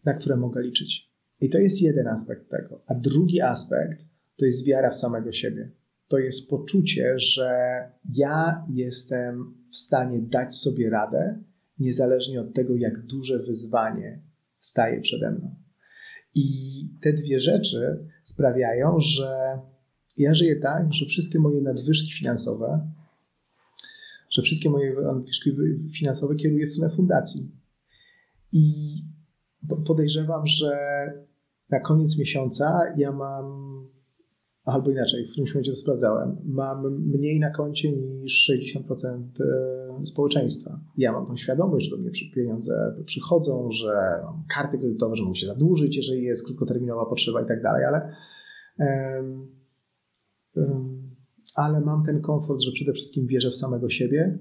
na 0.05 0.13
które 0.13 0.37
mogę 0.37 0.61
liczyć. 0.61 1.11
I 1.41 1.49
to 1.49 1.57
jest 1.57 1.81
jeden 1.81 2.07
aspekt 2.07 2.49
tego. 2.49 2.83
A 2.87 2.95
drugi 2.95 3.41
aspekt 3.41 4.05
to 4.35 4.45
jest 4.45 4.65
wiara 4.65 4.91
w 4.91 4.97
samego 4.97 5.31
siebie. 5.31 5.71
To 6.07 6.19
jest 6.19 6.49
poczucie, 6.49 7.19
że 7.19 7.51
ja 8.13 8.65
jestem 8.69 9.53
w 9.71 9.77
stanie 9.77 10.21
dać 10.21 10.55
sobie 10.55 10.89
radę, 10.89 11.43
niezależnie 11.79 12.41
od 12.41 12.53
tego, 12.53 12.75
jak 12.75 13.05
duże 13.05 13.39
wyzwanie 13.39 14.21
staje 14.59 15.01
przede 15.01 15.31
mną. 15.31 15.55
I 16.35 16.89
te 17.01 17.13
dwie 17.13 17.39
rzeczy 17.39 18.05
sprawiają, 18.23 18.99
że 18.99 19.59
ja 20.17 20.33
żyję 20.33 20.55
tak, 20.55 20.93
że 20.93 21.05
wszystkie 21.05 21.39
moje 21.39 21.61
nadwyżki 21.61 22.11
finansowe, 22.13 22.91
że 24.31 24.41
wszystkie 24.41 24.69
moje 24.69 24.93
nadwyżki 24.93 25.51
finansowe 25.91 26.35
kieruję 26.35 26.67
w 26.67 26.71
stronę 26.71 26.95
fundacji. 26.95 27.51
I 28.51 28.93
podejrzewam, 29.85 30.47
że 30.47 30.77
na 31.69 31.79
koniec 31.79 32.17
miesiąca 32.19 32.93
ja 32.97 33.11
mam, 33.11 33.45
albo 34.63 34.91
inaczej, 34.91 35.25
w 35.25 35.31
którymś 35.31 35.49
momencie 35.49 35.71
to 35.71 35.77
sprawdzałem, 35.77 36.37
mam 36.45 37.01
mniej 37.01 37.39
na 37.39 37.49
koncie 37.49 37.91
niż 37.91 38.51
60% 38.85 39.23
e, 39.39 39.76
społeczeństwa. 40.05 40.79
Ja 40.97 41.11
mam 41.11 41.25
tą 41.25 41.37
świadomość, 41.37 41.89
że 41.89 41.95
do 41.95 42.01
mnie 42.01 42.11
pieniądze 42.35 42.95
przychodzą, 43.05 43.71
że 43.71 44.21
mam 44.23 44.43
karty 44.49 44.77
kredytowe, 44.77 45.15
że 45.15 45.23
mogę 45.23 45.35
się 45.35 45.47
zadłużyć, 45.47 45.97
jeżeli 45.97 46.23
jest 46.23 46.45
krótkoterminowa 46.45 47.05
potrzeba 47.05 47.41
i 47.41 47.47
tak 47.47 47.63
dalej, 47.63 47.85
ale, 47.85 48.15
um, 48.79 49.47
um, 50.55 51.15
ale 51.55 51.81
mam 51.81 52.05
ten 52.05 52.21
komfort, 52.21 52.61
że 52.61 52.71
przede 52.71 52.93
wszystkim 52.93 53.27
wierzę 53.27 53.49
w 53.49 53.57
samego 53.57 53.89
siebie 53.89 54.39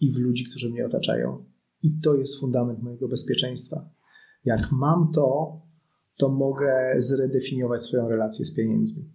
i 0.00 0.12
w 0.12 0.18
ludzi, 0.18 0.44
którzy 0.44 0.70
mnie 0.70 0.86
otaczają. 0.86 1.44
I 1.82 2.00
to 2.00 2.14
jest 2.14 2.40
fundament 2.40 2.82
mojego 2.82 3.08
bezpieczeństwa. 3.08 3.90
Jak 4.44 4.72
mam 4.72 5.10
to, 5.14 5.60
to 6.16 6.28
mogę 6.28 6.94
zredefiniować 6.96 7.82
swoją 7.82 8.08
relację 8.08 8.44
z 8.46 8.54
pieniędzmi. 8.54 9.12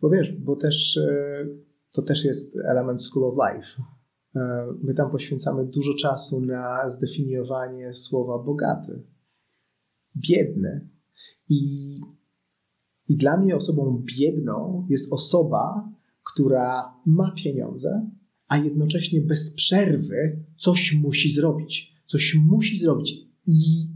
Bo 0.00 0.10
wiesz, 0.10 0.32
bo 0.32 0.56
też 0.56 0.96
e, 0.96 1.46
to 1.92 2.02
też 2.02 2.24
jest 2.24 2.56
element 2.56 3.02
School 3.02 3.24
of 3.24 3.34
Life. 3.34 3.82
E, 4.36 4.40
my 4.82 4.94
tam 4.94 5.10
poświęcamy 5.10 5.66
dużo 5.66 5.94
czasu 5.94 6.40
na 6.40 6.88
zdefiniowanie 6.88 7.94
słowa 7.94 8.38
bogaty, 8.38 9.02
biedny. 10.16 10.88
I, 11.48 12.00
I 13.08 13.16
dla 13.16 13.36
mnie 13.36 13.56
osobą 13.56 14.04
biedną 14.18 14.86
jest 14.88 15.12
osoba, 15.12 15.92
która 16.22 16.94
ma 17.06 17.32
pieniądze, 17.32 18.10
a 18.48 18.58
jednocześnie 18.58 19.20
bez 19.20 19.54
przerwy 19.54 20.44
coś 20.56 20.94
musi 21.02 21.30
zrobić. 21.30 21.94
Coś 22.06 22.34
musi 22.34 22.78
zrobić 22.78 23.30
i 23.46 23.88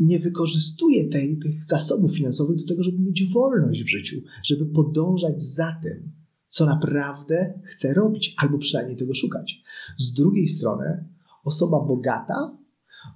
nie 0.00 0.18
wykorzystuje 0.18 1.08
tej, 1.08 1.38
tych 1.38 1.64
zasobów 1.64 2.16
finansowych 2.16 2.56
do 2.56 2.66
tego, 2.66 2.82
żeby 2.82 2.98
mieć 2.98 3.32
wolność 3.32 3.84
w 3.84 3.88
życiu, 3.88 4.16
żeby 4.42 4.66
podążać 4.66 5.42
za 5.42 5.76
tym, 5.82 6.12
co 6.50 6.66
naprawdę 6.66 7.60
chce 7.64 7.94
robić, 7.94 8.34
albo 8.38 8.58
przynajmniej 8.58 8.96
tego 8.96 9.14
szukać. 9.14 9.62
Z 9.98 10.12
drugiej 10.12 10.48
strony, 10.48 11.08
osoba 11.44 11.80
bogata, 11.80 12.58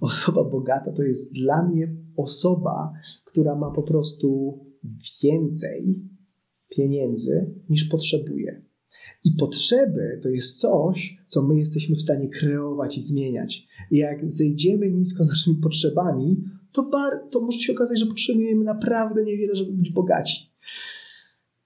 osoba 0.01 0.43
bogata 0.43 0.91
to 0.91 1.03
jest 1.03 1.33
dla 1.33 1.63
mnie 1.63 1.95
osoba, 2.17 2.93
która 3.25 3.55
ma 3.55 3.71
po 3.71 3.83
prostu 3.83 4.59
więcej 5.23 6.01
pieniędzy 6.69 7.53
niż 7.69 7.83
potrzebuje. 7.83 8.65
I 9.23 9.31
potrzeby 9.31 10.19
to 10.23 10.29
jest 10.29 10.59
coś, 10.59 11.17
co 11.27 11.41
my 11.41 11.55
jesteśmy 11.55 11.95
w 11.95 12.01
stanie 12.01 12.29
kreować 12.29 12.97
i 12.97 13.01
zmieniać. 13.01 13.67
I 13.91 13.97
jak 13.97 14.31
zejdziemy 14.31 14.91
nisko 14.91 15.23
z 15.23 15.27
naszymi 15.27 15.55
potrzebami, 15.55 16.43
to, 16.71 16.83
bar, 16.83 17.13
to 17.31 17.41
może 17.41 17.59
się 17.59 17.73
okazać, 17.73 17.99
że 17.99 18.05
potrzebujemy 18.05 18.63
naprawdę 18.63 19.23
niewiele, 19.23 19.55
żeby 19.55 19.71
być 19.71 19.91
bogaci. 19.91 20.51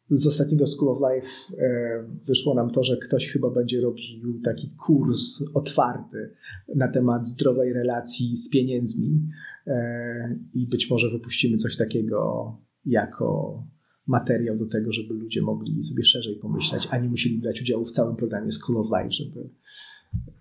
Z 0.09 0.27
ostatniego 0.27 0.67
School 0.67 0.91
of 0.91 0.99
Life 0.99 1.27
e, 1.57 2.03
wyszło 2.25 2.53
nam 2.53 2.71
to, 2.71 2.83
że 2.83 2.97
ktoś 2.97 3.27
chyba 3.27 3.49
będzie 3.49 3.81
robił 3.81 4.41
taki 4.43 4.69
kurs 4.69 5.43
otwarty 5.53 6.33
na 6.75 6.87
temat 6.87 7.27
zdrowej 7.27 7.73
relacji 7.73 8.35
z 8.35 8.49
pieniędzmi 8.49 9.21
e, 9.67 10.39
i 10.53 10.67
być 10.67 10.89
może 10.89 11.09
wypuścimy 11.09 11.57
coś 11.57 11.77
takiego 11.77 12.57
jako 12.85 13.63
materiał 14.07 14.57
do 14.57 14.65
tego, 14.65 14.91
żeby 14.91 15.13
ludzie 15.13 15.41
mogli 15.41 15.83
sobie 15.83 16.05
szerzej 16.05 16.35
pomyśleć, 16.35 16.87
a 16.91 16.97
nie 16.97 17.09
musieli 17.09 17.37
brać 17.37 17.61
udziału 17.61 17.85
w 17.85 17.91
całym 17.91 18.15
programie 18.15 18.51
School 18.51 18.77
of 18.77 18.87
Life, 18.87 19.11
żeby 19.11 19.49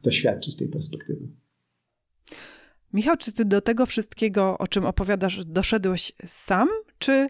doświadczyć 0.03 0.57
tej 0.57 0.69
perspektywy. 0.69 1.29
Michał, 2.93 3.17
czy 3.17 3.33
ty 3.33 3.45
do 3.45 3.61
tego 3.61 3.87
wszystkiego, 3.87 4.59
o 4.59 4.69
czym 4.69 4.85
opowiadasz, 4.85 5.45
doszedłeś 5.45 6.13
sam, 6.27 6.69
czy 6.99 7.27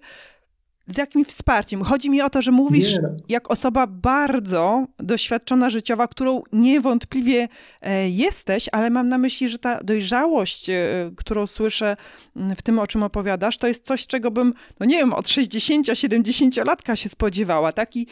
z 0.88 0.98
jakim 0.98 1.24
wsparciem? 1.24 1.82
Chodzi 1.82 2.10
mi 2.10 2.22
o 2.22 2.30
to, 2.30 2.42
że 2.42 2.50
mówisz 2.50 2.92
nie. 2.94 3.00
No. 3.02 3.08
jak 3.28 3.50
osoba 3.50 3.86
bardzo 3.86 4.86
doświadczona 4.98 5.70
życiowa, 5.70 6.08
którą 6.08 6.42
niewątpliwie 6.52 7.48
e, 7.82 8.08
jesteś, 8.08 8.68
ale 8.72 8.90
mam 8.90 9.08
na 9.08 9.18
myśli, 9.18 9.48
że 9.48 9.58
ta 9.58 9.80
dojrzałość, 9.84 10.70
e, 10.70 11.10
którą 11.16 11.46
słyszę 11.46 11.96
mm, 12.36 12.56
w 12.56 12.62
tym, 12.62 12.78
o 12.78 12.86
czym 12.86 13.02
opowiadasz, 13.02 13.58
to 13.58 13.66
jest 13.66 13.84
coś, 13.84 14.06
czego 14.06 14.30
bym, 14.30 14.54
no 14.80 14.86
nie 14.86 14.96
wiem, 14.96 15.12
od 15.12 15.26
60-70-latka 15.26 16.94
się 16.94 17.08
spodziewała. 17.08 17.72
Taki, 17.72 18.06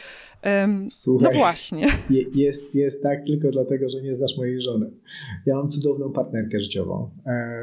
um, 0.45 0.87
Słuchaj, 0.91 1.33
no 1.33 1.39
właśnie. 1.39 1.87
Jest, 2.35 2.75
jest 2.75 3.03
tak 3.03 3.25
tylko 3.25 3.51
dlatego, 3.51 3.89
że 3.89 4.01
nie 4.01 4.15
znasz 4.15 4.37
mojej 4.37 4.61
żony. 4.61 4.91
Ja 5.45 5.55
mam 5.55 5.69
cudowną 5.69 6.11
partnerkę 6.11 6.59
życiową. 6.59 7.09
E, 7.25 7.59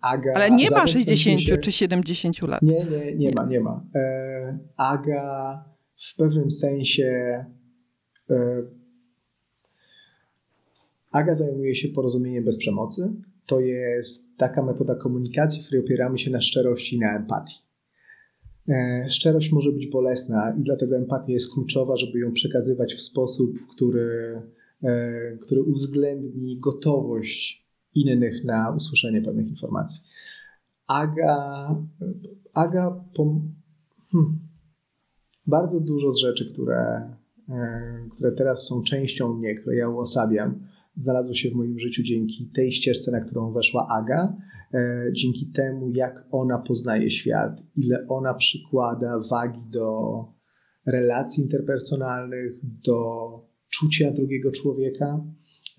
Aga, 0.00 0.32
ale 0.34 0.50
nie 0.50 0.70
ma 0.70 0.86
60 0.86 1.40
się... 1.40 1.58
czy 1.58 1.72
70 1.72 2.42
lat. 2.42 2.62
Nie, 2.62 2.84
nie, 2.84 3.04
nie, 3.04 3.14
nie. 3.14 3.30
ma, 3.34 3.44
nie 3.44 3.60
ma. 3.60 3.80
Aga 4.76 5.64
w 5.96 6.16
pewnym 6.16 6.50
sensie 6.50 7.44
e, 8.30 8.62
Aga 11.10 11.34
zajmuje 11.34 11.76
się 11.76 11.88
porozumieniem 11.88 12.44
bez 12.44 12.58
przemocy. 12.58 13.12
To 13.46 13.60
jest 13.60 14.36
taka 14.36 14.62
metoda 14.62 14.94
komunikacji, 14.94 15.62
w 15.62 15.66
której 15.66 15.84
opieramy 15.84 16.18
się 16.18 16.30
na 16.30 16.40
szczerości 16.40 16.96
i 16.96 16.98
na 16.98 17.16
empatii. 17.16 17.56
E, 18.68 19.06
szczerość 19.10 19.52
może 19.52 19.72
być 19.72 19.86
bolesna 19.86 20.54
i 20.58 20.62
dlatego 20.62 20.96
empatia 20.96 21.32
jest 21.32 21.52
kluczowa, 21.52 21.96
żeby 21.96 22.18
ją 22.18 22.32
przekazywać 22.32 22.94
w 22.94 23.00
sposób, 23.00 23.58
który, 23.74 24.42
e, 24.82 25.36
który 25.40 25.62
uwzględni 25.62 26.58
gotowość 26.60 27.66
innych 27.94 28.44
na 28.44 28.70
usłyszenie 28.70 29.22
pewnych 29.22 29.48
informacji. 29.48 30.02
Aga, 30.86 31.68
Aga 32.54 33.04
pom- 33.14 33.40
hmm, 34.12 34.38
bardzo 35.46 35.80
dużo 35.80 36.12
z 36.12 36.18
rzeczy, 36.18 36.52
które, 36.52 37.10
e, 37.48 38.08
które 38.14 38.32
teraz 38.32 38.66
są 38.66 38.82
częścią 38.82 39.34
mnie, 39.34 39.54
które 39.54 39.76
ja 39.76 39.88
uosabiam, 39.88 40.60
znalazło 40.96 41.34
się 41.34 41.50
w 41.50 41.54
moim 41.54 41.78
życiu 41.78 42.02
dzięki 42.02 42.50
tej 42.54 42.72
ścieżce, 42.72 43.12
na 43.12 43.20
którą 43.20 43.52
weszła 43.52 43.86
Aga, 43.88 44.36
e, 44.74 45.04
dzięki 45.12 45.46
temu, 45.46 45.90
jak 45.94 46.24
ona 46.30 46.58
poznaje 46.58 47.10
świat, 47.10 47.62
ile 47.76 48.06
ona 48.08 48.34
przykłada 48.34 49.18
wagi 49.30 49.60
do 49.70 50.24
relacji 50.86 51.42
interpersonalnych, 51.42 52.52
do 52.62 53.28
czucia 53.68 54.10
drugiego 54.10 54.50
człowieka. 54.50 55.24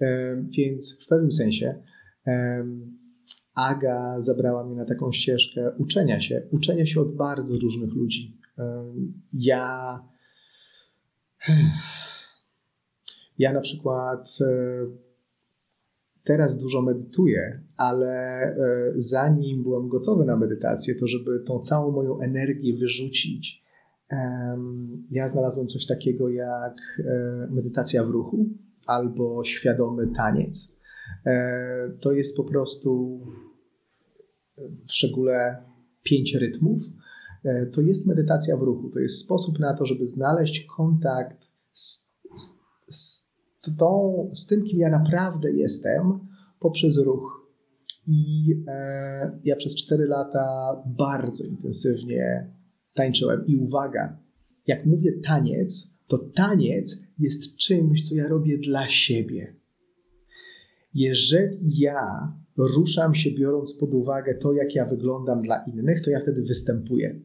E, 0.02 0.36
więc 0.58 1.04
w 1.04 1.08
pewnym 1.08 1.32
sensie 1.32 1.76
Aga 3.56 4.22
zabrała 4.22 4.64
mnie 4.66 4.76
na 4.76 4.86
taką 4.86 5.12
ścieżkę 5.12 5.72
uczenia 5.78 6.20
się, 6.20 6.48
uczenia 6.52 6.86
się 6.86 7.02
od 7.02 7.16
bardzo 7.16 7.60
różnych 7.60 7.94
ludzi. 7.94 8.38
Ja. 9.34 10.04
Ja 13.38 13.54
na 13.54 13.62
przykład 13.62 14.30
e, 14.42 14.46
teraz 16.24 16.58
dużo 16.58 16.82
medytuję, 16.82 17.62
ale 17.78 18.42
e, 18.42 18.58
zanim 18.96 19.64
byłem 19.64 19.88
gotowy 19.88 20.26
na 20.26 20.38
medytację, 20.38 20.96
to 20.96 21.08
żeby 21.08 21.40
tą 21.40 21.60
całą 21.60 21.92
moją 21.92 22.20
energię 22.20 22.78
wyrzucić, 22.78 23.68
ja 25.12 25.28
znalazłem 25.28 25.68
coś 25.68 25.86
takiego 25.86 26.30
jak 26.30 26.78
e, 27.00 27.48
medytacja 27.52 28.04
w 28.04 28.10
ruchu 28.10 28.50
albo 28.86 29.44
świadomy 29.44 30.08
taniec. 30.16 30.78
To 32.00 32.12
jest 32.12 32.38
po 32.38 32.44
prostu 32.44 33.22
w 34.88 34.92
szczególe 34.92 35.64
pięć 36.04 36.36
rytmów, 36.36 36.82
to 37.72 37.82
jest 37.82 38.08
medytacja 38.08 38.58
w 38.58 38.62
ruchu. 38.62 38.90
To 38.90 39.00
jest 39.00 39.20
sposób 39.20 39.60
na 39.60 39.74
to, 39.74 39.86
żeby 39.86 40.08
znaleźć 40.08 40.66
kontakt 40.66 41.38
z, 41.72 42.14
z, 42.36 42.62
z, 42.88 43.32
tą, 43.78 44.30
z 44.34 44.48
tym, 44.48 44.64
kim 44.64 44.80
ja 44.80 44.90
naprawdę 44.90 45.52
jestem, 45.52 46.20
poprzez 46.60 46.98
ruch. 46.98 47.48
I 48.08 48.54
e, 48.68 49.40
ja 49.44 49.56
przez 49.56 49.76
4 49.76 50.06
lata 50.06 50.76
bardzo 50.86 51.44
intensywnie 51.44 52.52
tańczyłem. 52.94 53.46
I 53.46 53.56
uwaga, 53.56 54.18
jak 54.68 54.86
mówię 54.86 55.12
taniec, 55.24 55.94
to 56.08 56.18
taniec 56.18 57.04
jest 57.20 57.56
czymś, 57.58 58.10
co 58.10 58.16
ja 58.16 58.28
robię 58.28 58.58
dla 58.58 58.88
siebie. 58.88 59.56
Jeżeli 60.94 61.80
ja 61.80 62.34
ruszam 62.58 63.16
się 63.16 63.32
biorąc 63.32 63.74
pod 63.74 63.94
uwagę 63.94 64.36
to, 64.36 64.54
jak 64.54 64.76
ja 64.76 64.86
wyglądam 64.86 65.42
dla 65.42 65.64
innych, 65.64 66.02
to 66.02 66.10
ja 66.10 66.20
wtedy 66.20 66.42
występuję. 66.42 67.20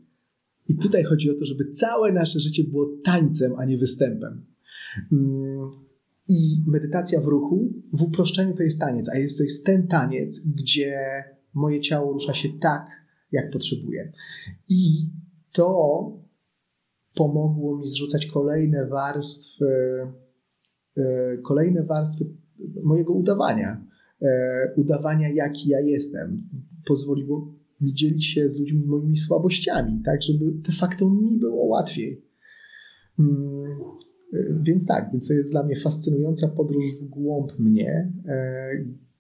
I 0.69 0.77
tutaj 0.77 1.05
chodzi 1.05 1.31
o 1.31 1.35
to, 1.35 1.45
żeby 1.45 1.71
całe 1.71 2.13
nasze 2.13 2.41
życie 2.41 2.65
było 2.65 2.91
tańcem, 3.05 3.53
a 3.59 3.65
nie 3.65 3.79
występem. 3.79 4.45
Mm, 5.13 5.71
I 6.29 6.63
medytacja 6.67 7.21
w 7.21 7.25
ruchu, 7.25 7.73
w 7.93 8.03
uproszczeniu 8.03 8.55
to 8.55 8.63
jest 8.63 8.81
taniec, 8.81 9.09
a 9.09 9.19
jest 9.19 9.39
to 9.39 9.45
jest 9.45 9.67
ten 9.67 9.87
taniec, 9.87 10.47
gdzie 10.47 11.25
moje 11.55 11.81
ciało 11.81 12.13
rusza 12.13 12.35
się 12.35 12.49
tak, 12.61 12.87
jak 13.33 13.51
potrzebuje. 13.51 14.13
I 14.69 15.11
to 15.53 16.23
pomogło 17.15 17.79
mi 17.79 17.87
zrzucać 17.87 18.27
kolejne 18.27 18.87
warstwy, 18.87 19.67
e, 20.97 21.37
kolejne 21.43 21.83
warstwy 21.83 22.25
mojego 22.83 23.13
udawania. 23.13 23.85
E, 24.23 24.75
udawania, 24.77 25.29
jaki 25.29 25.69
ja 25.69 25.81
jestem 25.81 26.49
pozwoliło 26.85 27.55
dzielić 27.85 28.26
się 28.26 28.49
z 28.49 28.59
ludźmi 28.59 28.87
moimi 28.87 29.16
słabościami, 29.16 30.01
tak, 30.05 30.22
żeby 30.22 30.53
de 30.53 30.72
facto 30.72 31.11
mi 31.11 31.39
było 31.39 31.64
łatwiej. 31.64 32.22
Mm, 33.18 33.78
więc 34.62 34.87
tak, 34.87 35.09
więc 35.12 35.28
to 35.28 35.35
jest 35.35 35.51
dla 35.51 35.62
mnie 35.62 35.76
fascynująca 35.76 36.49
podróż 36.49 36.85
w 37.03 37.09
głąb 37.09 37.59
mnie, 37.59 38.12
e, 38.26 38.70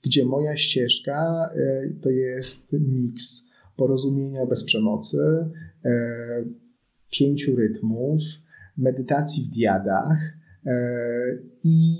gdzie 0.02 0.24
moja 0.24 0.56
ścieżka 0.56 1.50
e, 1.54 1.90
to 2.02 2.10
jest 2.10 2.72
miks 2.72 3.50
porozumienia 3.76 4.46
bez 4.46 4.64
przemocy, 4.64 5.18
e, 5.84 6.44
pięciu 7.10 7.56
rytmów, 7.56 8.20
medytacji 8.76 9.44
w 9.44 9.48
diadach 9.48 10.18
i, 11.64 11.96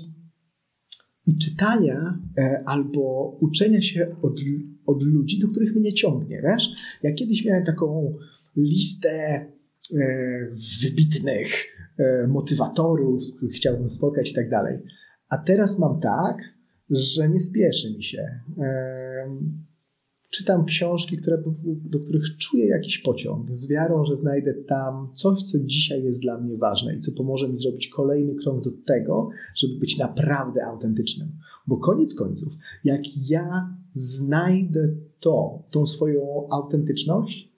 i 1.27 1.37
czytania 1.37 2.19
albo 2.65 3.37
uczenia 3.41 3.81
się 3.81 4.15
od, 4.21 4.39
od 4.85 5.03
ludzi, 5.03 5.39
do 5.39 5.47
których 5.47 5.75
mnie 5.75 5.93
ciągnie. 5.93 6.41
Wiesz? 6.41 6.97
Ja 7.03 7.13
kiedyś 7.13 7.45
miałem 7.45 7.65
taką 7.65 8.17
listę 8.55 9.45
wybitnych 10.81 11.73
E, 11.97 12.27
motywatorów, 12.27 13.25
z 13.25 13.37
których 13.37 13.55
chciałbym 13.55 13.89
spotkać 13.89 14.31
i 14.31 14.33
tak 14.33 14.49
dalej. 14.49 14.79
A 15.29 15.37
teraz 15.37 15.79
mam 15.79 15.99
tak, 15.99 16.37
że 16.89 17.29
nie 17.29 17.41
spieszy 17.41 17.93
mi 17.93 18.03
się. 18.03 18.39
Czytam 20.33 20.65
książki, 20.65 21.17
które, 21.17 21.43
do 21.65 21.99
których 21.99 22.37
czuję 22.37 22.67
jakiś 22.67 22.97
pociąg, 22.97 23.55
z 23.55 23.67
wiarą, 23.67 24.05
że 24.05 24.15
znajdę 24.15 24.53
tam 24.53 25.09
coś, 25.13 25.43
co 25.43 25.59
dzisiaj 25.59 26.03
jest 26.03 26.21
dla 26.21 26.37
mnie 26.37 26.57
ważne 26.57 26.95
i 26.95 26.99
co 26.99 27.11
pomoże 27.11 27.49
mi 27.49 27.57
zrobić 27.57 27.87
kolejny 27.87 28.35
krok 28.35 28.63
do 28.63 28.71
tego, 28.85 29.29
żeby 29.55 29.79
być 29.79 29.97
naprawdę 29.97 30.65
autentycznym. 30.65 31.27
Bo 31.67 31.77
koniec 31.77 32.15
końców, 32.15 32.53
jak 32.83 33.01
ja 33.29 33.77
znajdę 33.93 34.89
to, 35.19 35.63
tą 35.71 35.85
swoją 35.85 36.47
autentyczność, 36.51 37.52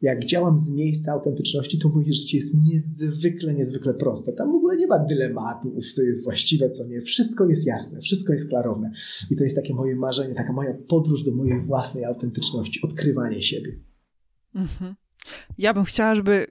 jak 0.00 0.24
działam 0.24 0.58
z 0.58 0.70
miejsca 0.70 1.12
autentyczności, 1.12 1.78
to 1.78 1.88
moje 1.88 2.14
życie 2.14 2.36
jest 2.36 2.54
niezwykle, 2.54 3.54
niezwykle 3.54 3.94
proste. 3.94 4.32
Tam 4.32 4.52
w 4.52 4.54
ogóle 4.54 4.76
nie 4.76 4.86
ma 4.86 4.98
dylematów, 4.98 5.92
co 5.92 6.02
jest 6.02 6.24
właściwe, 6.24 6.70
co 6.70 6.86
nie. 6.86 7.00
Wszystko 7.00 7.46
jest 7.46 7.66
jasne, 7.66 8.00
wszystko 8.00 8.32
jest 8.32 8.48
klarowne. 8.48 8.92
I 9.30 9.36
to 9.36 9.44
jest 9.44 9.56
takie 9.56 9.74
moje 9.74 9.96
marzenie, 9.96 10.34
taka 10.34 10.52
moja 10.52 10.74
podróż 10.88 11.24
do 11.24 11.32
mojej 11.32 11.60
własnej 11.60 12.04
autentyczności, 12.04 12.80
odkrywanie 12.82 13.42
siebie. 13.42 13.72
Mhm. 14.54 14.94
Ja 15.58 15.74
bym 15.74 15.84
chciała, 15.84 16.14
żeby 16.14 16.46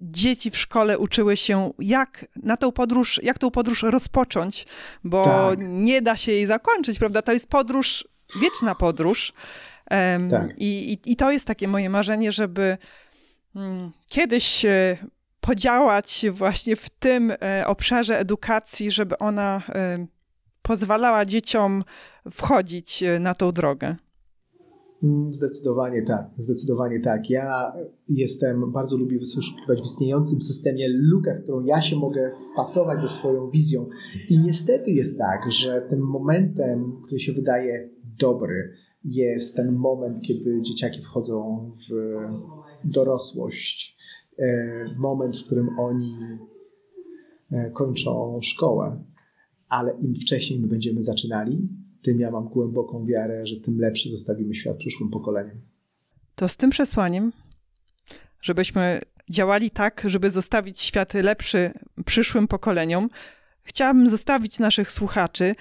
dzieci 0.00 0.50
w 0.50 0.56
szkole 0.56 0.98
uczyły 0.98 1.36
się, 1.36 1.72
jak 1.78 2.26
na 2.42 2.56
tą 2.56 2.72
podróż, 2.72 3.20
jak 3.22 3.38
tą 3.38 3.50
podróż 3.50 3.82
rozpocząć, 3.82 4.66
bo 5.04 5.24
tak. 5.24 5.58
nie 5.62 6.02
da 6.02 6.16
się 6.16 6.32
jej 6.32 6.46
zakończyć, 6.46 6.98
prawda? 6.98 7.22
To 7.22 7.32
jest 7.32 7.46
podróż, 7.46 8.08
wieczna 8.42 8.74
podróż. 8.74 9.32
Tak. 10.30 10.58
I, 10.58 10.92
i, 10.92 11.12
I 11.12 11.16
to 11.16 11.30
jest 11.30 11.46
takie 11.46 11.68
moje 11.68 11.90
marzenie, 11.90 12.32
żeby 12.32 12.76
mm, 13.56 13.90
kiedyś 14.08 14.64
e, 14.64 14.96
podziałać 15.40 16.26
właśnie 16.32 16.76
w 16.76 16.90
tym 16.90 17.30
e, 17.30 17.64
obszarze 17.66 18.18
edukacji, 18.18 18.90
żeby 18.90 19.18
ona 19.18 19.62
e, 19.68 20.06
pozwalała 20.62 21.24
dzieciom 21.24 21.84
wchodzić 22.30 23.04
na 23.20 23.34
tą 23.34 23.52
drogę. 23.52 23.96
Mm, 25.02 25.32
zdecydowanie 25.32 26.02
tak, 26.02 26.30
zdecydowanie 26.38 27.00
tak. 27.00 27.30
Ja 27.30 27.72
jestem, 28.08 28.72
bardzo 28.72 28.96
lubię 28.96 29.18
wyszukiwać 29.18 29.80
w 29.80 29.84
istniejącym 29.84 30.40
systemie 30.40 30.88
lukę, 30.88 31.38
w 31.38 31.42
którą 31.42 31.64
ja 31.64 31.82
się 31.82 31.96
mogę 31.96 32.32
wpasować 32.52 33.00
ze 33.02 33.08
swoją 33.08 33.50
wizją. 33.50 33.86
I 34.28 34.38
niestety 34.38 34.90
jest 34.90 35.18
tak, 35.18 35.52
że 35.52 35.86
tym 35.90 36.00
momentem, 36.00 37.02
który 37.06 37.20
się 37.20 37.32
wydaje 37.32 37.88
dobry, 38.18 38.72
jest 39.04 39.56
ten 39.56 39.72
moment, 39.72 40.22
kiedy 40.22 40.62
dzieciaki 40.62 41.02
wchodzą 41.02 41.70
w 41.88 42.16
dorosłość, 42.84 43.96
e, 44.38 44.84
moment, 44.98 45.38
w 45.38 45.44
którym 45.44 45.78
oni 45.78 46.18
e, 47.52 47.70
kończą 47.70 48.38
szkołę, 48.42 49.04
ale 49.68 49.94
im 50.00 50.14
wcześniej 50.14 50.60
my 50.60 50.66
będziemy 50.66 51.02
zaczynali, 51.02 51.68
tym 52.02 52.20
ja 52.20 52.30
mam 52.30 52.48
głęboką 52.48 53.06
wiarę, 53.06 53.46
że 53.46 53.60
tym 53.60 53.78
lepszy 53.78 54.10
zostawimy 54.10 54.54
świat 54.54 54.76
przyszłym 54.76 55.10
pokoleniom. 55.10 55.60
To 56.34 56.48
z 56.48 56.56
tym 56.56 56.70
przesłaniem, 56.70 57.32
żebyśmy 58.40 59.00
działali 59.30 59.70
tak, 59.70 60.02
żeby 60.06 60.30
zostawić 60.30 60.80
świat 60.80 61.14
lepszy 61.14 61.70
przyszłym 62.04 62.48
pokoleniom, 62.48 63.08
chciałabym 63.62 64.10
zostawić 64.10 64.58
naszych 64.58 64.90
słuchaczy 64.90 65.54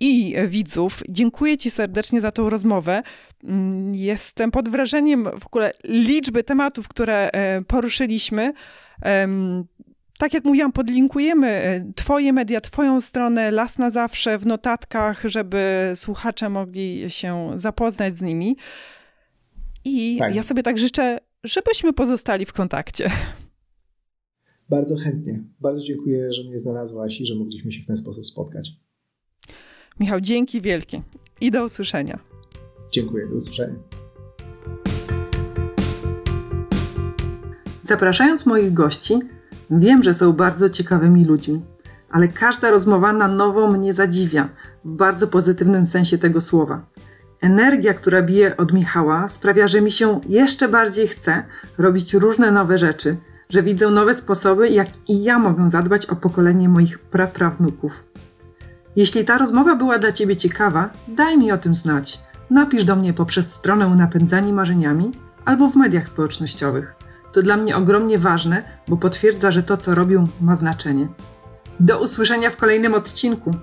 i 0.00 0.34
widzów. 0.48 1.02
Dziękuję 1.08 1.58
Ci 1.58 1.70
serdecznie 1.70 2.20
za 2.20 2.32
tą 2.32 2.50
rozmowę. 2.50 3.02
Mm, 3.44 3.94
jestem 3.94 4.50
pod 4.50 4.68
wrażeniem 4.68 5.24
w 5.40 5.46
ogóle 5.46 5.72
liczby 5.84 6.44
tematów, 6.44 6.88
które 6.88 7.30
e, 7.30 7.62
poruszyliśmy. 7.62 8.52
Tak 10.18 10.34
jak 10.34 10.44
mówiłam, 10.44 10.72
podlinkujemy 10.72 11.48
e, 11.48 11.92
Twoje 11.96 12.32
media, 12.32 12.60
Twoją 12.60 13.00
stronę 13.00 13.50
Las 13.50 13.78
na 13.78 13.90
Zawsze 13.90 14.38
w 14.38 14.46
notatkach, 14.46 15.22
żeby 15.24 15.92
słuchacze 15.94 16.48
mogli 16.48 17.04
się 17.08 17.50
zapoznać 17.56 18.16
z 18.16 18.22
nimi. 18.22 18.56
I 19.84 20.16
tak. 20.18 20.34
ja 20.34 20.42
sobie 20.42 20.62
tak 20.62 20.78
życzę, 20.78 21.18
żebyśmy 21.44 21.92
pozostali 21.92 22.46
w 22.46 22.52
kontakcie. 22.52 23.10
Bardzo 24.68 24.96
chętnie. 24.96 25.44
Bardzo 25.60 25.84
dziękuję, 25.84 26.32
że 26.32 26.44
mnie 26.44 26.58
znalazłaś 26.58 27.20
i 27.20 27.26
że 27.26 27.34
mogliśmy 27.34 27.72
się 27.72 27.82
w 27.82 27.86
ten 27.86 27.96
sposób 27.96 28.26
spotkać. 28.26 28.70
Michał, 30.00 30.20
dzięki 30.20 30.60
wielkie 30.60 31.02
i 31.40 31.50
do 31.50 31.64
usłyszenia. 31.64 32.18
Dziękuję, 32.92 33.26
do 33.26 33.34
usłyszenia. 33.34 33.74
Zapraszając 37.82 38.46
moich 38.46 38.72
gości, 38.72 39.18
wiem, 39.70 40.02
że 40.02 40.14
są 40.14 40.32
bardzo 40.32 40.70
ciekawymi 40.70 41.24
ludźmi, 41.24 41.62
ale 42.10 42.28
każda 42.28 42.70
rozmowa 42.70 43.12
na 43.12 43.28
nowo 43.28 43.68
mnie 43.68 43.94
zadziwia, 43.94 44.48
w 44.84 44.88
bardzo 44.88 45.28
pozytywnym 45.28 45.86
sensie 45.86 46.18
tego 46.18 46.40
słowa. 46.40 46.86
Energia, 47.40 47.94
która 47.94 48.22
bije 48.22 48.56
od 48.56 48.72
Michała, 48.72 49.28
sprawia, 49.28 49.68
że 49.68 49.80
mi 49.80 49.90
się 49.90 50.20
jeszcze 50.28 50.68
bardziej 50.68 51.08
chce 51.08 51.44
robić 51.78 52.14
różne 52.14 52.50
nowe 52.50 52.78
rzeczy, 52.78 53.16
że 53.50 53.62
widzę 53.62 53.90
nowe 53.90 54.14
sposoby, 54.14 54.68
jak 54.68 54.88
i 55.08 55.22
ja 55.22 55.38
mogę 55.38 55.70
zadbać 55.70 56.06
o 56.06 56.16
pokolenie 56.16 56.68
moich 56.68 56.98
praprawnuków. 56.98 58.10
Jeśli 58.96 59.24
ta 59.24 59.38
rozmowa 59.38 59.76
była 59.76 59.98
dla 59.98 60.12
Ciebie 60.12 60.36
ciekawa, 60.36 60.90
daj 61.08 61.38
mi 61.38 61.52
o 61.52 61.58
tym 61.58 61.74
znać. 61.74 62.20
Napisz 62.50 62.84
do 62.84 62.96
mnie 62.96 63.12
poprzez 63.12 63.52
stronę 63.52 63.88
Napędzani 63.88 64.52
Marzeniami 64.52 65.12
albo 65.44 65.68
w 65.68 65.76
mediach 65.76 66.08
społecznościowych. 66.08 66.94
To 67.32 67.42
dla 67.42 67.56
mnie 67.56 67.76
ogromnie 67.76 68.18
ważne, 68.18 68.62
bo 68.88 68.96
potwierdza, 68.96 69.50
że 69.50 69.62
to, 69.62 69.76
co 69.76 69.94
robią, 69.94 70.28
ma 70.40 70.56
znaczenie. 70.56 71.08
Do 71.80 72.00
usłyszenia 72.00 72.50
w 72.50 72.56
kolejnym 72.56 72.94
odcinku. 72.94 73.54